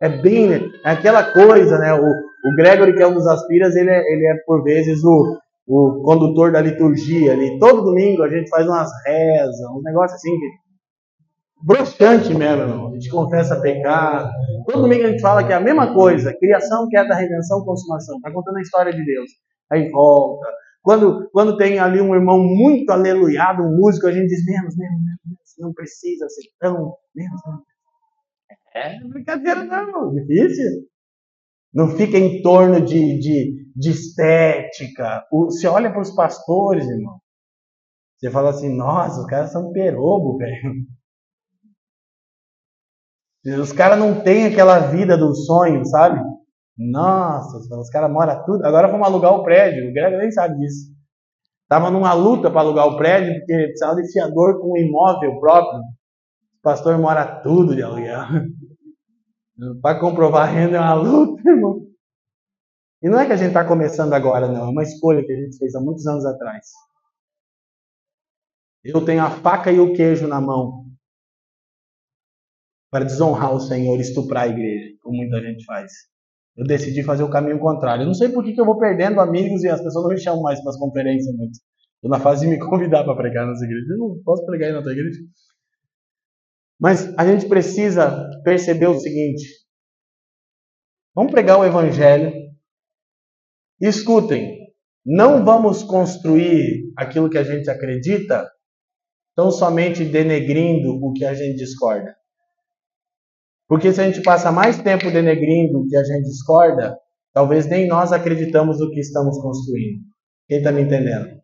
É 0.00 0.08
bem, 0.08 0.52
é 0.52 0.90
aquela 0.90 1.32
coisa, 1.32 1.76
né? 1.76 1.92
O, 1.92 2.27
o 2.44 2.54
Gregory, 2.54 2.94
que 2.94 3.02
é 3.02 3.06
um 3.06 3.14
dos 3.14 3.26
aspiras, 3.26 3.74
ele 3.74 3.90
é, 3.90 3.98
ele 3.98 4.26
é 4.26 4.34
por 4.46 4.62
vezes 4.62 5.02
o, 5.04 5.38
o 5.66 6.02
condutor 6.02 6.52
da 6.52 6.60
liturgia 6.60 7.32
ali. 7.32 7.58
Todo 7.58 7.84
domingo 7.84 8.22
a 8.22 8.28
gente 8.28 8.48
faz 8.48 8.66
umas 8.66 8.90
rezas, 9.04 9.60
um 9.70 9.82
negócio 9.82 10.14
assim 10.14 10.30
que 10.30 10.68
broxante 11.62 12.32
mesmo, 12.34 12.62
irmão. 12.62 12.88
A 12.88 12.92
gente 12.92 13.10
confessa 13.10 13.60
pecado. 13.60 14.30
Todo 14.66 14.82
domingo 14.82 15.04
a 15.04 15.10
gente 15.10 15.20
fala 15.20 15.44
que 15.44 15.52
é 15.52 15.56
a 15.56 15.60
mesma 15.60 15.92
coisa: 15.92 16.34
criação, 16.38 16.88
queda, 16.88 17.14
redenção, 17.14 17.64
consumação. 17.64 18.16
Está 18.16 18.32
contando 18.32 18.58
a 18.58 18.62
história 18.62 18.92
de 18.92 19.04
Deus. 19.04 19.30
Aí 19.70 19.90
volta. 19.90 20.46
Quando, 20.82 21.28
quando 21.32 21.56
tem 21.56 21.78
ali 21.78 22.00
um 22.00 22.14
irmão 22.14 22.38
muito 22.38 22.90
aleluiado, 22.90 23.62
um 23.62 23.76
músico, 23.76 24.06
a 24.06 24.12
gente 24.12 24.28
diz: 24.28 24.44
menos, 24.44 24.76
menos, 24.76 25.00
menos. 25.02 25.38
Não 25.58 25.72
precisa 25.72 26.28
ser 26.28 26.48
tão. 26.60 26.94
Menos, 27.14 27.40
menos. 27.44 27.62
É 28.74 29.00
brincadeira, 29.08 29.64
não. 29.64 30.12
Difícil. 30.14 30.86
Não 31.72 31.90
fica 31.96 32.16
em 32.16 32.42
torno 32.42 32.80
de, 32.80 33.18
de, 33.18 33.66
de 33.74 33.90
estética. 33.90 35.24
O, 35.30 35.46
você 35.46 35.66
olha 35.66 35.90
para 35.90 36.00
os 36.00 36.14
pastores, 36.14 36.86
irmão. 36.88 37.20
Você 38.18 38.30
fala 38.30 38.50
assim, 38.50 38.74
nossa, 38.74 39.20
os 39.20 39.26
caras 39.26 39.52
são 39.52 39.72
perobo, 39.72 40.38
velho. 40.38 40.74
Os 43.62 43.72
caras 43.72 43.98
não 43.98 44.20
têm 44.20 44.46
aquela 44.46 44.78
vida 44.78 45.16
do 45.16 45.34
sonho, 45.34 45.82
sabe? 45.86 46.20
Nossa, 46.76 47.56
os 47.78 47.88
caras 47.88 48.10
moram 48.10 48.44
tudo. 48.44 48.64
Agora 48.66 48.88
vamos 48.88 49.06
alugar 49.06 49.32
o 49.32 49.42
prédio. 49.42 49.88
O 49.88 49.92
Greg 49.92 50.16
nem 50.16 50.30
sabe 50.30 50.58
disso. 50.58 50.92
Tava 51.68 51.90
numa 51.90 52.12
luta 52.14 52.50
para 52.50 52.60
alugar 52.60 52.86
o 52.86 52.96
prédio, 52.96 53.34
porque 53.34 53.54
precisava 53.54 53.96
de 53.96 54.12
fiador 54.12 54.60
com 54.60 54.72
um 54.72 54.76
imóvel 54.76 55.38
próprio. 55.40 55.80
O 55.80 56.62
pastor 56.62 56.98
mora 56.98 57.40
tudo 57.42 57.74
de 57.74 57.82
aluguel. 57.82 58.20
Para 59.82 59.98
comprovar 59.98 60.48
a 60.48 60.50
renda 60.50 60.76
é 60.76 60.80
uma 60.80 60.94
luta, 60.94 61.48
irmão. 61.48 61.86
E 63.02 63.08
não 63.08 63.18
é 63.18 63.26
que 63.26 63.32
a 63.32 63.36
gente 63.36 63.48
está 63.48 63.64
começando 63.64 64.12
agora, 64.12 64.46
não. 64.46 64.66
É 64.66 64.70
uma 64.70 64.82
escolha 64.82 65.24
que 65.24 65.32
a 65.32 65.36
gente 65.36 65.56
fez 65.56 65.74
há 65.74 65.80
muitos 65.80 66.06
anos 66.06 66.24
atrás. 66.24 66.66
Eu 68.84 69.04
tenho 69.04 69.22
a 69.22 69.30
faca 69.30 69.70
e 69.72 69.80
o 69.80 69.92
queijo 69.92 70.26
na 70.28 70.40
mão 70.40 70.86
para 72.90 73.04
desonrar 73.04 73.52
o 73.52 73.60
Senhor, 73.60 74.00
estuprar 74.00 74.44
a 74.44 74.48
igreja, 74.48 74.96
como 75.02 75.16
muita 75.16 75.40
gente 75.40 75.64
faz. 75.64 75.92
Eu 76.56 76.64
decidi 76.64 77.02
fazer 77.02 77.22
o 77.22 77.30
caminho 77.30 77.58
contrário. 77.58 78.02
Eu 78.02 78.06
não 78.06 78.14
sei 78.14 78.28
por 78.30 78.42
que, 78.44 78.58
eu 78.58 78.64
vou 78.64 78.78
perdendo 78.78 79.20
amigos 79.20 79.62
e 79.62 79.68
as 79.68 79.82
pessoas 79.82 80.04
não 80.04 80.10
me 80.10 80.20
chamam 80.20 80.42
mais 80.42 80.60
para 80.60 80.70
as 80.70 80.78
conferências. 80.78 81.34
Estou 81.34 82.10
na 82.10 82.18
fase 82.18 82.46
de 82.46 82.52
me 82.52 82.58
convidar 82.58 83.04
para 83.04 83.16
pregar 83.16 83.46
nas 83.46 83.60
igrejas. 83.60 83.90
Eu 83.90 83.98
não 83.98 84.22
posso 84.24 84.44
pregar 84.46 84.68
aí 84.68 84.74
na 84.74 84.82
tua 84.82 84.92
igreja. 84.92 85.20
Mas 86.80 87.12
a 87.18 87.26
gente 87.26 87.48
precisa 87.48 88.28
perceber 88.44 88.86
o 88.86 88.98
seguinte: 88.98 89.44
vamos 91.14 91.32
pregar 91.32 91.58
o 91.58 91.64
Evangelho. 91.64 92.32
Escutem, 93.80 94.58
não 95.04 95.44
vamos 95.44 95.82
construir 95.82 96.92
aquilo 96.96 97.30
que 97.30 97.38
a 97.38 97.44
gente 97.44 97.70
acredita 97.70 98.48
tão 99.36 99.50
somente 99.50 100.04
denegrindo 100.04 100.98
o 101.00 101.12
que 101.12 101.24
a 101.24 101.32
gente 101.32 101.56
discorda. 101.56 102.16
Porque 103.68 103.92
se 103.92 104.00
a 104.00 104.10
gente 104.10 104.22
passa 104.22 104.50
mais 104.50 104.82
tempo 104.82 105.10
denegrindo 105.10 105.78
o 105.78 105.86
que 105.86 105.96
a 105.96 106.02
gente 106.02 106.24
discorda, 106.24 106.98
talvez 107.32 107.66
nem 107.66 107.86
nós 107.86 108.12
acreditamos 108.12 108.80
no 108.80 108.90
que 108.90 108.98
estamos 108.98 109.40
construindo. 109.40 110.02
Quem 110.48 110.58
está 110.58 110.72
me 110.72 110.82
entendendo? 110.82 111.38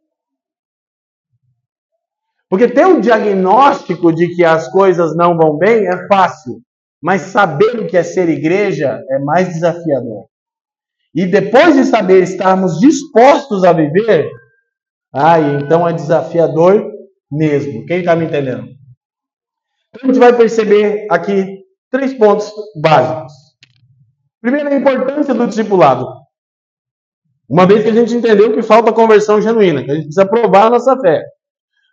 Porque 2.54 2.68
ter 2.68 2.86
um 2.86 3.00
diagnóstico 3.00 4.12
de 4.14 4.28
que 4.32 4.44
as 4.44 4.70
coisas 4.70 5.16
não 5.16 5.36
vão 5.36 5.58
bem 5.58 5.88
é 5.88 6.06
fácil, 6.06 6.60
mas 7.02 7.22
saber 7.22 7.80
o 7.80 7.86
que 7.88 7.96
é 7.96 8.04
ser 8.04 8.28
igreja 8.28 9.02
é 9.10 9.18
mais 9.18 9.48
desafiador. 9.48 10.26
E 11.12 11.26
depois 11.26 11.74
de 11.74 11.82
saber 11.82 12.22
estarmos 12.22 12.78
dispostos 12.78 13.64
a 13.64 13.72
viver, 13.72 14.30
ai, 15.12 15.56
então 15.56 15.88
é 15.88 15.92
desafiador 15.92 16.92
mesmo. 17.28 17.84
Quem 17.86 17.98
está 17.98 18.14
me 18.14 18.26
entendendo? 18.26 18.68
Então 19.88 20.04
a 20.04 20.06
gente 20.06 20.20
vai 20.20 20.32
perceber 20.32 21.08
aqui 21.10 21.58
três 21.90 22.14
pontos 22.14 22.52
básicos. 22.80 23.32
Primeiro, 24.40 24.68
a 24.68 24.76
importância 24.76 25.34
do 25.34 25.48
discipulado. 25.48 26.06
Uma 27.50 27.66
vez 27.66 27.82
que 27.82 27.90
a 27.90 27.94
gente 27.94 28.14
entendeu 28.14 28.54
que 28.54 28.62
falta 28.62 28.92
conversão 28.92 29.42
genuína, 29.42 29.82
que 29.82 29.90
a 29.90 29.94
gente 29.94 30.04
precisa 30.04 30.24
provar 30.24 30.66
a 30.66 30.70
nossa 30.70 30.96
fé. 31.00 31.33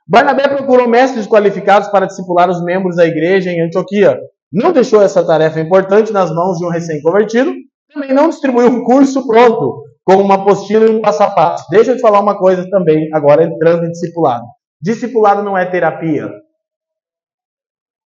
Barnabé 0.08 0.48
procurou 0.48 0.88
mestres 0.88 1.28
qualificados 1.28 1.90
para 1.90 2.06
discipular 2.06 2.50
os 2.50 2.64
membros 2.64 2.96
da 2.96 3.06
igreja 3.06 3.52
em 3.52 3.62
Antioquia. 3.62 4.20
Não 4.52 4.74
deixou 4.74 5.02
essa 5.02 5.26
tarefa 5.26 5.60
importante 5.60 6.12
nas 6.12 6.34
mãos 6.34 6.58
de 6.58 6.66
um 6.66 6.70
recém-convertido, 6.70 7.54
também 7.94 8.14
não 8.14 8.30
distribuiu 8.30 8.68
um 8.68 8.84
curso 8.84 9.26
pronto, 9.26 9.84
com 10.04 10.16
uma 10.16 10.36
apostila 10.36 10.86
e 10.86 10.90
um 10.90 11.02
passo. 11.02 11.66
Deixa 11.70 11.92
eu 11.92 11.96
te 11.96 12.02
falar 12.02 12.20
uma 12.20 12.38
coisa 12.38 12.68
também, 12.70 13.10
agora 13.14 13.44
entrando 13.44 13.86
em 13.86 13.92
discipulado. 13.92 14.44
Discipulado 14.82 15.44
não 15.44 15.58
é 15.58 15.66
terapia. 15.66 16.30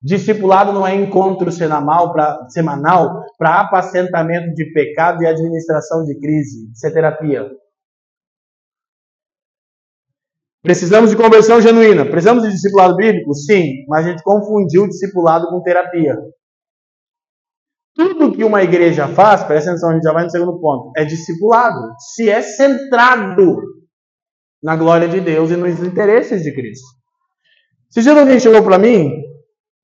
Discipulado 0.02 0.72
não 0.72 0.86
é 0.86 0.94
encontro 0.94 1.50
semanal 1.50 2.12
para 2.12 3.60
apacentamento 3.60 4.52
de 4.52 4.70
pecado 4.72 5.22
e 5.22 5.26
administração 5.26 6.04
de 6.04 6.18
crise. 6.18 6.70
Isso 6.72 6.86
é 6.86 6.90
terapia. 6.90 7.48
Precisamos 10.64 11.10
de 11.10 11.16
conversão 11.18 11.60
genuína. 11.60 12.06
Precisamos 12.06 12.42
de 12.42 12.48
discipulado 12.48 12.96
bíblico? 12.96 13.34
Sim, 13.34 13.84
mas 13.86 14.06
a 14.06 14.08
gente 14.08 14.22
confundiu 14.22 14.88
discipulado 14.88 15.46
com 15.48 15.62
terapia. 15.62 16.16
Tudo 17.94 18.32
que 18.32 18.42
uma 18.42 18.62
igreja 18.62 19.06
faz, 19.06 19.44
presta 19.44 19.70
atenção, 19.70 19.90
a 19.90 19.92
gente 19.92 20.04
já 20.04 20.12
vai 20.14 20.24
no 20.24 20.30
segundo 20.30 20.58
ponto, 20.58 20.90
é 20.96 21.04
discipulado. 21.04 21.78
Se 22.14 22.30
é 22.30 22.40
centrado 22.40 23.60
na 24.62 24.74
glória 24.74 25.06
de 25.06 25.20
Deus 25.20 25.50
e 25.50 25.56
nos 25.56 25.78
interesses 25.80 26.42
de 26.42 26.54
Cristo. 26.54 26.86
Se 27.90 28.00
dia 28.00 28.18
alguém 28.18 28.40
chegou 28.40 28.64
para 28.64 28.78
mim, 28.78 29.10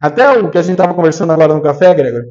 até 0.01 0.31
o 0.39 0.51
que 0.51 0.57
a 0.57 0.63
gente 0.63 0.73
estava 0.73 0.95
conversando 0.95 1.31
agora 1.31 1.55
no 1.55 1.63
café, 1.63 1.95
Gregor, 1.95 2.23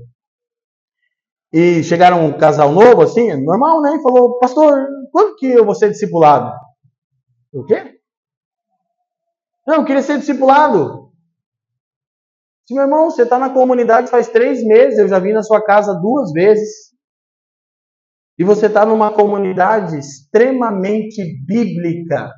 e 1.54 1.84
chegaram 1.84 2.26
um 2.26 2.36
casal 2.36 2.72
novo, 2.72 3.04
assim, 3.04 3.32
normal, 3.46 3.80
né? 3.84 3.96
E 3.96 4.02
falou, 4.02 4.40
pastor, 4.40 4.88
quando 5.12 5.36
que 5.36 5.46
eu 5.46 5.64
vou 5.64 5.76
ser 5.76 5.92
discipulado? 5.92 6.52
O 7.54 7.64
quê? 7.64 7.99
Não, 9.70 9.76
eu 9.76 9.86
queria 9.86 10.02
ser 10.02 10.18
discipulado. 10.18 11.12
Se 12.68 12.74
meu 12.74 12.86
irmão, 12.86 13.12
você 13.12 13.22
está 13.22 13.38
na 13.38 13.52
comunidade 13.52 14.10
faz 14.10 14.28
três 14.28 14.64
meses, 14.66 14.98
eu 14.98 15.08
já 15.08 15.20
vim 15.20 15.32
na 15.32 15.44
sua 15.44 15.64
casa 15.64 15.94
duas 15.94 16.32
vezes. 16.32 16.90
E 18.40 18.44
você 18.44 18.66
está 18.66 18.84
numa 18.84 19.14
comunidade 19.14 19.96
extremamente 19.96 21.22
bíblica, 21.46 22.34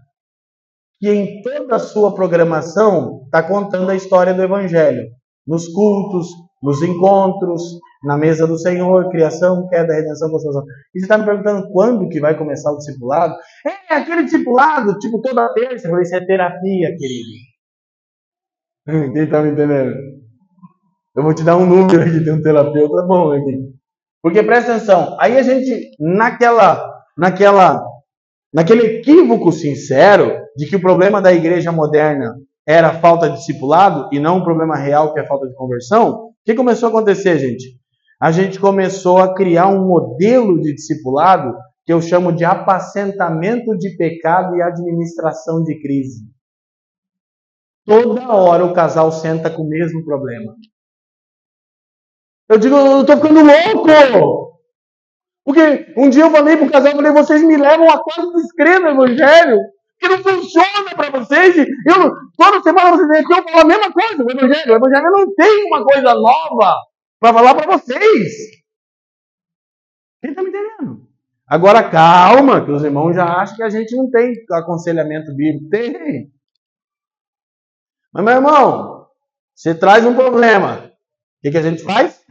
que 0.99 1.09
em 1.09 1.41
toda 1.41 1.77
a 1.77 1.79
sua 1.79 2.13
programação 2.13 3.21
está 3.23 3.41
contando 3.41 3.89
a 3.91 3.95
história 3.95 4.33
do 4.33 4.43
Evangelho. 4.43 5.01
Nos 5.47 5.69
cultos, 5.69 6.27
nos 6.61 6.81
encontros, 6.81 7.79
na 8.03 8.17
mesa 8.17 8.47
do 8.47 8.57
Senhor, 8.57 9.09
criação, 9.09 9.67
queda, 9.67 9.93
redenção, 9.93 10.29
constelação. 10.29 10.63
E 10.93 10.99
você 10.99 11.05
está 11.05 11.17
me 11.17 11.25
perguntando 11.25 11.69
quando 11.71 12.09
que 12.09 12.19
vai 12.19 12.37
começar 12.37 12.71
o 12.71 12.77
discipulado? 12.77 13.35
É, 13.65 13.95
aquele 13.95 14.23
discipulado, 14.23 14.97
tipo 14.99 15.21
toda 15.21 15.53
terça. 15.53 15.87
Eu 15.87 15.91
falei, 15.91 16.03
isso 16.03 16.15
é 16.15 16.25
terapia, 16.25 16.95
querido. 16.97 17.29
Quem 19.13 19.23
está 19.23 19.41
me 19.41 19.51
entendendo? 19.51 19.93
Eu 21.15 21.23
vou 21.23 21.33
te 21.33 21.43
dar 21.43 21.57
um 21.57 21.65
número 21.65 22.01
aqui 22.01 22.23
de 22.23 22.31
um 22.31 22.41
terapeuta 22.41 23.03
bom 23.03 23.31
aqui. 23.31 23.71
Porque 24.21 24.43
presta 24.43 24.75
atenção, 24.75 25.17
aí 25.19 25.37
a 25.37 25.41
gente, 25.41 25.91
naquela, 25.99 26.83
naquela, 27.17 27.83
naquele 28.53 28.97
equívoco 28.97 29.51
sincero 29.51 30.39
de 30.55 30.67
que 30.67 30.75
o 30.75 30.81
problema 30.81 31.21
da 31.21 31.33
igreja 31.33 31.71
moderna 31.71 32.35
era 32.71 32.99
falta 32.99 33.29
de 33.29 33.37
discipulado 33.37 34.09
e 34.11 34.19
não 34.19 34.37
um 34.37 34.43
problema 34.43 34.75
real 34.75 35.13
que 35.13 35.19
é 35.19 35.27
falta 35.27 35.47
de 35.47 35.55
conversão, 35.55 36.11
o 36.11 36.33
que 36.45 36.55
começou 36.55 36.87
a 36.87 36.89
acontecer, 36.89 37.37
gente? 37.37 37.81
a 38.21 38.31
gente 38.31 38.59
começou 38.59 39.17
a 39.17 39.33
criar 39.33 39.67
um 39.67 39.87
modelo 39.87 40.61
de 40.61 40.75
discipulado 40.75 41.57
que 41.83 41.91
eu 41.91 41.99
chamo 41.99 42.31
de 42.31 42.45
apacentamento 42.45 43.75
de 43.75 43.97
pecado 43.97 44.55
e 44.55 44.61
administração 44.61 45.63
de 45.63 45.81
crise. 45.81 46.21
Toda 47.83 48.31
hora 48.31 48.63
o 48.63 48.73
casal 48.73 49.11
senta 49.11 49.49
com 49.49 49.63
o 49.63 49.67
mesmo 49.67 50.05
problema. 50.05 50.53
Eu 52.47 52.59
digo, 52.59 52.75
eu 52.75 53.01
estou 53.01 53.17
ficando 53.17 53.41
louco! 53.41 54.51
Porque 55.43 55.91
um 55.97 56.07
dia 56.07 56.25
eu 56.25 56.29
falei 56.29 56.55
para 56.55 56.67
o 56.67 56.71
casal, 56.71 56.91
eu 56.91 56.97
falei, 56.97 57.11
vocês 57.11 57.41
me 57.41 57.57
levam 57.57 57.89
a 57.89 58.03
quase 58.03 58.31
descrever 58.33 58.85
o 58.85 58.89
evangelho, 58.91 59.57
que 60.01 60.07
não 60.07 60.17
funciona 60.17 60.95
para 60.95 61.11
vocês. 61.11 61.55
Eu, 61.57 62.11
toda 62.35 62.63
semana 62.63 62.97
vocês 62.97 63.07
vêm 63.07 63.19
aqui, 63.19 63.33
eu 63.33 63.43
falo 63.43 63.59
a 63.59 63.65
mesma 63.65 63.93
coisa, 63.93 64.23
o 64.23 64.31
evangelho. 64.31 64.73
O 64.73 64.75
evangelho 64.75 65.11
não 65.11 65.35
tem 65.35 65.63
uma 65.67 65.85
coisa 65.85 66.13
nova 66.15 66.75
para 67.19 67.33
falar 67.33 67.53
para 67.53 67.77
vocês. 67.77 68.33
Quem 70.19 70.31
está 70.31 70.41
me 70.41 70.49
entendendo? 70.49 71.07
Agora, 71.47 71.87
calma, 71.87 72.65
que 72.65 72.71
os 72.71 72.83
irmãos 72.83 73.13
já 73.13 73.25
acham 73.25 73.57
que 73.57 73.63
a 73.63 73.69
gente 73.69 73.95
não 73.95 74.09
tem 74.09 74.33
aconselhamento 74.51 75.35
bíblico. 75.35 75.69
Tem. 75.69 76.31
Mas, 78.11 78.25
meu 78.25 78.33
irmão, 78.33 79.07
você 79.53 79.75
traz 79.75 80.05
um 80.05 80.15
problema. 80.15 80.87
O 80.87 81.41
que, 81.43 81.51
que 81.51 81.57
a 81.57 81.61
gente 81.61 81.83
faz? 81.83 82.21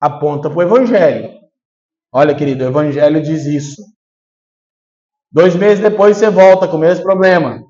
Aponta 0.00 0.50
para 0.50 0.58
o 0.58 0.62
Evangelho. 0.62 1.40
Olha, 2.12 2.34
querido, 2.34 2.64
o 2.64 2.68
Evangelho 2.68 3.22
diz 3.22 3.46
isso. 3.46 3.82
Dois 5.36 5.54
meses 5.54 5.84
depois 5.84 6.16
você 6.16 6.30
volta 6.30 6.66
com 6.66 6.78
o 6.78 6.80
mesmo 6.80 7.04
problema. 7.04 7.58
O 7.58 7.66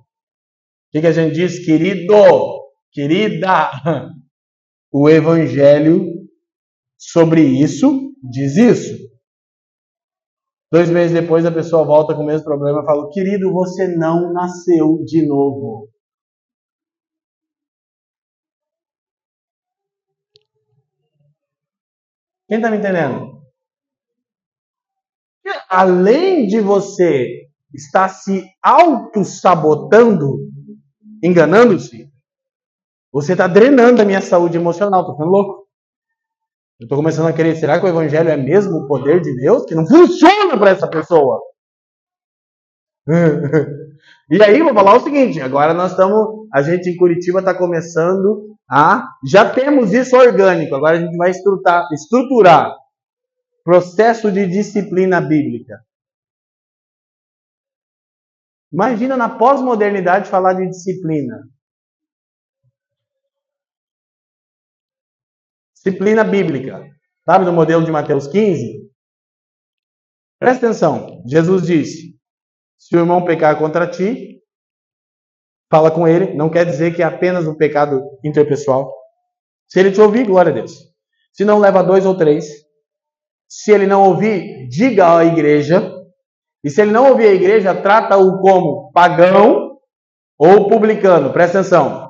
que, 0.93 1.01
que 1.01 1.07
a 1.09 1.11
gente 1.11 1.35
diz? 1.35 1.67
Querido, 1.67 2.15
querida, 2.93 3.73
o 4.93 5.11
Evangelho 5.11 6.07
sobre 6.97 7.41
isso 7.43 8.15
diz 8.23 8.57
isso. 8.57 8.95
Dois 10.71 10.89
meses 10.89 11.13
depois 11.13 11.45
a 11.45 11.51
pessoa 11.51 11.85
volta 11.85 12.15
com 12.15 12.23
o 12.23 12.27
mesmo 12.27 12.45
problema 12.45 12.83
e 12.83 12.87
fala: 12.87 13.11
Querido, 13.11 13.53
você 13.53 13.89
não 13.97 14.33
nasceu 14.33 15.03
de 15.05 15.27
novo. 15.27 15.89
Quem 22.47 22.59
está 22.59 22.71
me 22.71 22.77
entendendo? 22.77 23.43
Além 25.69 26.47
de 26.47 26.61
você 26.61 27.46
estar 27.75 28.09
se 28.09 28.45
auto-sabotando, 28.63 30.39
enganando-se, 31.23 32.07
você 33.17 33.33
está 33.33 33.47
drenando 33.47 34.03
a 34.03 34.05
minha 34.05 34.21
saúde 34.21 34.59
emocional. 34.59 35.01
Estou 35.01 35.15
ficando 35.15 35.31
louco. 35.31 35.67
Eu 36.79 36.85
estou 36.85 36.99
começando 36.99 37.29
a 37.29 37.33
querer. 37.33 37.57
Será 37.57 37.81
que 37.81 37.87
o 37.87 37.89
evangelho 37.89 38.29
é 38.29 38.37
mesmo 38.37 38.77
o 38.77 38.87
poder 38.87 39.23
de 39.23 39.35
Deus? 39.37 39.65
Que 39.65 39.75
não 39.75 39.87
funciona 39.87 40.59
para 40.59 40.71
essa 40.73 40.87
pessoa. 40.87 41.41
e 44.31 44.43
aí, 44.43 44.61
vou 44.61 44.75
falar 44.75 44.97
o 44.97 45.01
seguinte: 45.01 45.41
agora 45.41 45.73
nós 45.73 45.93
estamos. 45.93 46.47
A 46.53 46.61
gente 46.61 46.91
em 46.91 46.97
Curitiba 46.97 47.39
está 47.39 47.55
começando 47.57 48.55
a. 48.71 49.09
Já 49.27 49.49
temos 49.49 49.95
isso 49.95 50.15
orgânico. 50.15 50.75
Agora 50.75 50.99
a 50.99 51.01
gente 51.01 51.17
vai 51.17 51.31
estruturar, 51.31 51.87
estruturar 51.95 52.75
processo 53.65 54.31
de 54.31 54.47
disciplina 54.47 55.23
bíblica. 55.23 55.81
Imagina 58.73 59.17
na 59.17 59.29
pós-modernidade 59.29 60.29
falar 60.29 60.55
de 60.55 60.69
disciplina. 60.69 61.49
Disciplina 65.75 66.25
bíblica. 66.25 66.85
Sabe 67.25 67.45
no 67.45 67.53
modelo 67.53 67.85
de 67.85 67.91
Mateus 67.91 68.27
15? 68.27 68.91
Presta 70.39 70.67
atenção. 70.67 71.23
Jesus 71.27 71.63
disse: 71.67 72.17
se 72.79 72.95
o 72.95 73.01
irmão 73.01 73.25
pecar 73.25 73.59
contra 73.59 73.89
ti, 73.89 74.41
fala 75.71 75.91
com 75.91 76.07
ele. 76.07 76.35
Não 76.35 76.51
quer 76.51 76.65
dizer 76.65 76.95
que 76.95 77.03
é 77.03 77.07
apenas 77.07 77.47
um 77.47 77.57
pecado 77.57 78.03
interpessoal. 78.25 78.93
Se 79.69 79.81
ele 79.81 79.91
te 79.91 80.01
ouvir, 80.01 80.27
glória 80.27 80.53
a 80.53 80.55
Deus. 80.55 80.73
Se 81.33 81.45
não, 81.45 81.59
leva 81.59 81.83
dois 81.83 82.07
ou 82.07 82.17
três. 82.17 82.47
Se 83.49 83.73
ele 83.73 83.87
não 83.87 84.05
ouvir, 84.05 84.69
diga 84.69 85.19
à 85.19 85.25
igreja. 85.25 85.93
E 86.67 86.71
se 86.71 86.83
ele 86.83 86.91
não 86.91 87.11
ouvir 87.11 87.29
a 87.29 87.33
igreja, 87.33 87.73
trata-o 87.77 88.41
como 88.41 88.91
pagão 88.93 89.79
ou 90.37 90.69
publicano. 90.69 91.33
Presta 91.33 91.61
atenção. 91.61 92.09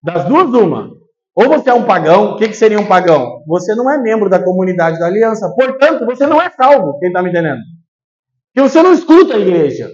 Das 0.00 0.24
duas, 0.24 0.54
uma. 0.54 0.88
Ou 1.34 1.48
você 1.48 1.70
é 1.70 1.74
um 1.74 1.84
pagão, 1.84 2.30
o 2.30 2.36
que, 2.36 2.46
que 2.46 2.54
seria 2.54 2.78
um 2.78 2.86
pagão? 2.86 3.42
Você 3.48 3.74
não 3.74 3.90
é 3.90 3.98
membro 3.98 4.30
da 4.30 4.40
comunidade 4.40 5.00
da 5.00 5.06
aliança, 5.06 5.52
portanto, 5.52 6.06
você 6.06 6.28
não 6.28 6.40
é 6.40 6.48
salvo. 6.50 6.96
Quem 7.00 7.08
está 7.08 7.20
me 7.20 7.30
entendendo? 7.30 7.58
Porque 8.54 8.68
você 8.68 8.80
não 8.80 8.92
escuta 8.92 9.34
a 9.34 9.40
igreja. 9.40 9.90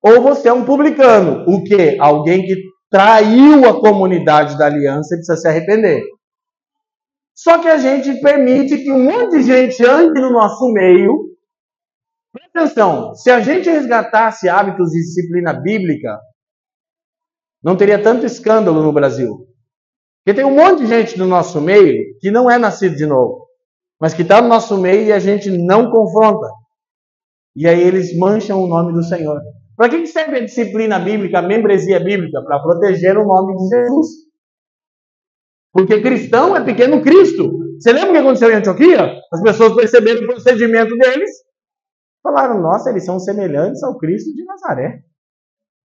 Ou 0.00 0.22
você 0.22 0.48
é 0.48 0.52
um 0.52 0.64
publicano, 0.64 1.44
o 1.48 1.64
que? 1.64 1.98
Alguém 1.98 2.44
que 2.44 2.54
traiu 2.88 3.68
a 3.68 3.80
comunidade 3.80 4.56
da 4.56 4.66
aliança 4.66 5.16
e 5.16 5.18
precisa 5.18 5.36
se 5.36 5.48
arrepender. 5.48 6.04
Só 7.34 7.58
que 7.58 7.66
a 7.66 7.76
gente 7.76 8.20
permite 8.20 8.78
que 8.78 8.92
um 8.92 9.02
monte 9.02 9.38
de 9.38 9.42
gente 9.42 9.84
ande 9.84 10.20
no 10.20 10.30
nosso 10.30 10.72
meio. 10.72 11.33
Presta 12.34 12.58
atenção, 12.58 13.14
se 13.14 13.30
a 13.30 13.38
gente 13.38 13.70
resgatasse 13.70 14.48
hábitos 14.48 14.90
de 14.90 14.98
disciplina 14.98 15.52
bíblica, 15.52 16.18
não 17.62 17.76
teria 17.76 18.02
tanto 18.02 18.26
escândalo 18.26 18.82
no 18.82 18.92
Brasil. 18.92 19.46
Porque 20.18 20.34
tem 20.34 20.44
um 20.44 20.56
monte 20.56 20.80
de 20.80 20.86
gente 20.88 21.16
no 21.16 21.26
nosso 21.26 21.60
meio 21.60 22.18
que 22.18 22.32
não 22.32 22.50
é 22.50 22.58
nascido 22.58 22.96
de 22.96 23.06
novo, 23.06 23.46
mas 24.00 24.14
que 24.14 24.22
está 24.22 24.42
no 24.42 24.48
nosso 24.48 24.76
meio 24.76 25.04
e 25.04 25.12
a 25.12 25.20
gente 25.20 25.48
não 25.48 25.92
confronta. 25.92 26.48
E 27.54 27.68
aí 27.68 27.80
eles 27.80 28.18
mancham 28.18 28.60
o 28.60 28.66
nome 28.66 28.92
do 28.92 29.04
Senhor. 29.04 29.40
Para 29.76 29.88
que 29.88 30.04
serve 30.04 30.38
a 30.38 30.44
disciplina 30.44 30.98
bíblica, 30.98 31.38
a 31.38 31.42
membresia 31.42 32.00
bíblica? 32.00 32.42
Para 32.42 32.60
proteger 32.60 33.16
o 33.16 33.24
nome 33.24 33.56
de 33.56 33.68
Jesus. 33.68 34.08
Porque 35.72 36.00
cristão 36.00 36.56
é 36.56 36.64
pequeno 36.64 37.00
Cristo. 37.00 37.52
Você 37.78 37.92
lembra 37.92 38.10
o 38.10 38.12
que 38.12 38.18
aconteceu 38.18 38.50
em 38.50 38.54
Antioquia? 38.54 39.20
As 39.32 39.40
pessoas 39.40 39.74
perceberam 39.74 40.22
o 40.22 40.26
procedimento 40.26 40.96
deles, 40.96 41.30
falaram: 42.24 42.60
Nossa, 42.60 42.90
eles 42.90 43.04
são 43.04 43.20
semelhantes 43.20 43.82
ao 43.84 43.98
Cristo 43.98 44.34
de 44.34 44.44
Nazaré. 44.44 45.04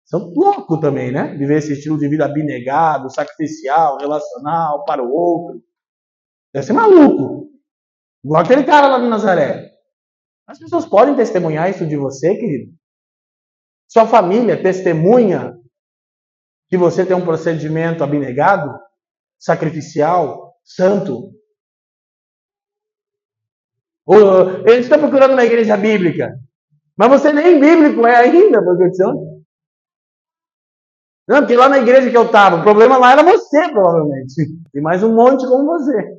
São 0.05 0.33
loucos 0.35 0.79
também, 0.81 1.11
né? 1.11 1.35
Viver 1.37 1.59
esse 1.59 1.73
estilo 1.73 1.99
de 1.99 2.09
vida 2.09 2.25
abnegado, 2.25 3.11
sacrificial, 3.11 3.99
relacional, 3.99 4.85
para 4.85 5.03
o 5.03 5.11
outro. 5.11 5.63
Deve 6.55 6.67
ser 6.67 6.73
maluco. 6.73 7.51
Igual 8.25 8.43
aquele 8.43 8.65
cara 8.65 8.89
lá 8.89 8.99
de 8.99 9.07
Nazaré. 9.07 9.71
As 10.47 10.59
pessoas 10.59 10.87
podem 10.87 11.15
testemunhar 11.15 11.69
isso 11.69 11.87
de 11.87 11.97
você, 11.97 12.35
querido? 12.35 12.73
Sua 13.87 14.07
família 14.07 14.63
testemunha 14.63 15.59
que 16.71 16.77
você 16.77 17.05
tem 17.05 17.17
um 17.17 17.25
procedimento 17.25 18.03
abnegado, 18.05 18.79
sacrificial, 19.39 20.55
santo. 20.65 21.38
Ele 24.67 24.81
está 24.81 24.97
procurando 24.99 25.37
na 25.37 25.45
igreja 25.45 25.77
bíblica. 25.77 26.39
Mas 26.97 27.09
você 27.11 27.33
nem 27.33 27.61
bíblico 27.61 28.07
é 28.07 28.17
ainda, 28.17 28.63
professor. 28.63 29.15
Não, 31.29 31.41
porque 31.41 31.57
lá 31.57 31.69
na 31.69 31.79
igreja 31.79 32.11
que 32.11 32.17
eu 32.17 32.25
estava, 32.25 32.57
o 32.57 32.63
problema 32.63 32.97
lá 32.97 33.13
era 33.13 33.23
você, 33.23 33.71
provavelmente. 33.71 34.35
E 34.75 34.81
mais 34.81 35.03
um 35.03 35.15
monte 35.15 35.47
como 35.47 35.67
você. 35.67 36.19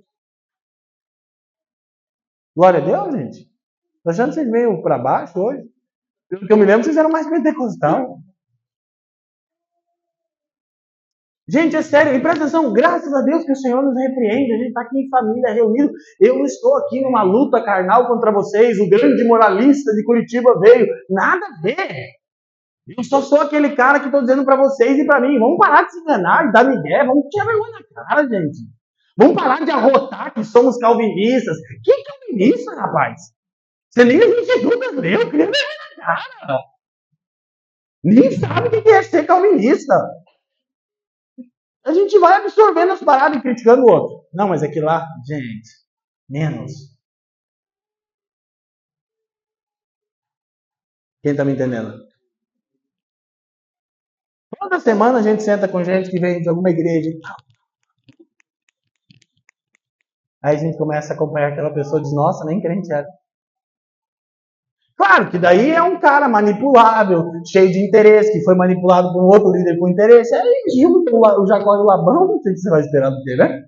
Glória 2.55 2.79
a 2.79 2.85
Deus, 2.85 3.15
gente. 3.15 3.39
Estou 3.97 4.11
achando 4.11 4.33
vocês 4.33 4.47
meio 4.47 4.81
para 4.83 4.99
baixo 4.99 5.39
hoje. 5.39 5.63
Pelo 6.29 6.45
que 6.45 6.53
eu 6.53 6.57
me 6.57 6.65
lembro, 6.65 6.83
vocês 6.83 6.95
eram 6.95 7.09
mais 7.09 7.27
pentecostal. 7.27 8.19
Gente, 11.51 11.75
é 11.75 11.81
sério, 11.81 12.13
e 12.13 12.21
presta 12.21 12.43
atenção, 12.43 12.71
graças 12.71 13.11
a 13.11 13.21
Deus 13.21 13.43
que 13.43 13.51
o 13.51 13.55
Senhor 13.55 13.81
nos 13.81 13.97
repreende, 13.97 14.53
a 14.53 14.57
gente 14.57 14.67
está 14.67 14.81
aqui 14.81 14.99
em 14.99 15.09
família, 15.09 15.51
reunido. 15.51 15.91
Eu 16.19 16.37
não 16.37 16.45
estou 16.45 16.77
aqui 16.77 17.01
numa 17.01 17.23
luta 17.23 17.63
carnal 17.63 18.07
contra 18.07 18.31
vocês, 18.31 18.77
o 18.77 18.87
grande 18.87 19.27
moralista 19.27 19.91
de 19.93 20.03
Curitiba 20.03 20.59
veio. 20.59 20.85
Nada 21.09 21.43
a 21.43 21.61
ver. 21.63 22.19
Eu 22.95 23.03
só 23.03 23.21
sou 23.21 23.41
aquele 23.41 23.75
cara 23.75 23.99
que 23.99 24.05
estou 24.05 24.21
dizendo 24.21 24.45
para 24.45 24.57
vocês 24.57 24.99
e 24.99 25.05
para 25.07 25.21
mim, 25.21 25.39
vamos 25.39 25.57
parar 25.57 25.85
de 25.85 25.91
se 25.91 25.99
enganar 25.99 26.47
e 26.47 26.51
dar 26.51 26.65
migué, 26.65 27.03
vamos 27.03 27.25
tirar 27.29 27.45
vergonha 27.45 27.71
na 27.71 28.03
cara, 28.03 28.21
gente. 28.27 28.57
Vamos 29.17 29.35
parar 29.35 29.65
de 29.65 29.71
arrotar 29.71 30.33
que 30.33 30.43
somos 30.43 30.77
calvinistas. 30.77 31.57
Que 31.83 31.93
calvinista, 32.03 32.75
rapaz? 32.75 33.21
Você 33.89 34.05
nem 34.05 34.19
as 34.19 34.37
institutas 34.37 34.95
leu, 34.95 35.27
cria 35.29 35.45
vergonha 35.45 35.95
na 35.97 36.05
cara. 36.05 36.59
Nem 38.03 38.31
sabe 38.31 38.67
o 38.67 38.83
que 38.83 38.89
é 38.89 39.01
ser 39.01 39.25
calvinista. 39.25 39.95
A 41.85 41.93
gente 41.93 42.17
vai 42.19 42.35
absorvendo 42.35 42.91
as 42.91 43.03
paradas 43.03 43.37
e 43.37 43.41
criticando 43.41 43.83
o 43.83 43.91
outro. 43.91 44.27
Não, 44.33 44.47
mas 44.47 44.61
aqui 44.63 44.79
lá, 44.79 45.07
gente, 45.25 45.69
menos. 46.29 46.71
Quem 51.21 51.31
está 51.31 51.43
me 51.43 51.53
entendendo? 51.53 51.93
Toda 54.59 54.79
semana 54.79 55.19
a 55.19 55.21
gente 55.21 55.41
senta 55.41 55.67
com 55.67 55.83
gente 55.83 56.09
que 56.11 56.19
vem 56.19 56.41
de 56.41 56.49
alguma 56.49 56.69
igreja 56.69 57.09
e 57.09 57.19
tal. 57.19 57.35
Aí 60.43 60.55
a 60.55 60.59
gente 60.59 60.77
começa 60.77 61.13
a 61.13 61.15
acompanhar 61.15 61.51
aquela 61.51 61.73
pessoa 61.73 61.99
e 61.99 62.03
diz, 62.03 62.13
nossa, 62.13 62.45
nem 62.45 62.61
crente 62.61 62.91
era. 62.91 63.07
Claro 64.99 65.31
que 65.31 65.39
daí 65.39 65.71
é 65.71 65.81
um 65.81 65.97
cara 65.97 66.27
manipulável, 66.27 67.23
cheio 67.49 67.71
de 67.71 67.87
interesse, 67.87 68.33
que 68.33 68.43
foi 68.43 68.53
manipulado 68.53 69.13
por 69.13 69.23
um 69.23 69.27
outro 69.27 69.49
líder 69.49 69.79
com 69.79 69.87
interesse. 69.87 70.35
Aí 70.35 70.53
junta 70.77 71.15
o 71.15 71.47
Jacó 71.47 71.75
e 71.77 71.79
o 71.79 71.85
Labão, 71.85 72.27
não 72.27 72.41
sei 72.41 72.51
o 72.51 72.55
que 72.55 72.59
você 72.59 72.69
vai 72.69 72.81
esperar 72.81 73.09
do 73.09 73.23
que, 73.23 73.33
né? 73.37 73.61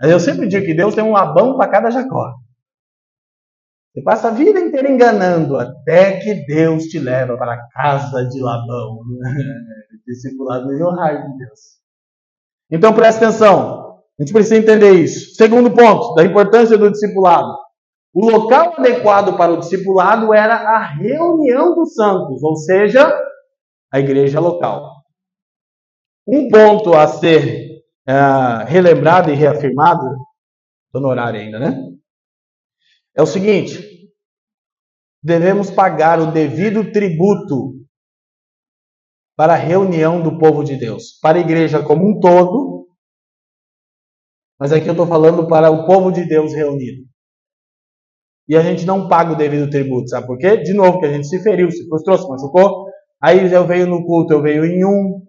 Mas 0.00 0.10
eu 0.10 0.18
sempre 0.18 0.48
digo 0.48 0.66
que 0.66 0.74
Deus 0.74 0.92
tem 0.92 1.04
um 1.04 1.12
Labão 1.12 1.56
para 1.56 1.70
cada 1.70 1.90
Jacó. 1.92 2.34
Você 3.94 4.02
passa 4.02 4.26
a 4.26 4.30
vida 4.32 4.58
inteira 4.58 4.90
enganando 4.90 5.56
até 5.56 6.18
que 6.18 6.44
Deus 6.44 6.86
te 6.86 6.98
leva 6.98 7.36
para 7.36 7.54
a 7.54 7.68
casa 7.68 8.28
de 8.28 8.40
Labão. 8.40 8.98
Discipulado 10.04 10.66
nível 10.66 10.90
hard 10.90 11.22
de 11.22 11.38
Deus. 11.38 11.60
Então 12.68 12.92
presta 12.92 13.26
atenção. 13.26 14.00
A 14.18 14.22
gente 14.24 14.32
precisa 14.32 14.56
entender 14.56 14.90
isso. 14.94 15.36
Segundo 15.36 15.70
ponto, 15.70 16.16
da 16.16 16.24
importância 16.24 16.76
do 16.76 16.90
discipulado. 16.90 17.63
O 18.14 18.30
local 18.30 18.74
adequado 18.78 19.36
para 19.36 19.52
o 19.52 19.58
discipulado 19.58 20.32
era 20.32 20.54
a 20.54 20.86
reunião 20.86 21.74
dos 21.74 21.94
santos, 21.94 22.42
ou 22.42 22.56
seja, 22.56 23.12
a 23.92 23.98
igreja 23.98 24.38
local. 24.38 25.02
Um 26.26 26.48
ponto 26.48 26.94
a 26.94 27.08
ser 27.08 27.82
uh, 28.08 28.64
relembrado 28.66 29.30
e 29.30 29.34
reafirmado, 29.34 30.04
estou 30.86 31.02
no 31.02 31.08
horário 31.08 31.40
ainda, 31.40 31.58
né? 31.58 31.94
é 33.14 33.22
o 33.22 33.26
seguinte: 33.26 34.10
devemos 35.22 35.70
pagar 35.70 36.20
o 36.20 36.32
devido 36.32 36.90
tributo 36.90 37.74
para 39.36 39.54
a 39.54 39.56
reunião 39.56 40.22
do 40.22 40.38
povo 40.38 40.64
de 40.64 40.76
Deus, 40.76 41.18
para 41.20 41.38
a 41.38 41.40
igreja 41.40 41.82
como 41.82 42.08
um 42.08 42.20
todo, 42.20 42.88
mas 44.58 44.72
aqui 44.72 44.86
eu 44.86 44.92
estou 44.92 45.06
falando 45.06 45.46
para 45.48 45.70
o 45.70 45.86
povo 45.86 46.12
de 46.12 46.26
Deus 46.26 46.52
reunido. 46.52 47.13
E 48.48 48.56
a 48.56 48.60
gente 48.60 48.84
não 48.84 49.08
paga 49.08 49.32
o 49.32 49.36
devido 49.36 49.70
tributo, 49.70 50.08
sabe 50.08 50.26
por 50.26 50.36
quê? 50.36 50.58
De 50.58 50.74
novo, 50.74 50.98
que 50.98 51.06
a 51.06 51.12
gente 51.12 51.26
se 51.26 51.42
feriu, 51.42 51.70
se 51.70 51.86
frustrou, 51.88 52.18
se 52.18 52.28
machucou. 52.28 52.86
Aí 53.22 53.50
eu 53.50 53.66
venho 53.66 53.86
no 53.86 54.04
culto, 54.04 54.34
eu 54.34 54.42
venho 54.42 54.64
em 54.64 54.84
um. 54.84 55.22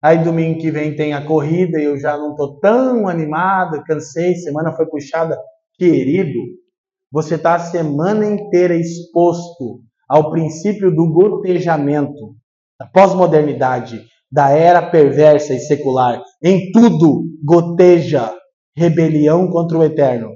Aí 0.00 0.18
domingo 0.18 0.60
que 0.60 0.70
vem 0.70 0.94
tem 0.94 1.14
a 1.14 1.24
corrida 1.24 1.80
e 1.80 1.84
eu 1.84 1.98
já 1.98 2.16
não 2.16 2.30
estou 2.30 2.60
tão 2.60 3.08
animado, 3.08 3.82
cansei, 3.84 4.34
semana 4.36 4.72
foi 4.72 4.86
puxada. 4.86 5.36
Querido, 5.76 6.38
você 7.10 7.34
está 7.34 7.54
a 7.54 7.58
semana 7.58 8.24
inteira 8.26 8.76
exposto 8.76 9.80
ao 10.08 10.30
princípio 10.30 10.94
do 10.94 11.12
gotejamento, 11.12 12.36
da 12.78 12.86
pós-modernidade, 12.86 14.04
da 14.30 14.50
era 14.50 14.82
perversa 14.82 15.54
e 15.54 15.60
secular. 15.60 16.22
Em 16.42 16.70
tudo 16.70 17.24
goteja 17.42 18.32
rebelião 18.76 19.48
contra 19.48 19.78
o 19.78 19.84
eterno. 19.84 20.30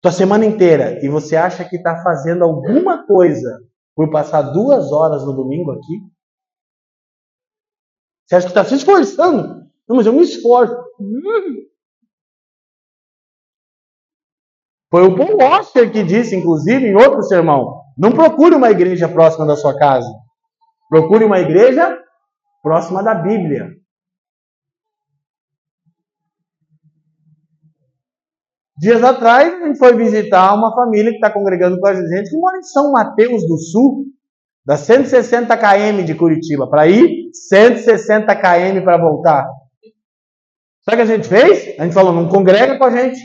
Tua 0.00 0.12
semana 0.12 0.46
inteira 0.46 1.04
e 1.04 1.08
você 1.08 1.34
acha 1.36 1.68
que 1.68 1.76
está 1.76 2.02
fazendo 2.02 2.44
alguma 2.44 3.04
coisa 3.06 3.60
por 3.96 4.10
passar 4.10 4.42
duas 4.42 4.92
horas 4.92 5.24
no 5.24 5.32
domingo 5.32 5.72
aqui? 5.72 6.00
Você 8.24 8.36
acha 8.36 8.46
que 8.46 8.52
está 8.52 8.64
se 8.64 8.74
esforçando? 8.74 9.66
Não, 9.88 9.96
mas 9.96 10.06
eu 10.06 10.12
me 10.12 10.22
esforço. 10.22 10.76
Hum. 11.00 11.66
Foi 14.90 15.02
o 15.02 15.16
Paul 15.16 15.36
Washer 15.36 15.90
que 15.90 16.02
disse, 16.02 16.36
inclusive, 16.36 16.86
em 16.86 16.94
outro 16.94 17.22
sermão: 17.22 17.82
não 17.96 18.12
procure 18.12 18.54
uma 18.54 18.70
igreja 18.70 19.08
próxima 19.08 19.46
da 19.46 19.56
sua 19.56 19.76
casa. 19.76 20.08
Procure 20.88 21.24
uma 21.24 21.40
igreja 21.40 21.98
próxima 22.62 23.02
da 23.02 23.14
Bíblia. 23.14 23.77
Dias 28.78 29.02
atrás, 29.02 29.60
a 29.60 29.66
gente 29.66 29.78
foi 29.78 29.92
visitar 29.96 30.54
uma 30.54 30.72
família 30.72 31.10
que 31.10 31.16
está 31.16 31.30
congregando 31.30 31.80
com 31.80 31.88
a 31.88 31.94
gente, 31.94 32.30
que 32.30 32.36
mora 32.36 32.58
em 32.58 32.62
São 32.62 32.92
Mateus 32.92 33.42
do 33.46 33.58
Sul, 33.58 34.04
da 34.64 34.76
160 34.76 35.56
km 35.56 36.04
de 36.04 36.14
Curitiba. 36.14 36.70
Para 36.70 36.86
ir, 36.86 37.28
160 37.32 38.36
km 38.36 38.84
para 38.84 38.98
voltar. 38.98 39.48
Sabe 40.82 40.94
o 41.02 41.06
que 41.06 41.12
a 41.12 41.16
gente 41.16 41.28
fez? 41.28 41.78
A 41.78 41.84
gente 41.84 41.92
falou, 41.92 42.12
não 42.12 42.28
congrega 42.28 42.78
com 42.78 42.84
a 42.84 42.90
gente. 42.90 43.20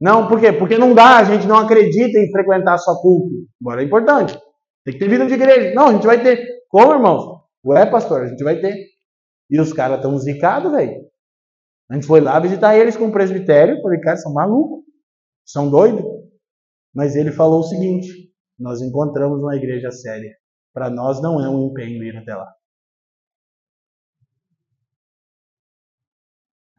Não, 0.00 0.28
por 0.28 0.40
quê? 0.40 0.50
Porque 0.52 0.78
não 0.78 0.94
dá, 0.94 1.18
a 1.18 1.24
gente 1.24 1.46
não 1.46 1.58
acredita 1.58 2.18
em 2.18 2.30
frequentar 2.30 2.78
só 2.78 2.94
culto. 3.02 3.34
Agora 3.60 3.82
é 3.82 3.84
importante. 3.84 4.38
Tem 4.82 4.94
que 4.94 5.00
ter 5.00 5.08
vida 5.08 5.26
de 5.26 5.34
igreja. 5.34 5.74
Não, 5.74 5.88
a 5.88 5.92
gente 5.92 6.06
vai 6.06 6.22
ter. 6.22 6.42
Como, 6.68 6.92
irmãos? 6.92 7.40
Ué, 7.66 7.84
pastor, 7.86 8.22
a 8.22 8.26
gente 8.28 8.42
vai 8.42 8.60
ter. 8.60 8.74
E 9.50 9.60
os 9.60 9.72
caras 9.74 9.96
estão 9.96 10.18
zicados, 10.18 10.72
velho. 10.72 11.02
A 11.90 11.94
gente 11.94 12.06
foi 12.06 12.20
lá 12.20 12.38
visitar 12.40 12.76
eles 12.76 12.96
com 12.96 13.06
o 13.06 13.12
presbitério. 13.12 13.80
Falei, 13.82 14.00
cara, 14.00 14.16
são 14.16 14.32
malucos. 14.32 14.84
São 15.44 15.70
doidos. 15.70 16.04
Mas 16.94 17.16
ele 17.16 17.32
falou 17.32 17.60
o 17.60 17.64
seguinte: 17.64 18.32
nós 18.58 18.80
encontramos 18.80 19.40
uma 19.40 19.56
igreja 19.56 19.90
séria. 19.90 20.34
Para 20.72 20.90
nós 20.90 21.20
não 21.22 21.40
é 21.44 21.48
um 21.48 21.68
empenho 21.68 22.02
ir 22.02 22.16
até 22.16 22.34
lá. 22.34 22.52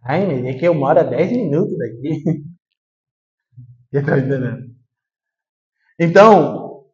Ai, 0.03 0.25
mas 0.25 0.45
é 0.45 0.53
que 0.53 0.65
eu 0.67 0.73
moro 0.73 0.99
a 0.99 1.03
10 1.03 1.31
minutos 1.31 1.77
daqui. 1.77 2.23
Você 3.91 4.03
tá 4.03 4.17
entendendo? 4.19 4.75
Então, 5.99 6.85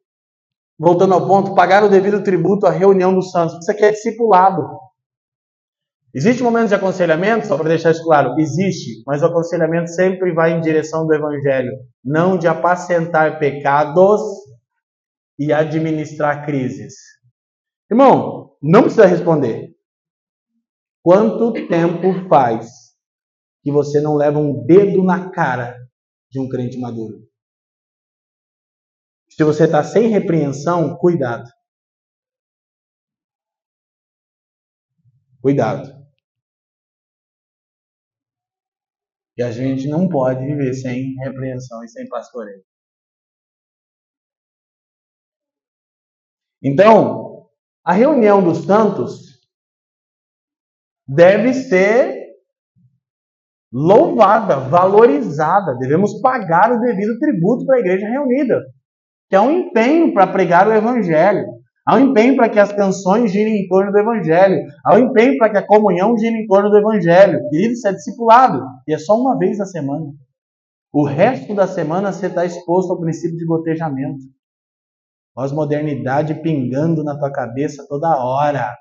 voltando 0.80 1.14
ao 1.14 1.28
ponto, 1.28 1.56
pagar 1.56 1.84
o 1.84 1.90
devido 1.90 2.24
tributo 2.24 2.66
à 2.66 2.72
reunião 2.72 3.14
dos 3.14 3.32
santos. 3.32 3.58
Isso 3.58 3.72
aqui 3.72 3.84
é 3.84 3.92
discipulado. 3.92 4.62
Existe 6.14 6.44
um 6.44 6.46
momento 6.46 6.68
de 6.68 6.76
aconselhamento, 6.76 7.48
só 7.48 7.56
para 7.58 7.70
deixar 7.70 7.92
isso 7.92 8.04
claro, 8.04 8.38
existe, 8.38 9.02
mas 9.08 9.22
o 9.22 9.28
aconselhamento 9.28 9.90
sempre 9.92 10.34
vai 10.34 10.52
em 10.52 10.60
direção 10.60 11.08
do 11.08 11.14
evangelho, 11.14 11.72
não 12.04 12.38
de 12.38 12.48
apacentar 12.48 13.40
pecados 13.40 14.22
e 15.40 15.54
administrar 15.54 16.46
crises. 16.46 16.96
Irmão, 17.90 18.58
não 18.62 18.82
precisa 18.82 19.06
responder. 19.06 19.74
Quanto 21.02 21.54
tempo 21.68 22.28
faz 22.28 22.70
que 23.64 23.72
você 23.72 24.02
não 24.02 24.16
leva 24.16 24.38
um 24.38 24.66
dedo 24.66 25.04
na 25.04 25.32
cara 25.32 25.78
de 26.30 26.40
um 26.40 26.50
crente 26.50 26.78
maduro? 26.78 27.26
Se 29.30 29.44
você 29.44 29.64
está 29.64 29.82
sem 29.82 30.10
repreensão, 30.10 30.98
cuidado. 30.98 31.50
Cuidado. 35.42 36.01
E 39.42 39.44
a 39.44 39.50
gente 39.50 39.88
não 39.88 40.08
pode 40.08 40.46
viver 40.46 40.72
sem 40.76 41.16
repreensão 41.16 41.84
e 41.84 41.90
sem 41.90 42.08
pastoreio. 42.08 42.64
Então, 46.64 47.50
a 47.84 47.92
reunião 47.92 48.44
dos 48.44 48.66
santos 48.66 49.42
deve 51.08 51.56
ser 51.56 52.36
louvada, 53.74 54.58
valorizada. 54.58 55.76
Devemos 55.80 56.22
pagar 56.22 56.72
o 56.72 56.80
devido 56.80 57.18
tributo 57.18 57.66
para 57.66 57.78
a 57.78 57.80
igreja 57.80 58.08
reunida, 58.08 58.62
que 59.28 59.36
é 59.36 59.42
um 59.42 59.50
empenho 59.50 60.14
para 60.14 60.32
pregar 60.32 60.68
o 60.68 60.74
evangelho. 60.74 61.48
Há 61.92 61.98
um 61.98 62.12
empenho 62.12 62.38
para 62.38 62.48
que 62.48 62.58
as 62.58 62.72
canções 62.72 63.34
girem 63.34 63.66
em 63.66 63.68
torno 63.68 63.92
do 63.92 64.00
Evangelho. 64.00 64.66
Há 64.86 64.96
um 64.96 65.00
empenho 65.00 65.38
para 65.38 65.50
que 65.50 65.58
a 65.58 65.68
comunhão 65.68 66.18
gire 66.18 66.34
em 66.34 66.48
torno 66.48 66.70
do 66.70 66.78
Evangelho. 66.78 67.38
Querido, 67.50 67.74
isso 67.74 67.86
é 67.86 67.92
discipulado. 67.92 68.64
E 68.88 68.94
é 68.94 68.98
só 68.98 69.20
uma 69.20 69.38
vez 69.38 69.58
na 69.58 69.66
semana. 69.66 70.06
O 70.94 71.04
resto 71.04 71.54
da 71.54 71.68
semana 71.68 72.14
você 72.14 72.28
está 72.28 72.46
exposto 72.46 72.94
ao 72.94 73.00
princípio 73.02 73.38
de 73.38 73.46
gotejamento. 73.46 74.22
Pós-modernidade 75.36 76.36
pingando 76.36 77.04
na 77.04 77.20
tua 77.20 77.30
cabeça 77.30 77.86
toda 77.90 78.24
hora. 78.24 78.74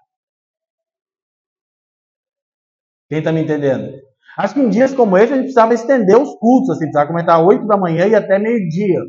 Quem 3.08 3.18
está 3.18 3.32
me 3.32 3.42
entendendo? 3.42 3.90
Acho 4.38 4.54
que 4.54 4.60
em 4.60 4.70
dias 4.70 4.94
como 4.94 5.18
esse 5.18 5.32
a 5.32 5.36
gente 5.36 5.46
precisava 5.46 5.74
estender 5.74 6.16
os 6.16 6.32
cultos, 6.36 6.70
assim, 6.70 6.84
precisava 6.84 7.08
comentar 7.08 7.44
8 7.44 7.66
da 7.66 7.76
manhã 7.76 8.06
e 8.06 8.14
até 8.14 8.38
meio-dia. 8.38 9.00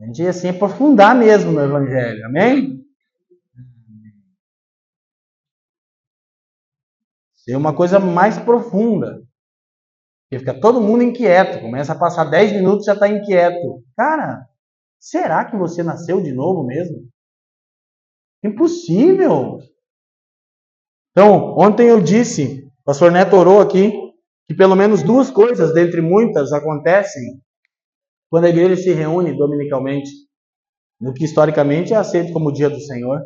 A 0.00 0.06
gente 0.06 0.22
ia 0.22 0.30
assim 0.30 0.48
aprofundar 0.48 1.14
mesmo 1.14 1.52
no 1.52 1.60
Evangelho, 1.60 2.26
amém? 2.26 2.84
Ser 7.34 7.56
uma 7.56 7.74
coisa 7.74 7.98
mais 7.98 8.38
profunda. 8.38 9.22
Porque 10.24 10.38
fica 10.38 10.58
todo 10.58 10.80
mundo 10.80 11.02
inquieto, 11.02 11.60
começa 11.60 11.92
a 11.92 11.98
passar 11.98 12.24
10 12.24 12.52
minutos 12.52 12.86
já 12.86 12.94
está 12.94 13.08
inquieto. 13.08 13.84
Cara, 13.96 14.48
Será 15.04 15.44
que 15.44 15.54
você 15.54 15.82
nasceu 15.82 16.22
de 16.22 16.32
novo 16.32 16.64
mesmo? 16.64 17.06
Impossível! 18.42 19.58
Então, 21.10 21.54
ontem 21.58 21.88
eu 21.88 22.02
disse, 22.02 22.66
o 22.80 22.84
pastor 22.86 23.12
Neto 23.12 23.36
orou 23.36 23.60
aqui, 23.60 23.92
que 24.48 24.54
pelo 24.54 24.74
menos 24.74 25.02
duas 25.02 25.30
coisas, 25.30 25.74
dentre 25.74 26.00
muitas, 26.00 26.54
acontecem 26.54 27.38
quando 28.34 28.46
a 28.46 28.48
igreja 28.48 28.74
se 28.74 28.92
reúne 28.92 29.32
dominicalmente, 29.36 30.10
no 31.00 31.14
que 31.14 31.24
historicamente 31.24 31.94
é 31.94 31.96
aceito 31.96 32.32
como 32.32 32.48
o 32.48 32.52
dia 32.52 32.68
do 32.68 32.80
Senhor. 32.80 33.20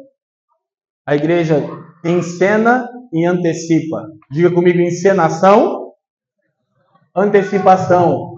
A 1.07 1.17
igreja 1.17 1.67
encena 2.05 2.87
e 3.11 3.25
antecipa. 3.25 4.07
Diga 4.31 4.51
comigo, 4.51 4.79
encenação, 4.79 5.95
antecipação. 7.17 8.35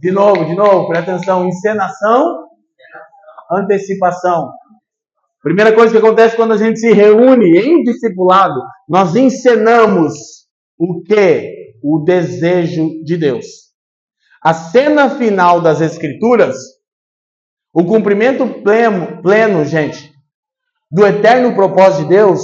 De 0.00 0.10
novo, 0.10 0.44
de 0.44 0.56
novo, 0.56 0.88
presta 0.88 1.12
atenção, 1.12 1.46
encenação, 1.46 2.48
antecipação. 3.52 4.50
Primeira 5.40 5.72
coisa 5.72 5.92
que 5.92 6.04
acontece 6.04 6.34
quando 6.34 6.54
a 6.54 6.58
gente 6.58 6.80
se 6.80 6.92
reúne 6.92 7.60
em 7.60 7.84
discipulado, 7.84 8.60
nós 8.88 9.14
encenamos 9.14 10.14
o 10.76 11.00
que? 11.04 11.76
O 11.80 12.00
desejo 12.00 12.88
de 13.04 13.16
Deus. 13.16 13.71
A 14.44 14.52
cena 14.52 15.08
final 15.08 15.60
das 15.60 15.80
Escrituras, 15.80 16.56
o 17.72 17.84
cumprimento 17.84 18.44
pleno, 18.62 19.22
pleno, 19.22 19.64
gente, 19.64 20.12
do 20.90 21.06
eterno 21.06 21.54
propósito 21.54 22.02
de 22.02 22.08
Deus, 22.08 22.40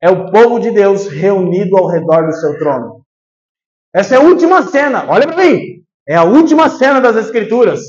é 0.00 0.08
o 0.08 0.30
povo 0.30 0.60
de 0.60 0.70
Deus 0.70 1.08
reunido 1.08 1.76
ao 1.76 1.88
redor 1.88 2.26
do 2.26 2.32
seu 2.34 2.56
trono. 2.56 3.04
Essa 3.92 4.14
é 4.14 4.18
a 4.18 4.22
última 4.22 4.62
cena, 4.62 5.06
olha 5.08 5.26
para 5.26 5.44
mim, 5.44 5.60
é 6.08 6.14
a 6.14 6.22
última 6.22 6.68
cena 6.68 7.00
das 7.00 7.16
Escrituras. 7.16 7.80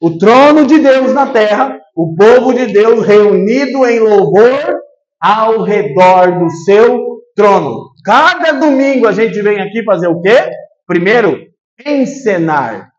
O 0.00 0.18
trono 0.18 0.66
de 0.66 0.80
Deus 0.80 1.14
na 1.14 1.28
terra, 1.28 1.78
o 1.94 2.16
povo 2.16 2.52
de 2.52 2.66
Deus 2.72 3.06
reunido 3.06 3.86
em 3.86 4.00
louvor 4.00 4.80
ao 5.20 5.62
redor 5.62 6.40
do 6.40 6.50
seu 6.64 7.20
trono. 7.36 7.90
Cada 8.04 8.50
domingo 8.50 9.06
a 9.06 9.12
gente 9.12 9.40
vem 9.42 9.60
aqui 9.60 9.84
fazer 9.84 10.08
o 10.08 10.20
quê? 10.20 10.50
Primeiro, 10.86 11.47
encenar. 11.84 12.90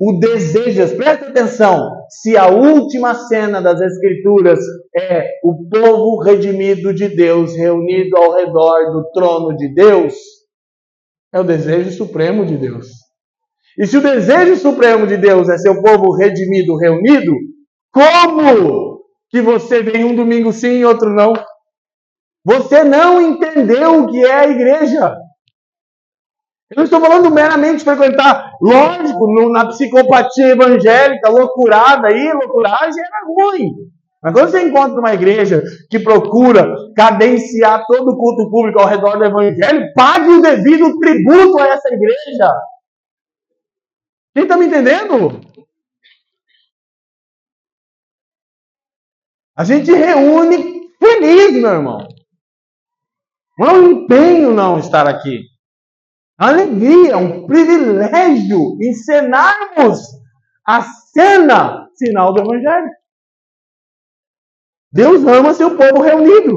O 0.00 0.18
desejo, 0.20 0.96
presta 0.96 1.26
atenção, 1.26 1.90
se 2.08 2.36
a 2.36 2.46
última 2.48 3.14
cena 3.14 3.60
das 3.60 3.80
Escrituras 3.80 4.60
é 4.96 5.26
o 5.42 5.68
povo 5.68 6.22
redimido 6.22 6.94
de 6.94 7.08
Deus 7.08 7.56
reunido 7.56 8.16
ao 8.16 8.34
redor 8.34 8.92
do 8.92 9.10
trono 9.12 9.56
de 9.56 9.74
Deus, 9.74 10.14
é 11.32 11.40
o 11.40 11.44
desejo 11.44 11.90
supremo 11.90 12.46
de 12.46 12.56
Deus. 12.56 12.86
E 13.76 13.86
se 13.86 13.96
o 13.96 14.00
desejo 14.00 14.54
supremo 14.56 15.04
de 15.04 15.16
Deus 15.16 15.48
é 15.48 15.58
seu 15.58 15.82
povo 15.82 16.14
redimido, 16.14 16.76
reunido, 16.76 17.32
como 17.92 19.02
que 19.30 19.40
você 19.40 19.82
vem 19.82 20.04
um 20.04 20.14
domingo 20.14 20.52
sim 20.52 20.78
e 20.78 20.84
outro 20.84 21.10
não? 21.10 21.32
Você 22.44 22.84
não 22.84 23.20
entendeu 23.20 24.02
o 24.02 24.06
que 24.06 24.24
é 24.24 24.32
a 24.32 24.48
igreja. 24.48 25.16
Eu 26.70 26.76
não 26.76 26.84
estou 26.84 27.00
falando 27.00 27.30
meramente 27.30 27.78
de 27.78 27.84
frequentar, 27.84 28.52
lógico, 28.60 29.50
na 29.50 29.66
psicopatia 29.68 30.48
evangélica, 30.48 31.30
loucurada 31.30 32.08
aí, 32.08 32.30
loucuragem 32.32 33.02
era 33.02 33.26
ruim. 33.26 33.70
Mas 34.22 34.32
quando 34.32 34.50
você 34.50 34.62
encontra 34.62 34.98
uma 34.98 35.14
igreja 35.14 35.62
que 35.88 35.98
procura 35.98 36.66
cadenciar 36.94 37.86
todo 37.86 38.10
o 38.10 38.18
culto 38.18 38.50
público 38.50 38.80
ao 38.80 38.88
redor 38.88 39.16
do 39.16 39.24
evangelho, 39.24 39.92
pague 39.94 40.28
o 40.28 40.42
devido 40.42 40.98
tributo 40.98 41.58
a 41.58 41.68
essa 41.68 41.88
igreja. 41.88 42.52
Quem 44.34 44.42
está 44.42 44.56
me 44.56 44.66
entendendo? 44.66 45.40
A 49.56 49.64
gente 49.64 49.90
reúne 49.90 50.90
feliz, 50.98 51.52
meu 51.52 51.70
irmão. 51.70 52.06
Não 53.58 53.66
é 53.66 53.72
um 53.72 53.90
empenho 53.90 54.52
não 54.52 54.78
estar 54.78 55.08
aqui. 55.08 55.42
Alegria, 56.38 57.16
um 57.16 57.46
privilégio 57.48 58.78
encenarmos 58.80 59.98
a 60.64 60.82
cena 60.82 61.88
final 61.98 62.32
do 62.32 62.42
Evangelho. 62.42 62.90
Deus 64.92 65.26
ama 65.26 65.52
seu 65.52 65.76
povo 65.76 66.00
reunido. 66.00 66.56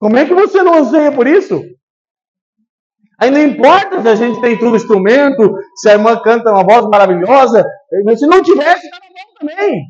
Como 0.00 0.16
é 0.16 0.26
que 0.26 0.34
você 0.34 0.62
não 0.64 0.78
anseia 0.78 1.12
por 1.12 1.28
isso? 1.28 1.62
Aí 3.20 3.30
não 3.30 3.40
importa 3.40 4.02
se 4.02 4.08
a 4.08 4.14
gente 4.16 4.40
tem 4.40 4.58
tudo 4.58 4.76
instrumento, 4.76 5.54
se 5.76 5.88
a 5.88 5.92
irmã 5.92 6.20
canta 6.20 6.50
uma 6.50 6.64
voz 6.64 6.86
maravilhosa, 6.86 7.64
se 8.16 8.26
não 8.26 8.42
tivesse, 8.42 8.86
estava 8.86 9.04
bom 9.06 9.34
também. 9.38 9.82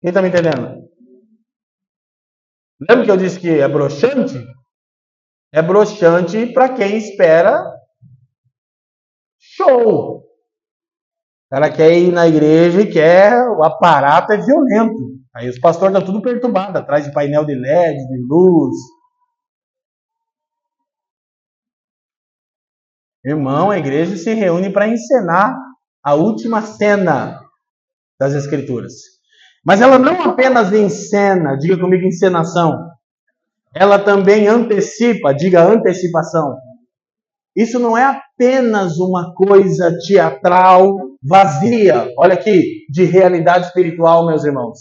Quem 0.00 0.08
está 0.08 0.22
me 0.22 0.28
entendendo? 0.28 0.88
Lembra 2.88 3.04
que 3.04 3.10
eu 3.10 3.16
disse 3.16 3.38
que 3.38 3.50
é 3.50 3.68
broxante? 3.68 4.38
É 5.52 5.60
broxante 5.60 6.46
para 6.52 6.68
quem 6.68 6.96
espera 6.96 7.77
show. 9.58 10.24
Ela 11.50 11.70
quer 11.70 11.92
ir 11.98 12.12
na 12.12 12.28
igreja 12.28 12.82
e 12.82 12.90
quer, 12.90 13.32
o 13.50 13.64
aparato 13.64 14.32
é 14.32 14.36
violento. 14.36 15.18
Aí 15.34 15.48
os 15.48 15.58
pastores 15.58 15.94
estão 15.94 16.06
tudo 16.06 16.22
perturbados, 16.22 16.76
atrás 16.76 17.04
de 17.04 17.12
painel 17.12 17.44
de 17.44 17.54
LED, 17.54 18.06
de 18.06 18.26
luz. 18.28 18.74
Irmão, 23.24 23.70
a 23.70 23.78
igreja 23.78 24.16
se 24.16 24.32
reúne 24.32 24.70
para 24.70 24.88
encenar 24.88 25.56
a 26.02 26.14
última 26.14 26.62
cena 26.62 27.40
das 28.18 28.34
Escrituras. 28.34 28.92
Mas 29.64 29.80
ela 29.80 29.98
não 29.98 30.22
apenas 30.22 30.72
encena, 30.72 31.56
diga 31.56 31.78
comigo 31.78 32.06
encenação, 32.06 32.88
ela 33.74 33.98
também 33.98 34.46
antecipa, 34.46 35.34
diga 35.34 35.62
antecipação. 35.62 36.56
Isso 37.58 37.80
não 37.80 37.98
é 37.98 38.04
apenas 38.04 38.98
uma 38.98 39.34
coisa 39.34 39.92
teatral, 40.06 40.94
vazia, 41.20 42.08
olha 42.16 42.34
aqui, 42.34 42.86
de 42.88 43.02
realidade 43.02 43.66
espiritual, 43.66 44.24
meus 44.24 44.44
irmãos. 44.44 44.78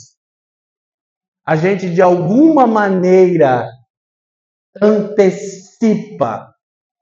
A 1.44 1.56
gente, 1.56 1.90
de 1.90 2.04
alguma 2.04 2.68
maneira, 2.68 3.68
antecipa, 4.80 6.54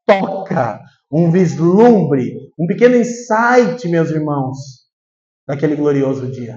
toca 0.05 0.79
um 1.11 1.29
vislumbre, 1.29 2.37
um 2.57 2.67
pequeno 2.67 2.95
insight, 2.95 3.85
meus 3.89 4.11
irmãos, 4.11 4.55
daquele 5.45 5.75
glorioso 5.75 6.31
dia. 6.31 6.55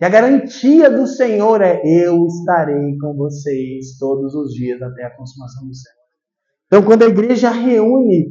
E 0.00 0.04
a 0.06 0.08
garantia 0.08 0.88
do 0.88 1.06
Senhor 1.06 1.60
é: 1.60 1.82
eu 1.84 2.24
estarei 2.24 2.96
com 2.98 3.14
vocês 3.14 3.98
todos 3.98 4.34
os 4.34 4.54
dias 4.54 4.80
até 4.80 5.04
a 5.04 5.14
consumação 5.14 5.66
do 5.66 5.74
céu. 5.74 5.99
Então, 6.70 6.84
quando 6.84 7.02
a 7.02 7.08
igreja 7.08 7.50
reúne, 7.50 8.30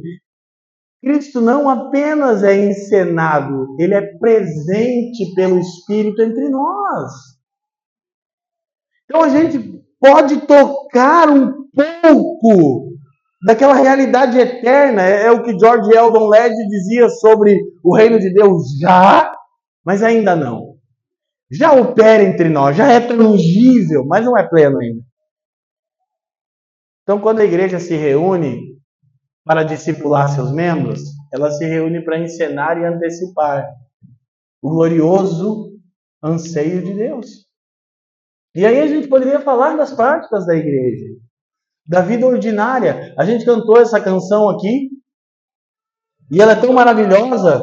Cristo 1.02 1.42
não 1.42 1.68
apenas 1.68 2.42
é 2.42 2.56
encenado, 2.56 3.76
ele 3.78 3.94
é 3.94 4.02
presente 4.18 5.34
pelo 5.34 5.58
Espírito 5.58 6.22
entre 6.22 6.48
nós. 6.48 7.10
Então 9.04 9.22
a 9.22 9.28
gente 9.28 9.82
pode 9.98 10.46
tocar 10.46 11.28
um 11.28 11.64
pouco 12.02 12.92
daquela 13.44 13.74
realidade 13.74 14.38
eterna. 14.38 15.02
É, 15.02 15.26
é 15.26 15.32
o 15.32 15.42
que 15.42 15.58
George 15.58 15.92
Eldon 15.92 16.28
Led 16.28 16.54
dizia 16.68 17.08
sobre 17.08 17.58
o 17.82 17.96
reino 17.96 18.18
de 18.18 18.32
Deus 18.32 18.78
já, 18.78 19.32
mas 19.84 20.02
ainda 20.02 20.36
não. 20.36 20.76
Já 21.50 21.72
opera 21.72 22.22
entre 22.22 22.48
nós, 22.48 22.76
já 22.76 22.92
é 22.92 23.00
tangível, 23.00 24.04
mas 24.06 24.24
não 24.24 24.38
é 24.38 24.48
pleno 24.48 24.78
ainda. 24.78 25.02
Então, 27.10 27.20
quando 27.20 27.40
a 27.40 27.44
igreja 27.44 27.80
se 27.80 27.96
reúne 27.96 28.78
para 29.44 29.64
discipular 29.64 30.28
seus 30.28 30.52
membros, 30.52 31.00
ela 31.32 31.50
se 31.50 31.64
reúne 31.64 32.04
para 32.04 32.20
encenar 32.20 32.78
e 32.78 32.84
antecipar 32.84 33.66
o 34.62 34.70
glorioso 34.70 35.76
anseio 36.22 36.80
de 36.84 36.94
Deus. 36.94 37.48
E 38.54 38.64
aí 38.64 38.80
a 38.80 38.86
gente 38.86 39.08
poderia 39.08 39.40
falar 39.40 39.76
das 39.76 39.92
práticas 39.92 40.46
da 40.46 40.54
igreja, 40.54 41.06
da 41.84 42.00
vida 42.00 42.24
ordinária. 42.24 43.12
A 43.18 43.24
gente 43.24 43.44
cantou 43.44 43.80
essa 43.80 44.00
canção 44.00 44.48
aqui 44.48 44.88
e 46.30 46.40
ela 46.40 46.52
é 46.52 46.60
tão 46.60 46.72
maravilhosa 46.72 47.60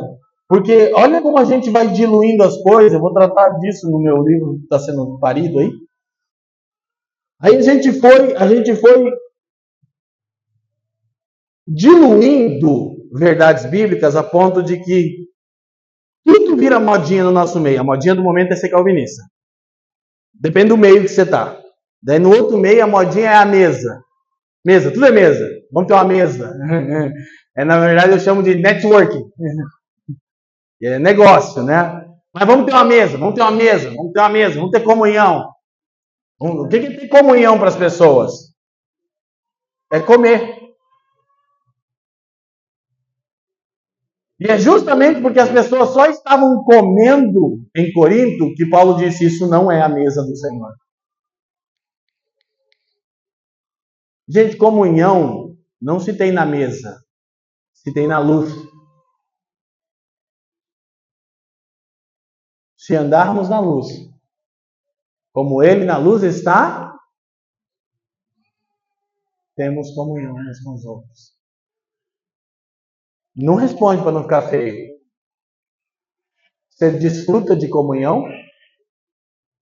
porque 0.49 0.91
olha 0.93 1.21
como 1.21 1.39
a 1.39 1.45
gente 1.45 1.69
vai 1.69 1.87
diluindo 1.87 2.43
as 2.43 2.61
coisas. 2.61 2.91
Eu 2.91 2.99
vou 2.99 3.13
tratar 3.13 3.51
disso 3.59 3.89
no 3.89 4.01
meu 4.01 4.21
livro 4.23 4.57
que 4.57 4.63
está 4.63 4.77
sendo 4.77 5.17
parido 5.19 5.59
aí. 5.59 5.71
Aí 7.39 7.55
a 7.55 7.61
gente 7.61 7.93
foi, 7.93 8.35
a 8.35 8.45
gente 8.45 8.75
foi 8.75 9.09
diluindo 11.67 12.95
verdades 13.11 13.65
bíblicas 13.65 14.15
a 14.15 14.23
ponto 14.23 14.63
de 14.63 14.79
que 14.79 15.27
tudo 16.25 16.55
vira 16.55 16.79
modinha 16.79 17.23
no 17.23 17.31
nosso 17.31 17.59
meio. 17.59 17.81
A 17.81 17.83
modinha 17.83 18.15
do 18.15 18.23
momento 18.23 18.53
é 18.53 18.55
ser 18.55 18.69
calvinista. 18.69 19.23
Depende 20.33 20.69
do 20.69 20.77
meio 20.77 21.01
que 21.01 21.07
você 21.07 21.23
está. 21.23 21.59
Daí 22.01 22.19
no 22.19 22.29
outro 22.29 22.57
meio 22.57 22.83
a 22.83 22.87
modinha 22.87 23.29
é 23.29 23.35
a 23.35 23.45
mesa. 23.45 24.01
Mesa, 24.65 24.91
tudo 24.91 25.05
é 25.05 25.11
mesa. 25.11 25.49
Vamos 25.71 25.87
ter 25.87 25.93
uma 25.93 26.05
mesa. 26.05 26.53
É, 27.59 27.65
na 27.65 27.79
verdade 27.79 28.11
eu 28.11 28.19
chamo 28.19 28.43
de 28.43 28.53
networking. 28.53 29.23
É 30.79 30.99
negócio, 30.99 31.63
né? 31.63 32.05
Mas 32.31 32.45
vamos 32.45 32.67
ter 32.67 32.71
uma 32.71 32.83
mesa, 32.83 33.17
vamos 33.17 33.33
ter 33.33 33.41
uma 33.41 33.49
mesa, 33.49 33.89
vamos 33.89 34.13
ter 34.13 34.19
uma 34.19 34.29
mesa, 34.29 34.55
vamos 34.55 34.69
ter 34.69 34.83
comunhão. 34.83 35.49
O 36.39 36.67
que 36.67 36.77
é 36.77 36.95
ter 36.95 37.07
comunhão 37.07 37.57
para 37.57 37.69
as 37.69 37.75
pessoas? 37.75 38.53
É 39.91 39.99
comer. 39.99 40.56
E 44.39 44.45
é 44.51 44.59
justamente 44.59 45.19
porque 45.21 45.39
as 45.39 45.51
pessoas 45.51 45.89
só 45.89 46.05
estavam 46.05 46.63
comendo 46.63 47.65
em 47.75 47.91
Corinto 47.91 48.53
que 48.55 48.69
Paulo 48.69 48.95
disse: 48.97 49.25
Isso 49.25 49.47
não 49.47 49.71
é 49.71 49.81
a 49.81 49.89
mesa 49.89 50.23
do 50.23 50.35
Senhor. 50.35 50.73
Gente, 54.29 54.57
comunhão 54.57 55.57
não 55.81 55.99
se 55.99 56.15
tem 56.15 56.31
na 56.31 56.45
mesa, 56.45 57.01
se 57.73 57.93
tem 57.93 58.07
na 58.07 58.19
luz. 58.19 58.53
Se 62.77 62.95
andarmos 62.95 63.49
na 63.49 63.59
luz, 63.59 63.87
como 65.33 65.63
Ele 65.63 65.83
na 65.83 65.97
luz 65.97 66.23
está, 66.23 66.93
temos 69.55 69.93
comunhão 69.95 70.35
uns 70.35 70.59
com 70.61 70.73
os 70.73 70.85
outros. 70.85 71.36
Não 73.37 73.53
responde 73.53 74.01
para 74.01 74.11
não 74.11 74.23
ficar 74.23 74.49
feio. 74.49 74.97
Você 76.71 76.91
desfruta 76.97 77.55
de 77.55 77.69
comunhão? 77.69 78.23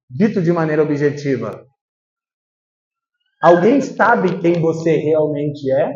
Dito 0.09 0.41
de 0.41 0.53
maneira 0.53 0.81
objetiva. 0.81 1.65
Alguém 3.41 3.81
sabe 3.81 4.39
quem 4.39 4.61
você 4.61 4.95
realmente 4.95 5.69
é? 5.71 5.91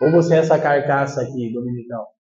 Ou 0.00 0.12
você 0.12 0.36
é 0.36 0.38
essa 0.38 0.60
carcaça 0.60 1.22
aqui, 1.22 1.52
dominical? 1.52 2.12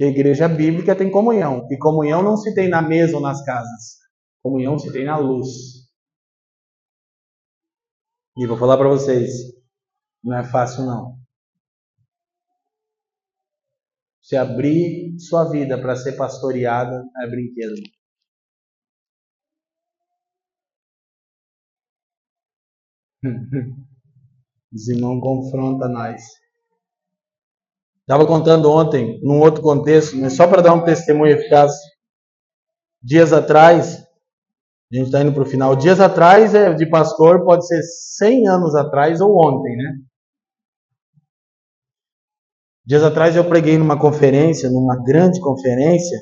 a 0.00 0.06
igreja 0.06 0.48
bíblica 0.48 0.96
tem 0.96 1.10
comunhão. 1.10 1.68
E 1.70 1.78
comunhão 1.78 2.22
não 2.22 2.36
se 2.36 2.54
tem 2.54 2.68
na 2.68 2.82
mesa 2.82 3.16
ou 3.16 3.22
nas 3.22 3.44
casas. 3.44 3.98
Comunhão 4.42 4.78
se 4.78 4.92
tem 4.92 5.04
na 5.04 5.16
luz. 5.16 5.48
E 8.36 8.46
vou 8.46 8.56
falar 8.56 8.76
para 8.76 8.88
vocês, 8.88 9.30
não 10.22 10.38
é 10.38 10.44
fácil, 10.44 10.84
não. 10.84 11.18
Se 14.20 14.36
abrir 14.36 15.18
sua 15.18 15.50
vida 15.50 15.76
para 15.80 15.96
ser 15.96 16.12
pastoreada 16.12 17.04
é 17.22 17.26
brinquedo. 17.28 17.74
Os 24.72 24.88
irmãos 24.88 25.20
nós. 25.90 26.22
Estava 28.00 28.26
contando 28.26 28.70
ontem, 28.70 29.20
num 29.22 29.40
outro 29.40 29.62
contexto, 29.62 30.16
mas 30.16 30.34
só 30.34 30.46
para 30.46 30.62
dar 30.62 30.74
um 30.74 30.84
testemunho 30.84 31.32
eficaz. 31.32 31.72
Dias 33.02 33.32
atrás, 33.32 33.98
a 34.92 34.96
gente 34.96 35.06
está 35.06 35.20
indo 35.20 35.32
para 35.32 35.42
o 35.42 35.46
final. 35.46 35.76
Dias 35.76 36.00
atrás, 36.00 36.54
é, 36.54 36.72
de 36.74 36.88
pastor, 36.88 37.44
pode 37.44 37.66
ser 37.66 37.82
100 37.82 38.48
anos 38.48 38.74
atrás 38.74 39.20
ou 39.20 39.36
ontem, 39.36 39.76
né? 39.76 39.98
Dias 42.84 43.02
atrás 43.02 43.36
eu 43.36 43.44
preguei 43.48 43.78
numa 43.78 43.98
conferência, 43.98 44.70
numa 44.70 45.02
grande 45.04 45.40
conferência, 45.40 46.18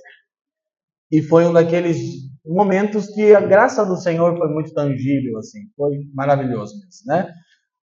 E 1.11 1.23
foi 1.23 1.45
um 1.47 1.53
daqueles 1.53 1.99
momentos 2.47 3.09
que 3.09 3.35
a 3.35 3.41
graça 3.41 3.85
do 3.85 3.97
Senhor 3.97 4.37
foi 4.37 4.49
muito 4.49 4.73
tangível, 4.73 5.39
assim, 5.39 5.61
foi 5.77 5.99
maravilhoso 6.15 6.75
mesmo, 6.75 7.07
né? 7.07 7.33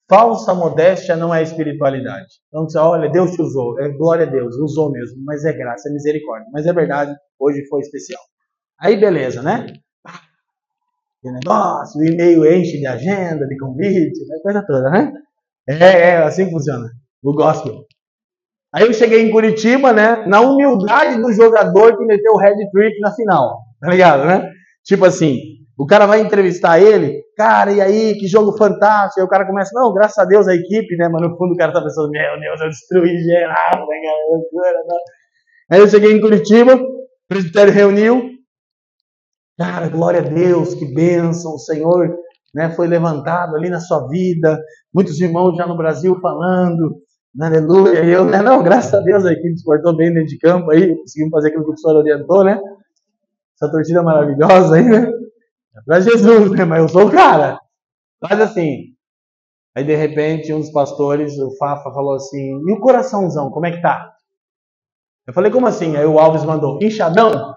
Falsa 0.10 0.54
modéstia 0.54 1.18
não 1.18 1.34
é 1.36 1.44
espiritualidade. 1.44 2.28
Então 2.48 2.64
você 2.64 2.78
olha, 2.78 3.10
Deus 3.12 3.32
te 3.32 3.42
usou, 3.42 3.80
é 3.82 3.90
glória 3.90 4.26
a 4.26 4.30
Deus, 4.30 4.56
usou 4.58 4.92
mesmo, 4.92 5.18
mas 5.26 5.44
é 5.44 5.52
graça, 5.54 5.90
é 5.90 5.94
misericórdia. 5.94 6.48
Mas 6.54 6.66
é 6.66 6.74
verdade, 6.74 7.14
hoje 7.40 7.66
foi 7.68 7.82
especial. 7.82 8.22
Aí 8.80 8.98
beleza, 9.00 9.42
né? 9.44 9.68
Que 11.22 11.32
negócio, 11.32 12.00
o 12.00 12.06
e-mail 12.06 12.46
enche 12.46 12.78
de 12.80 12.88
agenda, 12.88 13.48
de 13.48 13.58
convite, 13.58 14.20
coisa 14.44 14.64
toda, 14.66 14.90
né? 14.90 15.12
É, 15.68 16.10
é 16.12 16.18
assim 16.18 16.46
que 16.46 16.52
funciona. 16.52 16.88
O 17.24 17.34
gospel. 17.34 17.87
Aí 18.74 18.86
eu 18.86 18.94
cheguei 18.94 19.22
em 19.22 19.32
Curitiba, 19.32 19.94
né? 19.94 20.26
Na 20.28 20.42
humildade 20.42 21.22
do 21.22 21.32
jogador 21.32 21.98
que 21.98 22.06
meteu 22.06 22.34
o 22.34 22.38
head 22.38 22.58
trick 22.72 23.00
na 23.00 23.14
final. 23.14 23.60
Tá 23.80 23.90
ligado, 23.90 24.26
né? 24.26 24.50
Tipo 24.84 25.06
assim, 25.06 25.40
o 25.78 25.86
cara 25.86 26.06
vai 26.06 26.20
entrevistar 26.22 26.80
ele, 26.80 27.22
cara, 27.38 27.72
e 27.72 27.80
aí, 27.80 28.16
que 28.16 28.28
jogo 28.28 28.58
fantástico. 28.58 29.20
Aí 29.20 29.26
o 29.26 29.30
cara 29.30 29.46
começa, 29.46 29.70
não, 29.74 29.94
graças 29.94 30.18
a 30.18 30.26
Deus 30.26 30.48
a 30.48 30.56
equipe, 30.56 30.98
né? 30.98 31.08
Mas 31.08 31.22
no 31.22 31.38
fundo 31.38 31.54
o 31.54 31.58
cara 31.58 31.72
tá 31.72 31.82
pensando, 31.82 32.10
meu 32.10 32.40
Deus, 32.40 32.62
eu 32.62 32.68
destruí 32.68 33.18
geral, 33.20 33.88
né? 33.88 33.98
Né? 34.54 34.98
Aí 35.72 35.80
eu 35.80 35.88
cheguei 35.88 36.14
em 36.14 36.22
Curitiba, 36.22 36.76
o 36.76 37.08
presbitério 37.28 37.72
reuniu. 37.72 38.32
Cara, 39.58 39.88
glória 39.88 40.20
a 40.20 40.24
Deus, 40.24 40.74
que 40.74 40.86
bênção, 40.86 41.54
o 41.54 41.60
Senhor 41.60 42.16
né, 42.54 42.72
foi 42.72 42.88
levantado 42.88 43.56
ali 43.56 43.70
na 43.70 43.80
sua 43.80 44.08
vida. 44.08 44.60
Muitos 44.94 45.20
irmãos 45.20 45.56
já 45.56 45.68
no 45.68 45.78
Brasil 45.78 46.20
falando, 46.20 47.02
aleluia. 47.46 48.04
E 48.04 48.10
eu, 48.10 48.26
né, 48.26 48.42
não, 48.42 48.64
graças 48.64 48.94
a 48.94 49.00
Deus 49.00 49.26
a 49.26 49.32
equipe 49.32 49.58
se 49.58 49.64
portou 49.64 49.96
bem 49.96 50.14
dentro 50.14 50.28
de 50.28 50.38
campo 50.40 50.72
aí, 50.72 50.96
conseguimos 50.96 51.32
fazer 51.32 51.50
aquilo 51.50 51.66
que 51.66 51.72
o 51.72 51.78
Senhor 51.78 51.98
orientou, 51.98 52.44
né? 52.44 52.60
Essa 53.54 53.72
torcida 53.72 54.02
maravilhosa 54.02 54.76
aí, 54.76 54.84
né? 54.84 55.08
É 55.78 55.82
pra 55.86 56.00
Jesus, 56.00 56.52
né? 56.52 56.66
Mas 56.66 56.80
eu 56.82 56.90
sou 56.90 57.08
o 57.08 57.12
cara. 57.12 57.60
Faz 58.20 58.42
assim. 58.42 58.96
Aí 59.76 59.84
de 59.84 59.96
repente, 59.96 60.52
um 60.52 60.60
dos 60.60 60.72
pastores, 60.72 61.38
o 61.38 61.56
Fafa, 61.58 61.92
falou 61.92 62.16
assim: 62.16 62.60
e 62.68 62.72
o 62.72 62.80
coraçãozão, 62.80 63.52
como 63.52 63.68
é 63.68 63.72
que 63.72 63.82
tá? 63.82 64.14
Eu 65.28 65.34
falei, 65.34 65.52
como 65.52 65.68
assim? 65.68 65.96
Aí 65.96 66.06
o 66.06 66.18
Alves 66.18 66.44
mandou, 66.46 66.80
inchadão? 66.82 67.54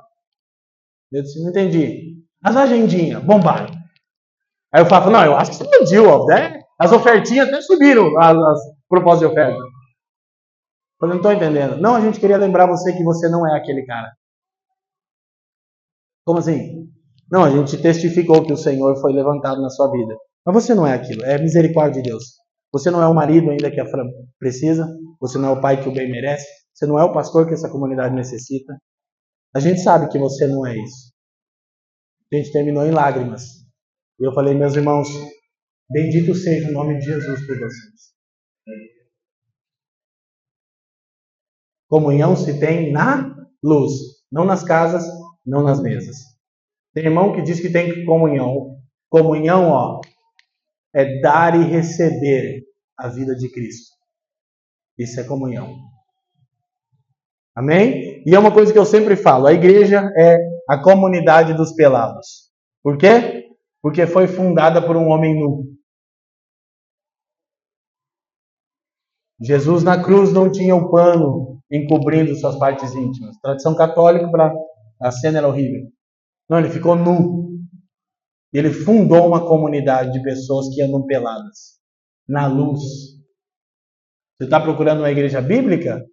Eu 1.13 1.23
disse, 1.23 1.41
não 1.43 1.51
entendi. 1.51 2.17
As 2.43 2.57
agendinhas, 2.57 3.23
bombaram. 3.23 3.71
Aí 4.73 4.83
o 4.83 4.87
Fafa, 4.87 5.09
não, 5.09 5.25
eu 5.25 5.37
acho 5.37 5.53
que 5.53 5.63
explodiu, 5.63 6.11
Alves, 6.11 6.35
né? 6.35 6.61
As 6.79 6.93
ofertinhas 6.93 7.49
até 7.49 7.61
subiram, 7.61 8.19
as, 8.19 8.37
as 8.37 8.61
propostas 8.89 9.21
de 9.21 9.27
oferta. 9.27 9.59
Falei, 11.01 11.15
não 11.15 11.17
estou 11.17 11.33
entendendo. 11.33 11.81
Não, 11.81 11.97
a 11.97 12.01
gente 12.01 12.21
queria 12.21 12.37
lembrar 12.37 12.67
você 12.67 12.93
que 12.93 13.03
você 13.03 13.27
não 13.29 13.47
é 13.47 13.57
aquele 13.57 13.87
cara. 13.87 14.13
Como 16.27 16.39
assim? 16.39 16.87
Não, 17.33 17.43
a 17.43 17.51
gente 17.51 17.81
testificou 17.81 18.45
que 18.45 18.53
o 18.53 18.57
Senhor 18.57 19.01
foi 19.01 19.13
levantado 19.13 19.63
na 19.63 19.71
sua 19.71 19.91
vida. 19.91 20.15
Mas 20.45 20.55
você 20.55 20.75
não 20.75 20.87
é 20.87 20.95
aquilo, 20.95 21.25
é 21.25 21.39
misericórdia 21.39 22.03
de 22.03 22.11
Deus. 22.11 22.25
Você 22.73 22.91
não 22.91 23.03
é 23.03 23.09
o 23.09 23.15
marido 23.15 23.51
ainda 23.51 23.71
que 23.71 23.81
a 23.81 23.87
Fran 23.87 24.05
precisa, 24.39 24.87
você 25.19 25.39
não 25.39 25.49
é 25.49 25.53
o 25.53 25.61
pai 25.61 25.83
que 25.83 25.89
o 25.89 25.93
bem 25.93 26.11
merece, 26.11 26.47
você 26.73 26.87
não 26.87 26.99
é 26.99 27.05
o 27.05 27.13
pastor 27.13 27.47
que 27.47 27.55
essa 27.55 27.71
comunidade 27.71 28.15
necessita. 28.15 28.77
A 29.55 29.59
gente 29.59 29.81
sabe 29.81 30.09
que 30.09 30.19
você 30.19 30.47
não 30.47 30.67
é 30.67 30.77
isso. 30.77 31.13
A 32.33 32.37
gente 32.37 32.53
terminou 32.53 32.85
em 32.85 32.93
lágrimas. 32.93 33.43
E 34.21 34.27
eu 34.27 34.33
falei, 34.33 34.55
meus 34.55 34.77
irmãos, 34.77 35.09
bendito 35.91 36.35
seja 36.35 36.69
o 36.69 36.73
nome 36.73 36.99
de 36.99 37.07
Jesus 37.07 37.47
por 37.47 37.59
vocês. 37.59 38.20
Comunhão 41.91 42.37
se 42.37 42.61
tem 42.61 42.93
na 42.93 43.35
luz, 43.61 43.93
não 44.31 44.45
nas 44.45 44.63
casas, 44.63 45.05
não 45.45 45.65
nas 45.65 45.83
mesas. 45.83 46.19
Tem 46.95 47.05
irmão 47.05 47.33
que 47.33 47.43
diz 47.43 47.59
que 47.59 47.69
tem 47.69 48.05
comunhão. 48.05 48.77
Comunhão, 49.09 49.69
ó, 49.71 50.01
é 50.95 51.21
dar 51.21 51.61
e 51.61 51.65
receber 51.65 52.63
a 52.97 53.09
vida 53.09 53.35
de 53.35 53.51
Cristo. 53.51 53.97
Isso 54.97 55.19
é 55.19 55.25
comunhão. 55.25 55.77
Amém? 57.57 58.23
E 58.25 58.37
é 58.37 58.39
uma 58.39 58.53
coisa 58.53 58.73
que 58.73 58.79
eu 58.79 58.87
sempre 58.87 59.17
falo: 59.17 59.49
a 59.49 59.53
igreja 59.53 60.09
é 60.17 60.39
a 60.69 60.81
comunidade 60.81 61.55
dos 61.55 61.73
pelados. 61.73 62.53
Por 62.85 62.99
quê? 62.99 63.49
Porque 63.83 64.07
foi 64.07 64.29
fundada 64.29 64.81
por 64.81 64.97
um 64.97 65.09
homem 65.09 65.35
nu. 65.35 65.65
Jesus 69.41 69.83
na 69.83 70.01
cruz 70.01 70.33
não 70.33 70.53
tinha 70.53 70.77
o 70.77 70.89
pano 70.89 71.50
encobrindo 71.71 72.35
suas 72.37 72.59
partes 72.59 72.95
íntimas. 72.95 73.37
Tradição 73.41 73.75
católica, 73.75 74.31
para 74.31 74.53
a 75.01 75.11
cena 75.11 75.39
era 75.39 75.49
horrível. 75.49 75.89
Não, 76.49 76.59
ele 76.59 76.71
ficou 76.71 76.97
nu. 76.97 77.51
Ele 78.53 78.73
fundou 78.73 79.29
uma 79.29 79.47
comunidade 79.47 80.13
de 80.13 80.23
pessoas 80.23 80.75
que 80.75 80.83
andam 80.83 81.07
peladas, 81.07 81.79
na 82.29 82.49
luz. 82.49 82.81
Você 84.37 84.45
está 84.45 84.61
procurando 84.61 85.01
uma 85.01 85.11
igreja 85.11 85.41
bíblica? 85.41 86.05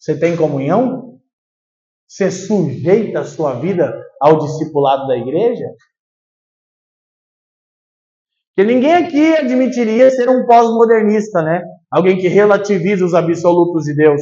Você 0.00 0.18
tem 0.18 0.36
comunhão? 0.36 1.20
Você 2.08 2.30
sujeita 2.30 3.20
a 3.20 3.24
sua 3.24 3.60
vida 3.60 3.92
ao 4.20 4.38
discipulado 4.38 5.06
da 5.06 5.16
igreja? 5.16 5.66
Porque 8.56 8.72
ninguém 8.72 8.94
aqui 8.94 9.36
admitiria 9.36 10.10
ser 10.10 10.28
um 10.28 10.46
pós-modernista, 10.46 11.42
né? 11.42 11.62
Alguém 11.96 12.18
que 12.18 12.28
relativiza 12.28 13.06
os 13.06 13.14
absolutos 13.14 13.84
de 13.84 13.94
Deus. 13.94 14.20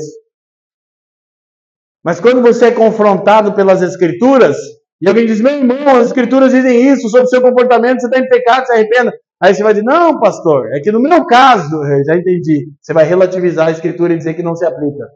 Mas 2.04 2.20
quando 2.20 2.40
você 2.40 2.66
é 2.66 2.70
confrontado 2.70 3.52
pelas 3.52 3.82
Escrituras, 3.82 4.56
e 5.02 5.08
alguém 5.08 5.26
diz, 5.26 5.40
meu 5.40 5.54
irmão, 5.54 5.96
as 5.96 6.06
Escrituras 6.06 6.52
dizem 6.52 6.92
isso 6.92 7.08
sobre 7.08 7.26
o 7.26 7.28
seu 7.28 7.42
comportamento, 7.42 7.98
você 7.98 8.06
está 8.06 8.20
em 8.20 8.28
pecado, 8.28 8.64
se 8.66 8.72
arrependa. 8.72 9.12
Aí 9.42 9.52
você 9.52 9.64
vai 9.64 9.74
dizer, 9.74 9.84
não, 9.84 10.20
pastor, 10.20 10.72
é 10.72 10.78
que 10.78 10.92
no 10.92 11.00
meu 11.00 11.26
caso, 11.26 11.68
já 12.06 12.14
entendi. 12.14 12.68
Você 12.80 12.92
vai 12.92 13.04
relativizar 13.06 13.66
a 13.66 13.72
Escritura 13.72 14.14
e 14.14 14.18
dizer 14.18 14.34
que 14.34 14.42
não 14.44 14.54
se 14.54 14.64
aplica. 14.64 15.08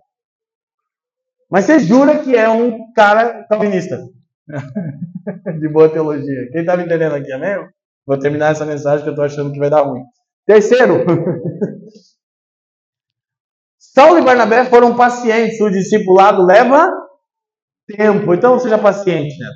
Mas 1.49 1.65
você 1.65 1.79
jura 1.79 2.19
que 2.19 2.35
é 2.35 2.49
um 2.49 2.93
cara 2.93 3.47
calvinista. 3.49 4.01
de 5.61 5.69
boa 5.69 5.89
teologia. 5.89 6.49
Quem 6.51 6.63
está 6.63 6.77
me 6.77 6.83
entendendo 6.83 7.15
aqui, 7.15 7.31
amém? 7.33 7.57
Vou 8.05 8.19
terminar 8.19 8.51
essa 8.51 8.67
mensagem 8.67 9.05
que 9.05 9.11
eu 9.11 9.13
estou 9.13 9.25
achando 9.25 9.53
que 9.53 9.61
vai 9.61 9.71
dar 9.71 9.83
ruim. 9.83 10.03
Terceiro, 10.45 11.05
Saulo 13.95 14.19
e 14.19 14.23
Barnabé 14.23 14.65
foram 14.67 14.95
pacientes. 14.95 15.61
O 15.61 15.71
discipulado 15.71 16.45
leva 16.45 16.89
tempo. 17.87 18.35
Então 18.35 18.59
seja 18.59 18.79
paciente, 18.79 19.37
né? 19.39 19.49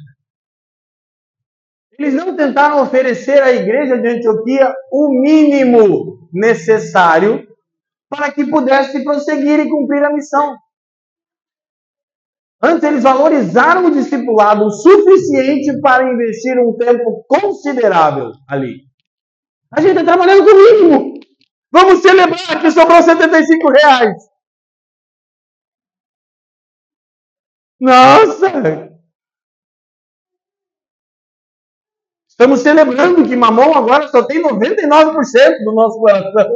Eles 1.98 2.14
não 2.14 2.34
tentaram 2.34 2.82
oferecer 2.82 3.42
à 3.42 3.52
igreja 3.52 3.98
de 3.98 4.08
Antioquia 4.08 4.72
o 4.90 5.20
mínimo 5.20 6.28
necessário 6.32 7.46
para 8.08 8.32
que 8.32 8.46
pudesse 8.46 9.04
prosseguir 9.04 9.60
e 9.60 9.68
cumprir 9.68 10.02
a 10.02 10.12
missão. 10.12 10.56
Antes, 12.60 12.84
eles 12.84 13.02
valorizaram 13.02 13.86
o 13.86 13.90
discipulado 13.90 14.64
o 14.64 14.70
suficiente 14.70 15.80
para 15.80 16.12
investir 16.12 16.56
um 16.58 16.76
tempo 16.76 17.24
considerável 17.28 18.30
ali. 18.48 18.82
A 19.72 19.80
gente 19.80 19.98
está 19.98 20.04
trabalhando 20.04 20.44
com 20.44 20.50
o 20.50 20.56
mínimo. 20.56 21.11
Vamos 21.72 22.02
celebrar 22.02 22.60
que 22.60 22.70
sobrou 22.70 23.02
75 23.02 23.70
reais. 23.70 24.32
Nossa! 27.80 28.92
Estamos 32.28 32.60
celebrando 32.60 33.26
que 33.26 33.34
mamão 33.34 33.74
agora 33.74 34.06
só 34.08 34.26
tem 34.26 34.42
99% 34.42 35.64
do 35.64 35.72
nosso 35.74 35.98
coração. 35.98 36.50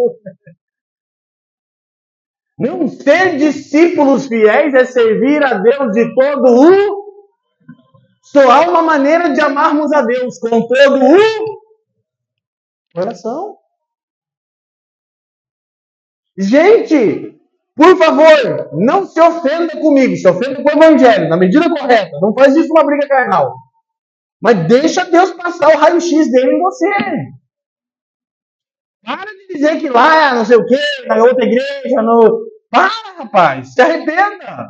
Não 2.59 2.89
ser 2.89 3.37
discípulos 3.39 4.27
fiéis 4.27 4.75
é 4.75 4.85
servir 4.85 5.43
a 5.45 5.55
Deus 5.55 5.93
de 5.93 6.15
todo 6.15 6.45
o. 6.45 7.07
Só 8.23 8.51
há 8.51 8.61
uma 8.69 8.83
maneira 8.83 9.33
de 9.33 9.41
amarmos 9.41 9.93
a 9.93 10.03
Deus 10.03 10.39
com 10.39 10.67
todo 10.67 11.05
o 11.05 11.61
coração. 12.95 13.57
Gente, 16.39 17.39
por 17.75 17.97
favor, 17.97 18.71
não 18.73 19.07
se 19.07 19.21
ofenda 19.21 19.79
comigo, 19.81 20.17
se 20.17 20.29
ofenda 20.29 20.63
com 20.63 20.69
o 20.69 20.73
Evangelho, 20.73 21.29
na 21.29 21.37
medida 21.37 21.69
correta. 21.69 22.19
Não 22.21 22.35
faz 22.35 22.55
isso 22.57 22.73
uma 22.73 22.85
briga 22.85 23.09
carnal. 23.09 23.55
Mas 24.41 24.67
deixa 24.67 25.05
Deus 25.05 25.33
passar 25.33 25.69
o 25.69 25.79
raio-x 25.79 26.31
dele 26.31 26.53
em 26.53 26.61
você. 26.61 26.91
Para 29.05 29.31
de 29.31 29.47
dizer 29.49 29.79
que 29.79 29.89
lá, 29.89 30.35
não 30.35 30.45
sei 30.45 30.57
o 30.57 30.67
quê, 30.67 30.79
na 31.07 31.17
outra 31.23 31.45
igreja, 31.45 32.03
no. 32.03 32.45
Para, 32.71 33.19
rapaz, 33.19 33.73
se 33.73 33.81
arrependa. 33.81 34.69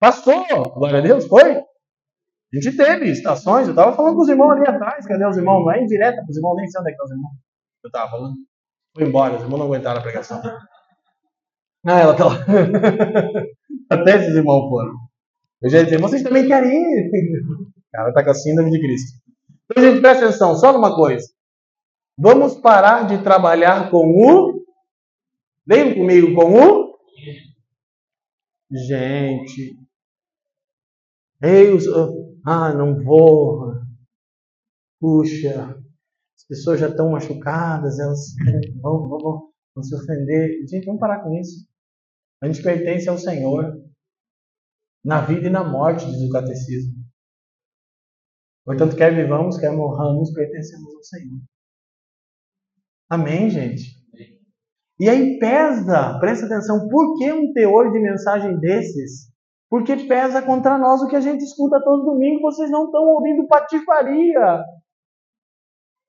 Passou, 0.00 0.44
glória 0.74 0.98
a 0.98 1.02
Deus, 1.02 1.26
foi. 1.26 1.56
A 1.56 2.56
gente 2.60 2.76
teve 2.76 3.10
estações, 3.10 3.66
eu 3.66 3.72
estava 3.72 3.94
falando 3.94 4.16
com 4.16 4.22
os 4.22 4.28
irmãos 4.28 4.52
ali 4.52 4.68
atrás, 4.68 5.06
cadê 5.06 5.24
os 5.26 5.36
irmãos? 5.36 5.60
Não 5.60 5.72
é 5.72 5.82
indireta 5.82 6.16
para 6.16 6.30
os 6.30 6.36
irmãos, 6.36 6.56
nem 6.56 6.66
sei 6.68 6.80
onde 6.80 6.90
é 6.90 6.92
que 6.92 7.02
estão 7.02 7.06
os 7.06 7.12
irmãos. 7.12 7.32
Eu 7.84 7.88
estava 7.88 8.10
falando. 8.10 8.34
Foi 8.96 9.06
embora, 9.06 9.36
os 9.36 9.42
irmãos 9.42 9.58
não 9.58 9.66
aguentaram 9.66 10.00
a 10.00 10.02
pregação. 10.02 10.42
Ah, 11.86 12.00
ela 12.00 12.16
tá 12.16 12.26
lá. 12.26 12.34
Até 13.90 14.16
esses 14.16 14.34
irmãos 14.34 14.68
foram. 14.68 14.92
Eu 15.62 15.70
já 15.70 15.78
ia 15.78 15.84
dizer, 15.84 16.00
vocês 16.00 16.22
também 16.22 16.46
querem 16.46 16.70
ir? 16.70 17.10
Cara 17.92 18.10
está 18.10 18.22
com 18.22 18.30
a 18.30 18.34
síndrome 18.34 18.70
de 18.70 18.80
Cristo. 18.80 19.18
Então, 19.64 19.82
gente, 19.84 20.00
presta 20.00 20.24
atenção, 20.26 20.54
só 20.56 20.72
numa 20.72 20.94
coisa. 20.94 21.26
Vamos 22.18 22.54
parar 22.56 23.06
de 23.06 23.22
trabalhar 23.22 23.90
com 23.90 24.06
o. 24.06 24.64
Leiam 25.66 25.94
comigo 25.94 26.34
com 26.34 26.54
o. 26.54 26.98
Gente. 28.70 29.76
Os... 31.74 31.84
ah, 32.46 32.74
não 32.74 33.02
vou. 33.02 33.72
Puxa, 35.00 35.76
as 36.36 36.46
pessoas 36.46 36.78
já 36.78 36.88
estão 36.88 37.10
machucadas, 37.10 37.98
elas 37.98 38.20
vão, 38.82 39.08
vão, 39.08 39.50
vão 39.74 39.82
se 39.82 39.94
ofender. 39.94 40.66
Gente, 40.68 40.84
vamos 40.84 41.00
parar 41.00 41.22
com 41.22 41.34
isso. 41.34 41.69
A 42.42 42.46
gente 42.46 42.62
pertence 42.62 43.08
ao 43.08 43.18
Senhor. 43.18 43.64
Na 45.04 45.20
vida 45.20 45.48
e 45.48 45.50
na 45.50 45.64
morte, 45.64 46.06
diz 46.06 46.22
o 46.22 46.30
catecismo. 46.30 47.00
Portanto, 48.64 48.96
quer 48.96 49.14
vivamos, 49.14 49.58
quer 49.58 49.72
morramos, 49.72 50.32
pertencemos 50.32 50.94
ao 50.94 51.02
Senhor. 51.02 51.40
Amém, 53.08 53.50
gente? 53.50 54.00
E 55.00 55.08
aí 55.08 55.38
pesa, 55.38 56.18
presta 56.20 56.44
atenção, 56.44 56.86
por 56.88 57.18
que 57.18 57.32
um 57.32 57.52
teor 57.54 57.90
de 57.90 57.98
mensagem 57.98 58.60
desses? 58.60 59.30
Porque 59.70 59.96
pesa 59.96 60.42
contra 60.42 60.76
nós 60.76 61.00
o 61.00 61.08
que 61.08 61.16
a 61.16 61.20
gente 61.20 61.42
escuta 61.42 61.82
todo 61.82 62.04
domingo, 62.04 62.42
vocês 62.42 62.70
não 62.70 62.84
estão 62.84 63.02
ouvindo 63.04 63.46
patifaria. 63.46 64.62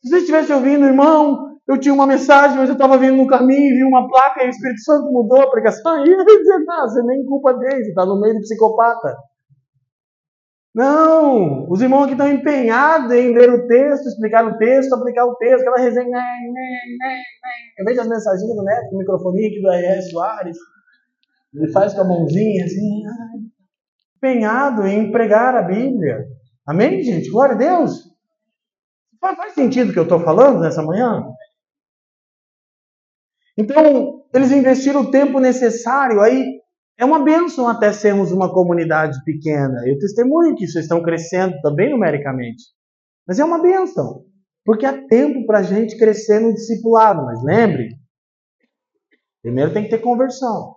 Se 0.04 0.10
você 0.10 0.18
estivesse 0.18 0.52
ouvindo, 0.52 0.86
irmão, 0.86 1.51
eu 1.72 1.80
tinha 1.80 1.94
uma 1.94 2.06
mensagem, 2.06 2.58
mas 2.58 2.70
eu 2.70 2.74
estava 2.74 2.98
vindo 2.98 3.16
no 3.16 3.28
caminho, 3.28 3.76
vi 3.76 3.84
uma 3.84 4.08
placa 4.08 4.44
e 4.44 4.48
o 4.48 4.50
Espírito 4.50 4.82
Santo 4.82 5.12
mudou 5.12 5.42
a 5.42 5.50
pregação. 5.50 5.94
Aí 5.94 6.04
eu 6.12 6.20
ia 6.20 6.26
dizer, 6.26 6.60
não, 6.66 6.82
você 6.82 7.02
nem 7.04 7.26
culpa 7.26 7.54
dele, 7.54 7.88
está 7.88 8.06
no 8.06 8.20
meio 8.20 8.34
de 8.36 8.42
psicopata. 8.42 9.16
Não, 10.74 11.70
os 11.70 11.82
irmãos 11.82 12.04
aqui 12.04 12.14
estão 12.14 12.32
empenhados 12.32 13.12
em 13.12 13.34
ler 13.34 13.50
o 13.50 13.68
texto, 13.68 14.08
explicar 14.08 14.46
o 14.46 14.58
texto, 14.58 14.94
aplicar 14.94 15.26
o 15.26 15.36
texto, 15.36 15.62
aquela 15.62 15.78
resenha. 15.78 16.08
Né, 16.08 16.18
né, 16.18 16.88
né, 17.00 17.22
eu 17.78 17.86
vejo 17.86 18.02
as 18.02 18.08
mensagens 18.08 18.48
do 18.48 18.64
Neto, 18.64 18.96
o 18.96 18.98
microfone 18.98 19.48
aqui 19.48 19.62
do 19.62 19.70
R.S. 19.70 20.12
Soares, 20.12 20.58
ele 21.54 21.72
faz 21.72 21.94
com 21.94 22.02
a 22.02 22.06
mãozinha 22.06 22.66
assim, 22.66 23.04
empenhado 24.18 24.88
em 24.88 25.12
pregar 25.12 25.56
a 25.56 25.62
Bíblia. 25.62 26.26
Amém, 26.66 27.02
gente? 27.04 27.30
Glória 27.30 27.56
a 27.56 27.58
Deus. 27.58 28.10
Faz 29.20 29.54
sentido 29.54 29.90
o 29.90 29.94
que 29.94 30.00
eu 30.00 30.04
estou 30.04 30.22
falando 30.22 30.62
nessa 30.62 30.82
manhã? 30.82 31.22
Então, 33.62 34.24
eles 34.34 34.52
investiram 34.52 35.02
o 35.02 35.12
tempo 35.12 35.40
necessário. 35.40 36.20
Aí 36.20 36.44
é 36.98 37.06
uma 37.06 37.24
bênção 37.24 37.68
até 37.68 37.94
sermos 37.94 38.32
uma 38.32 38.52
comunidade 38.52 39.24
pequena. 39.24 39.88
Eu 39.88 40.00
testemunho 40.00 40.56
que 40.56 40.68
vocês 40.68 40.86
estão 40.86 41.04
crescendo 41.04 41.56
também 41.62 41.92
numericamente. 41.92 42.64
Mas 43.28 43.40
é 43.40 43.46
uma 43.46 43.62
bênção. 43.62 44.26
Porque 44.66 44.86
há 44.86 45.06
tempo 45.08 45.46
para 45.46 45.60
a 45.60 45.64
gente 45.64 45.98
crescer 45.98 46.40
no 46.40 46.54
discipulado. 46.54 47.24
Mas 47.24 47.44
lembre, 47.44 47.90
primeiro 49.44 49.74
tem 49.74 49.84
que 49.84 49.90
ter 49.90 50.00
conversão. 50.00 50.76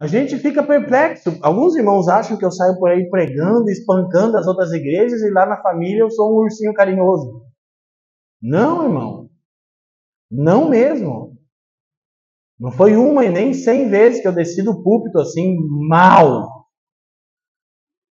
A 0.00 0.06
gente 0.06 0.36
fica 0.38 0.62
perplexo. 0.62 1.36
Alguns 1.42 1.76
irmãos 1.76 2.08
acham 2.08 2.36
que 2.36 2.44
eu 2.44 2.50
saio 2.50 2.78
por 2.78 2.90
aí 2.90 3.08
pregando, 3.08 3.70
espancando 3.70 4.36
as 4.36 4.46
outras 4.46 4.72
igrejas 4.72 5.20
e 5.20 5.30
lá 5.30 5.46
na 5.46 5.60
família 5.62 6.00
eu 6.00 6.10
sou 6.10 6.32
um 6.32 6.42
ursinho 6.42 6.74
carinhoso. 6.74 7.44
Não, 8.40 8.84
irmão. 8.84 9.21
Não 10.32 10.70
mesmo. 10.70 11.36
Não 12.58 12.72
foi 12.72 12.96
uma 12.96 13.22
e 13.24 13.30
nem 13.30 13.52
cem 13.52 13.90
vezes 13.90 14.22
que 14.22 14.28
eu 14.28 14.34
desci 14.34 14.62
do 14.62 14.82
púlpito 14.82 15.18
assim, 15.18 15.54
mal. 15.88 16.48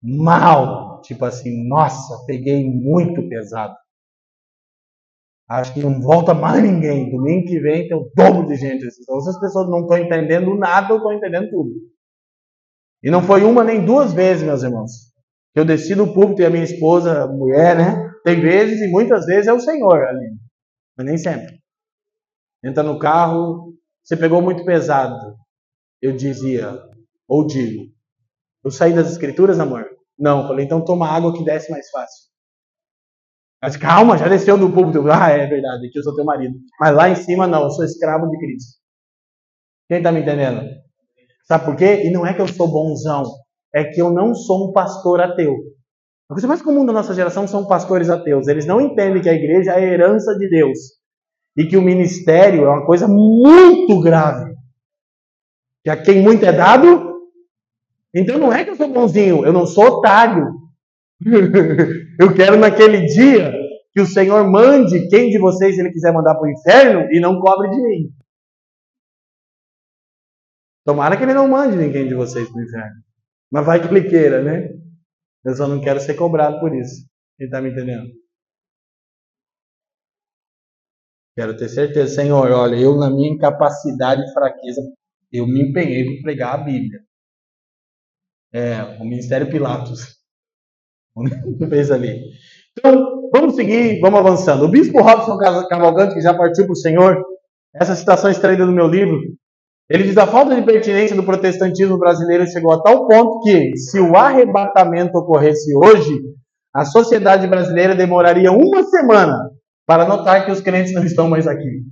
Mal. 0.04 1.02
Tipo 1.02 1.26
assim, 1.26 1.68
nossa, 1.68 2.24
peguei 2.28 2.70
muito 2.70 3.28
pesado. 3.28 3.74
Acho 5.50 5.74
que 5.74 5.82
não 5.82 6.00
volta 6.00 6.34
mais 6.34 6.62
ninguém. 6.62 7.10
Domingo 7.10 7.48
que 7.48 7.60
vem 7.60 7.88
tem 7.88 7.98
o 7.98 8.10
dobro 8.16 8.48
de 8.48 8.56
gente. 8.56 8.86
Então, 9.02 9.20
se 9.20 9.30
as 9.30 9.40
pessoas 9.40 9.68
não 9.68 9.82
estão 9.82 9.98
entendendo 9.98 10.56
nada, 10.56 10.94
eu 10.94 10.98
estou 10.98 11.12
entendendo 11.12 11.50
tudo. 11.50 11.72
E 13.04 13.10
não 13.10 13.24
foi 13.24 13.44
uma 13.44 13.64
nem 13.64 13.84
duas 13.84 14.14
vezes, 14.14 14.44
meus 14.44 14.62
irmãos. 14.62 14.92
Que 15.54 15.60
eu 15.60 15.66
desci 15.66 15.96
do 15.96 16.14
púlpito 16.14 16.42
e 16.42 16.46
a 16.46 16.50
minha 16.50 16.64
esposa, 16.64 17.28
mulher, 17.28 17.76
né? 17.76 18.12
Tem 18.24 18.40
vezes 18.40 18.80
e 18.80 18.88
muitas 18.88 19.26
vezes 19.26 19.48
é 19.48 19.54
o 19.54 19.60
Senhor 19.60 20.04
ali. 20.04 20.30
Mas 20.96 21.08
nem 21.08 21.18
sempre. 21.18 21.61
Entra 22.64 22.84
no 22.84 23.00
carro, 23.00 23.74
você 24.04 24.16
pegou 24.16 24.42
muito 24.42 24.64
pesado. 24.64 25.18
Eu 26.02 26.16
dizia, 26.16 26.80
ou 27.28 27.46
digo, 27.46 27.92
eu 28.64 28.70
saí 28.70 28.94
das 28.94 29.12
escrituras, 29.12 29.60
amor? 29.60 29.86
Não, 30.18 30.48
falei, 30.48 30.66
então 30.66 30.86
toma 30.86 31.08
água 31.08 31.34
que 31.34 31.44
desce 31.44 31.72
mais 31.72 31.90
fácil. 31.90 32.30
Mas 33.62 33.78
calma, 33.78 34.18
já 34.18 34.28
desceu 34.28 34.58
do 34.58 34.72
púlpito. 34.72 35.04
Ah, 35.12 35.30
é 35.30 35.48
verdade, 35.48 35.90
que 35.92 35.98
eu 35.98 36.04
sou 36.04 36.16
teu 36.16 36.26
marido. 36.26 36.56
Mas 36.80 36.96
lá 36.96 37.10
em 37.10 37.16
cima 37.16 37.48
não, 37.48 37.64
eu 37.64 37.70
sou 37.72 37.84
escravo 37.84 38.28
de 38.30 38.38
Cristo. 38.38 38.80
Quem 39.88 39.98
está 39.98 40.12
me 40.12 40.22
entendendo? 40.22 40.62
Sabe 41.46 41.66
por 41.66 41.76
quê? 41.76 42.04
E 42.06 42.12
não 42.12 42.26
é 42.26 42.34
que 42.34 42.42
eu 42.42 42.48
sou 42.48 42.68
bonzão, 42.68 43.24
é 43.74 43.84
que 43.84 44.02
eu 44.02 44.12
não 44.12 44.34
sou 44.34 44.70
um 44.70 44.74
pastor 44.74 45.22
ateu. 45.22 45.54
A 46.30 46.34
coisa 46.34 46.48
mais 46.48 46.62
comum 46.62 46.86
da 46.86 46.94
nossa 46.94 47.14
geração 47.14 47.48
são 47.48 47.68
pastores 47.68 48.10
ateus. 48.10 48.48
Eles 48.48 48.66
não 48.66 48.80
entendem 48.80 49.22
que 49.22 49.30
a 49.30 49.34
igreja 49.34 49.72
é 49.72 49.76
a 49.76 49.82
herança 49.82 50.36
de 50.38 50.50
Deus 50.50 51.01
e 51.56 51.66
que 51.66 51.78
o 51.78 51.82
ministério 51.82 52.66
é 52.66 52.70
uma 52.70 52.86
coisa 52.86 53.08
muito 53.08 54.00
grave. 54.02 54.56
Que 55.84 55.90
a 55.90 56.02
quem 56.02 56.22
muito 56.22 56.46
é 56.46 56.52
dado, 56.52 57.12
então 58.14 58.38
não 58.38 58.54
é 58.54 58.64
que 58.64 58.72
eu 58.72 58.76
sou 58.76 58.88
bonzinho, 58.88 59.46
eu 59.46 59.54
não 59.54 59.66
sou 59.66 59.86
otário. 59.86 60.54
eu 62.20 62.34
quero 62.34 62.58
naquele 62.58 63.06
dia 63.06 63.54
que 63.94 64.02
o 64.02 64.06
Senhor 64.06 64.50
mande 64.50 65.08
quem 65.10 65.30
de 65.30 65.38
vocês 65.38 65.78
ele 65.78 65.92
quiser 65.92 66.14
mandar 66.14 66.36
para 66.36 66.48
o 66.48 66.52
inferno 66.52 67.12
e 67.12 67.20
não 67.20 67.40
cobre 67.40 67.70
de 67.70 67.82
mim. 67.82 68.14
Tomara 70.86 71.16
que 71.16 71.24
ele 71.24 71.34
não 71.34 71.48
mande 71.48 71.76
ninguém 71.76 72.08
de 72.08 72.16
vocês 72.16 72.50
para 72.50 72.60
o 72.60 72.64
inferno. 72.64 73.02
Mas 73.52 73.66
vai 73.66 73.82
que 73.82 73.88
ele 73.88 74.10
queira, 74.10 74.42
né? 74.42 74.70
Eu 75.44 75.56
só 75.56 75.68
não 75.68 75.82
quero 75.82 76.00
ser 76.00 76.16
cobrado 76.16 76.60
por 76.60 76.74
isso. 76.74 77.06
Quem 77.38 77.46
está 77.46 77.62
me 77.62 77.70
entendendo? 77.70 78.10
Quero 81.36 81.56
ter 81.56 81.70
certeza, 81.70 82.16
Senhor, 82.16 82.52
olha, 82.52 82.76
eu 82.76 82.98
na 82.98 83.10
minha 83.10 83.32
incapacidade 83.32 84.22
e 84.22 84.34
fraqueza, 84.34 84.82
eu 85.32 85.48
me 85.48 85.70
empenhei 85.70 86.04
para 86.06 86.22
pregar 86.22 86.56
a 86.56 86.64
Bíblia. 86.64 87.00
É, 88.54 88.84
o 89.00 89.06
Ministério 89.06 89.50
Pilatos. 89.50 90.18
fez 91.70 91.90
ali. 91.90 92.22
Então, 92.78 93.30
vamos 93.32 93.56
seguir, 93.56 94.00
vamos 94.02 94.20
avançando. 94.20 94.66
O 94.66 94.70
bispo 94.70 95.02
Robson 95.02 95.38
Cavalcante, 95.38 96.16
que 96.16 96.22
já 96.22 96.34
partiu 96.34 96.66
para 96.66 96.74
o 96.74 96.76
Senhor, 96.76 97.24
essa 97.74 97.96
citação 97.96 98.30
extraída 98.30 98.66
do 98.66 98.72
meu 98.72 98.88
livro, 98.88 99.18
ele 99.90 100.04
diz: 100.04 100.18
a 100.18 100.28
falta 100.28 100.54
de 100.54 100.62
pertinência 100.62 101.16
do 101.16 101.24
protestantismo 101.24 101.98
brasileiro 101.98 102.46
chegou 102.48 102.74
a 102.74 102.82
tal 102.82 103.08
ponto 103.08 103.40
que, 103.42 103.78
se 103.78 104.00
o 104.00 104.18
arrebatamento 104.18 105.18
ocorresse 105.18 105.74
hoje, 105.76 106.22
a 106.74 106.84
sociedade 106.84 107.48
brasileira 107.48 107.96
demoraria 107.96 108.52
uma 108.52 108.84
semana 108.84 109.38
para 109.92 110.06
notar 110.06 110.46
que 110.46 110.52
os 110.52 110.62
crentes 110.62 110.94
não 110.94 111.04
estão 111.04 111.28
mais 111.28 111.46
aqui. 111.46 111.84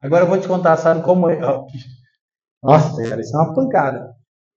Agora 0.00 0.24
eu 0.24 0.28
vou 0.28 0.40
te 0.40 0.48
contar, 0.48 0.74
sabe 0.78 1.02
como 1.02 1.28
é? 1.28 1.38
Nossa, 2.62 3.06
cara, 3.10 3.20
isso 3.20 3.36
é 3.36 3.40
uma 3.42 3.54
pancada. 3.54 4.14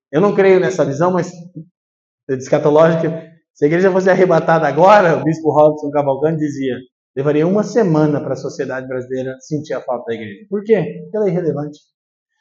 Eu 0.09 0.21
não 0.21 0.34
creio 0.34 0.61
nessa 0.61 0.85
visão, 0.85 1.11
mas 1.11 1.30
escatológica, 2.30 3.30
se 3.53 3.65
a 3.65 3.67
igreja 3.67 3.91
fosse 3.91 4.09
arrebatada 4.09 4.65
agora, 4.65 5.17
o 5.17 5.26
bispo 5.26 5.51
Robson 5.51 5.91
Cavalcante 5.91 6.39
dizia, 6.39 6.77
levaria 7.17 7.45
uma 7.45 7.63
semana 7.63 8.21
para 8.21 8.31
a 8.31 8.38
sociedade 8.38 8.88
brasileira 8.88 9.35
sentir 9.41 9.73
a 9.73 9.81
falta 9.81 10.05
da 10.05 10.13
igreja. 10.13 10.45
Por 10.49 10.63
quê? 10.63 11.01
Porque 11.03 11.17
ela 11.17 11.27
é 11.27 11.31
irrelevante. 11.31 11.80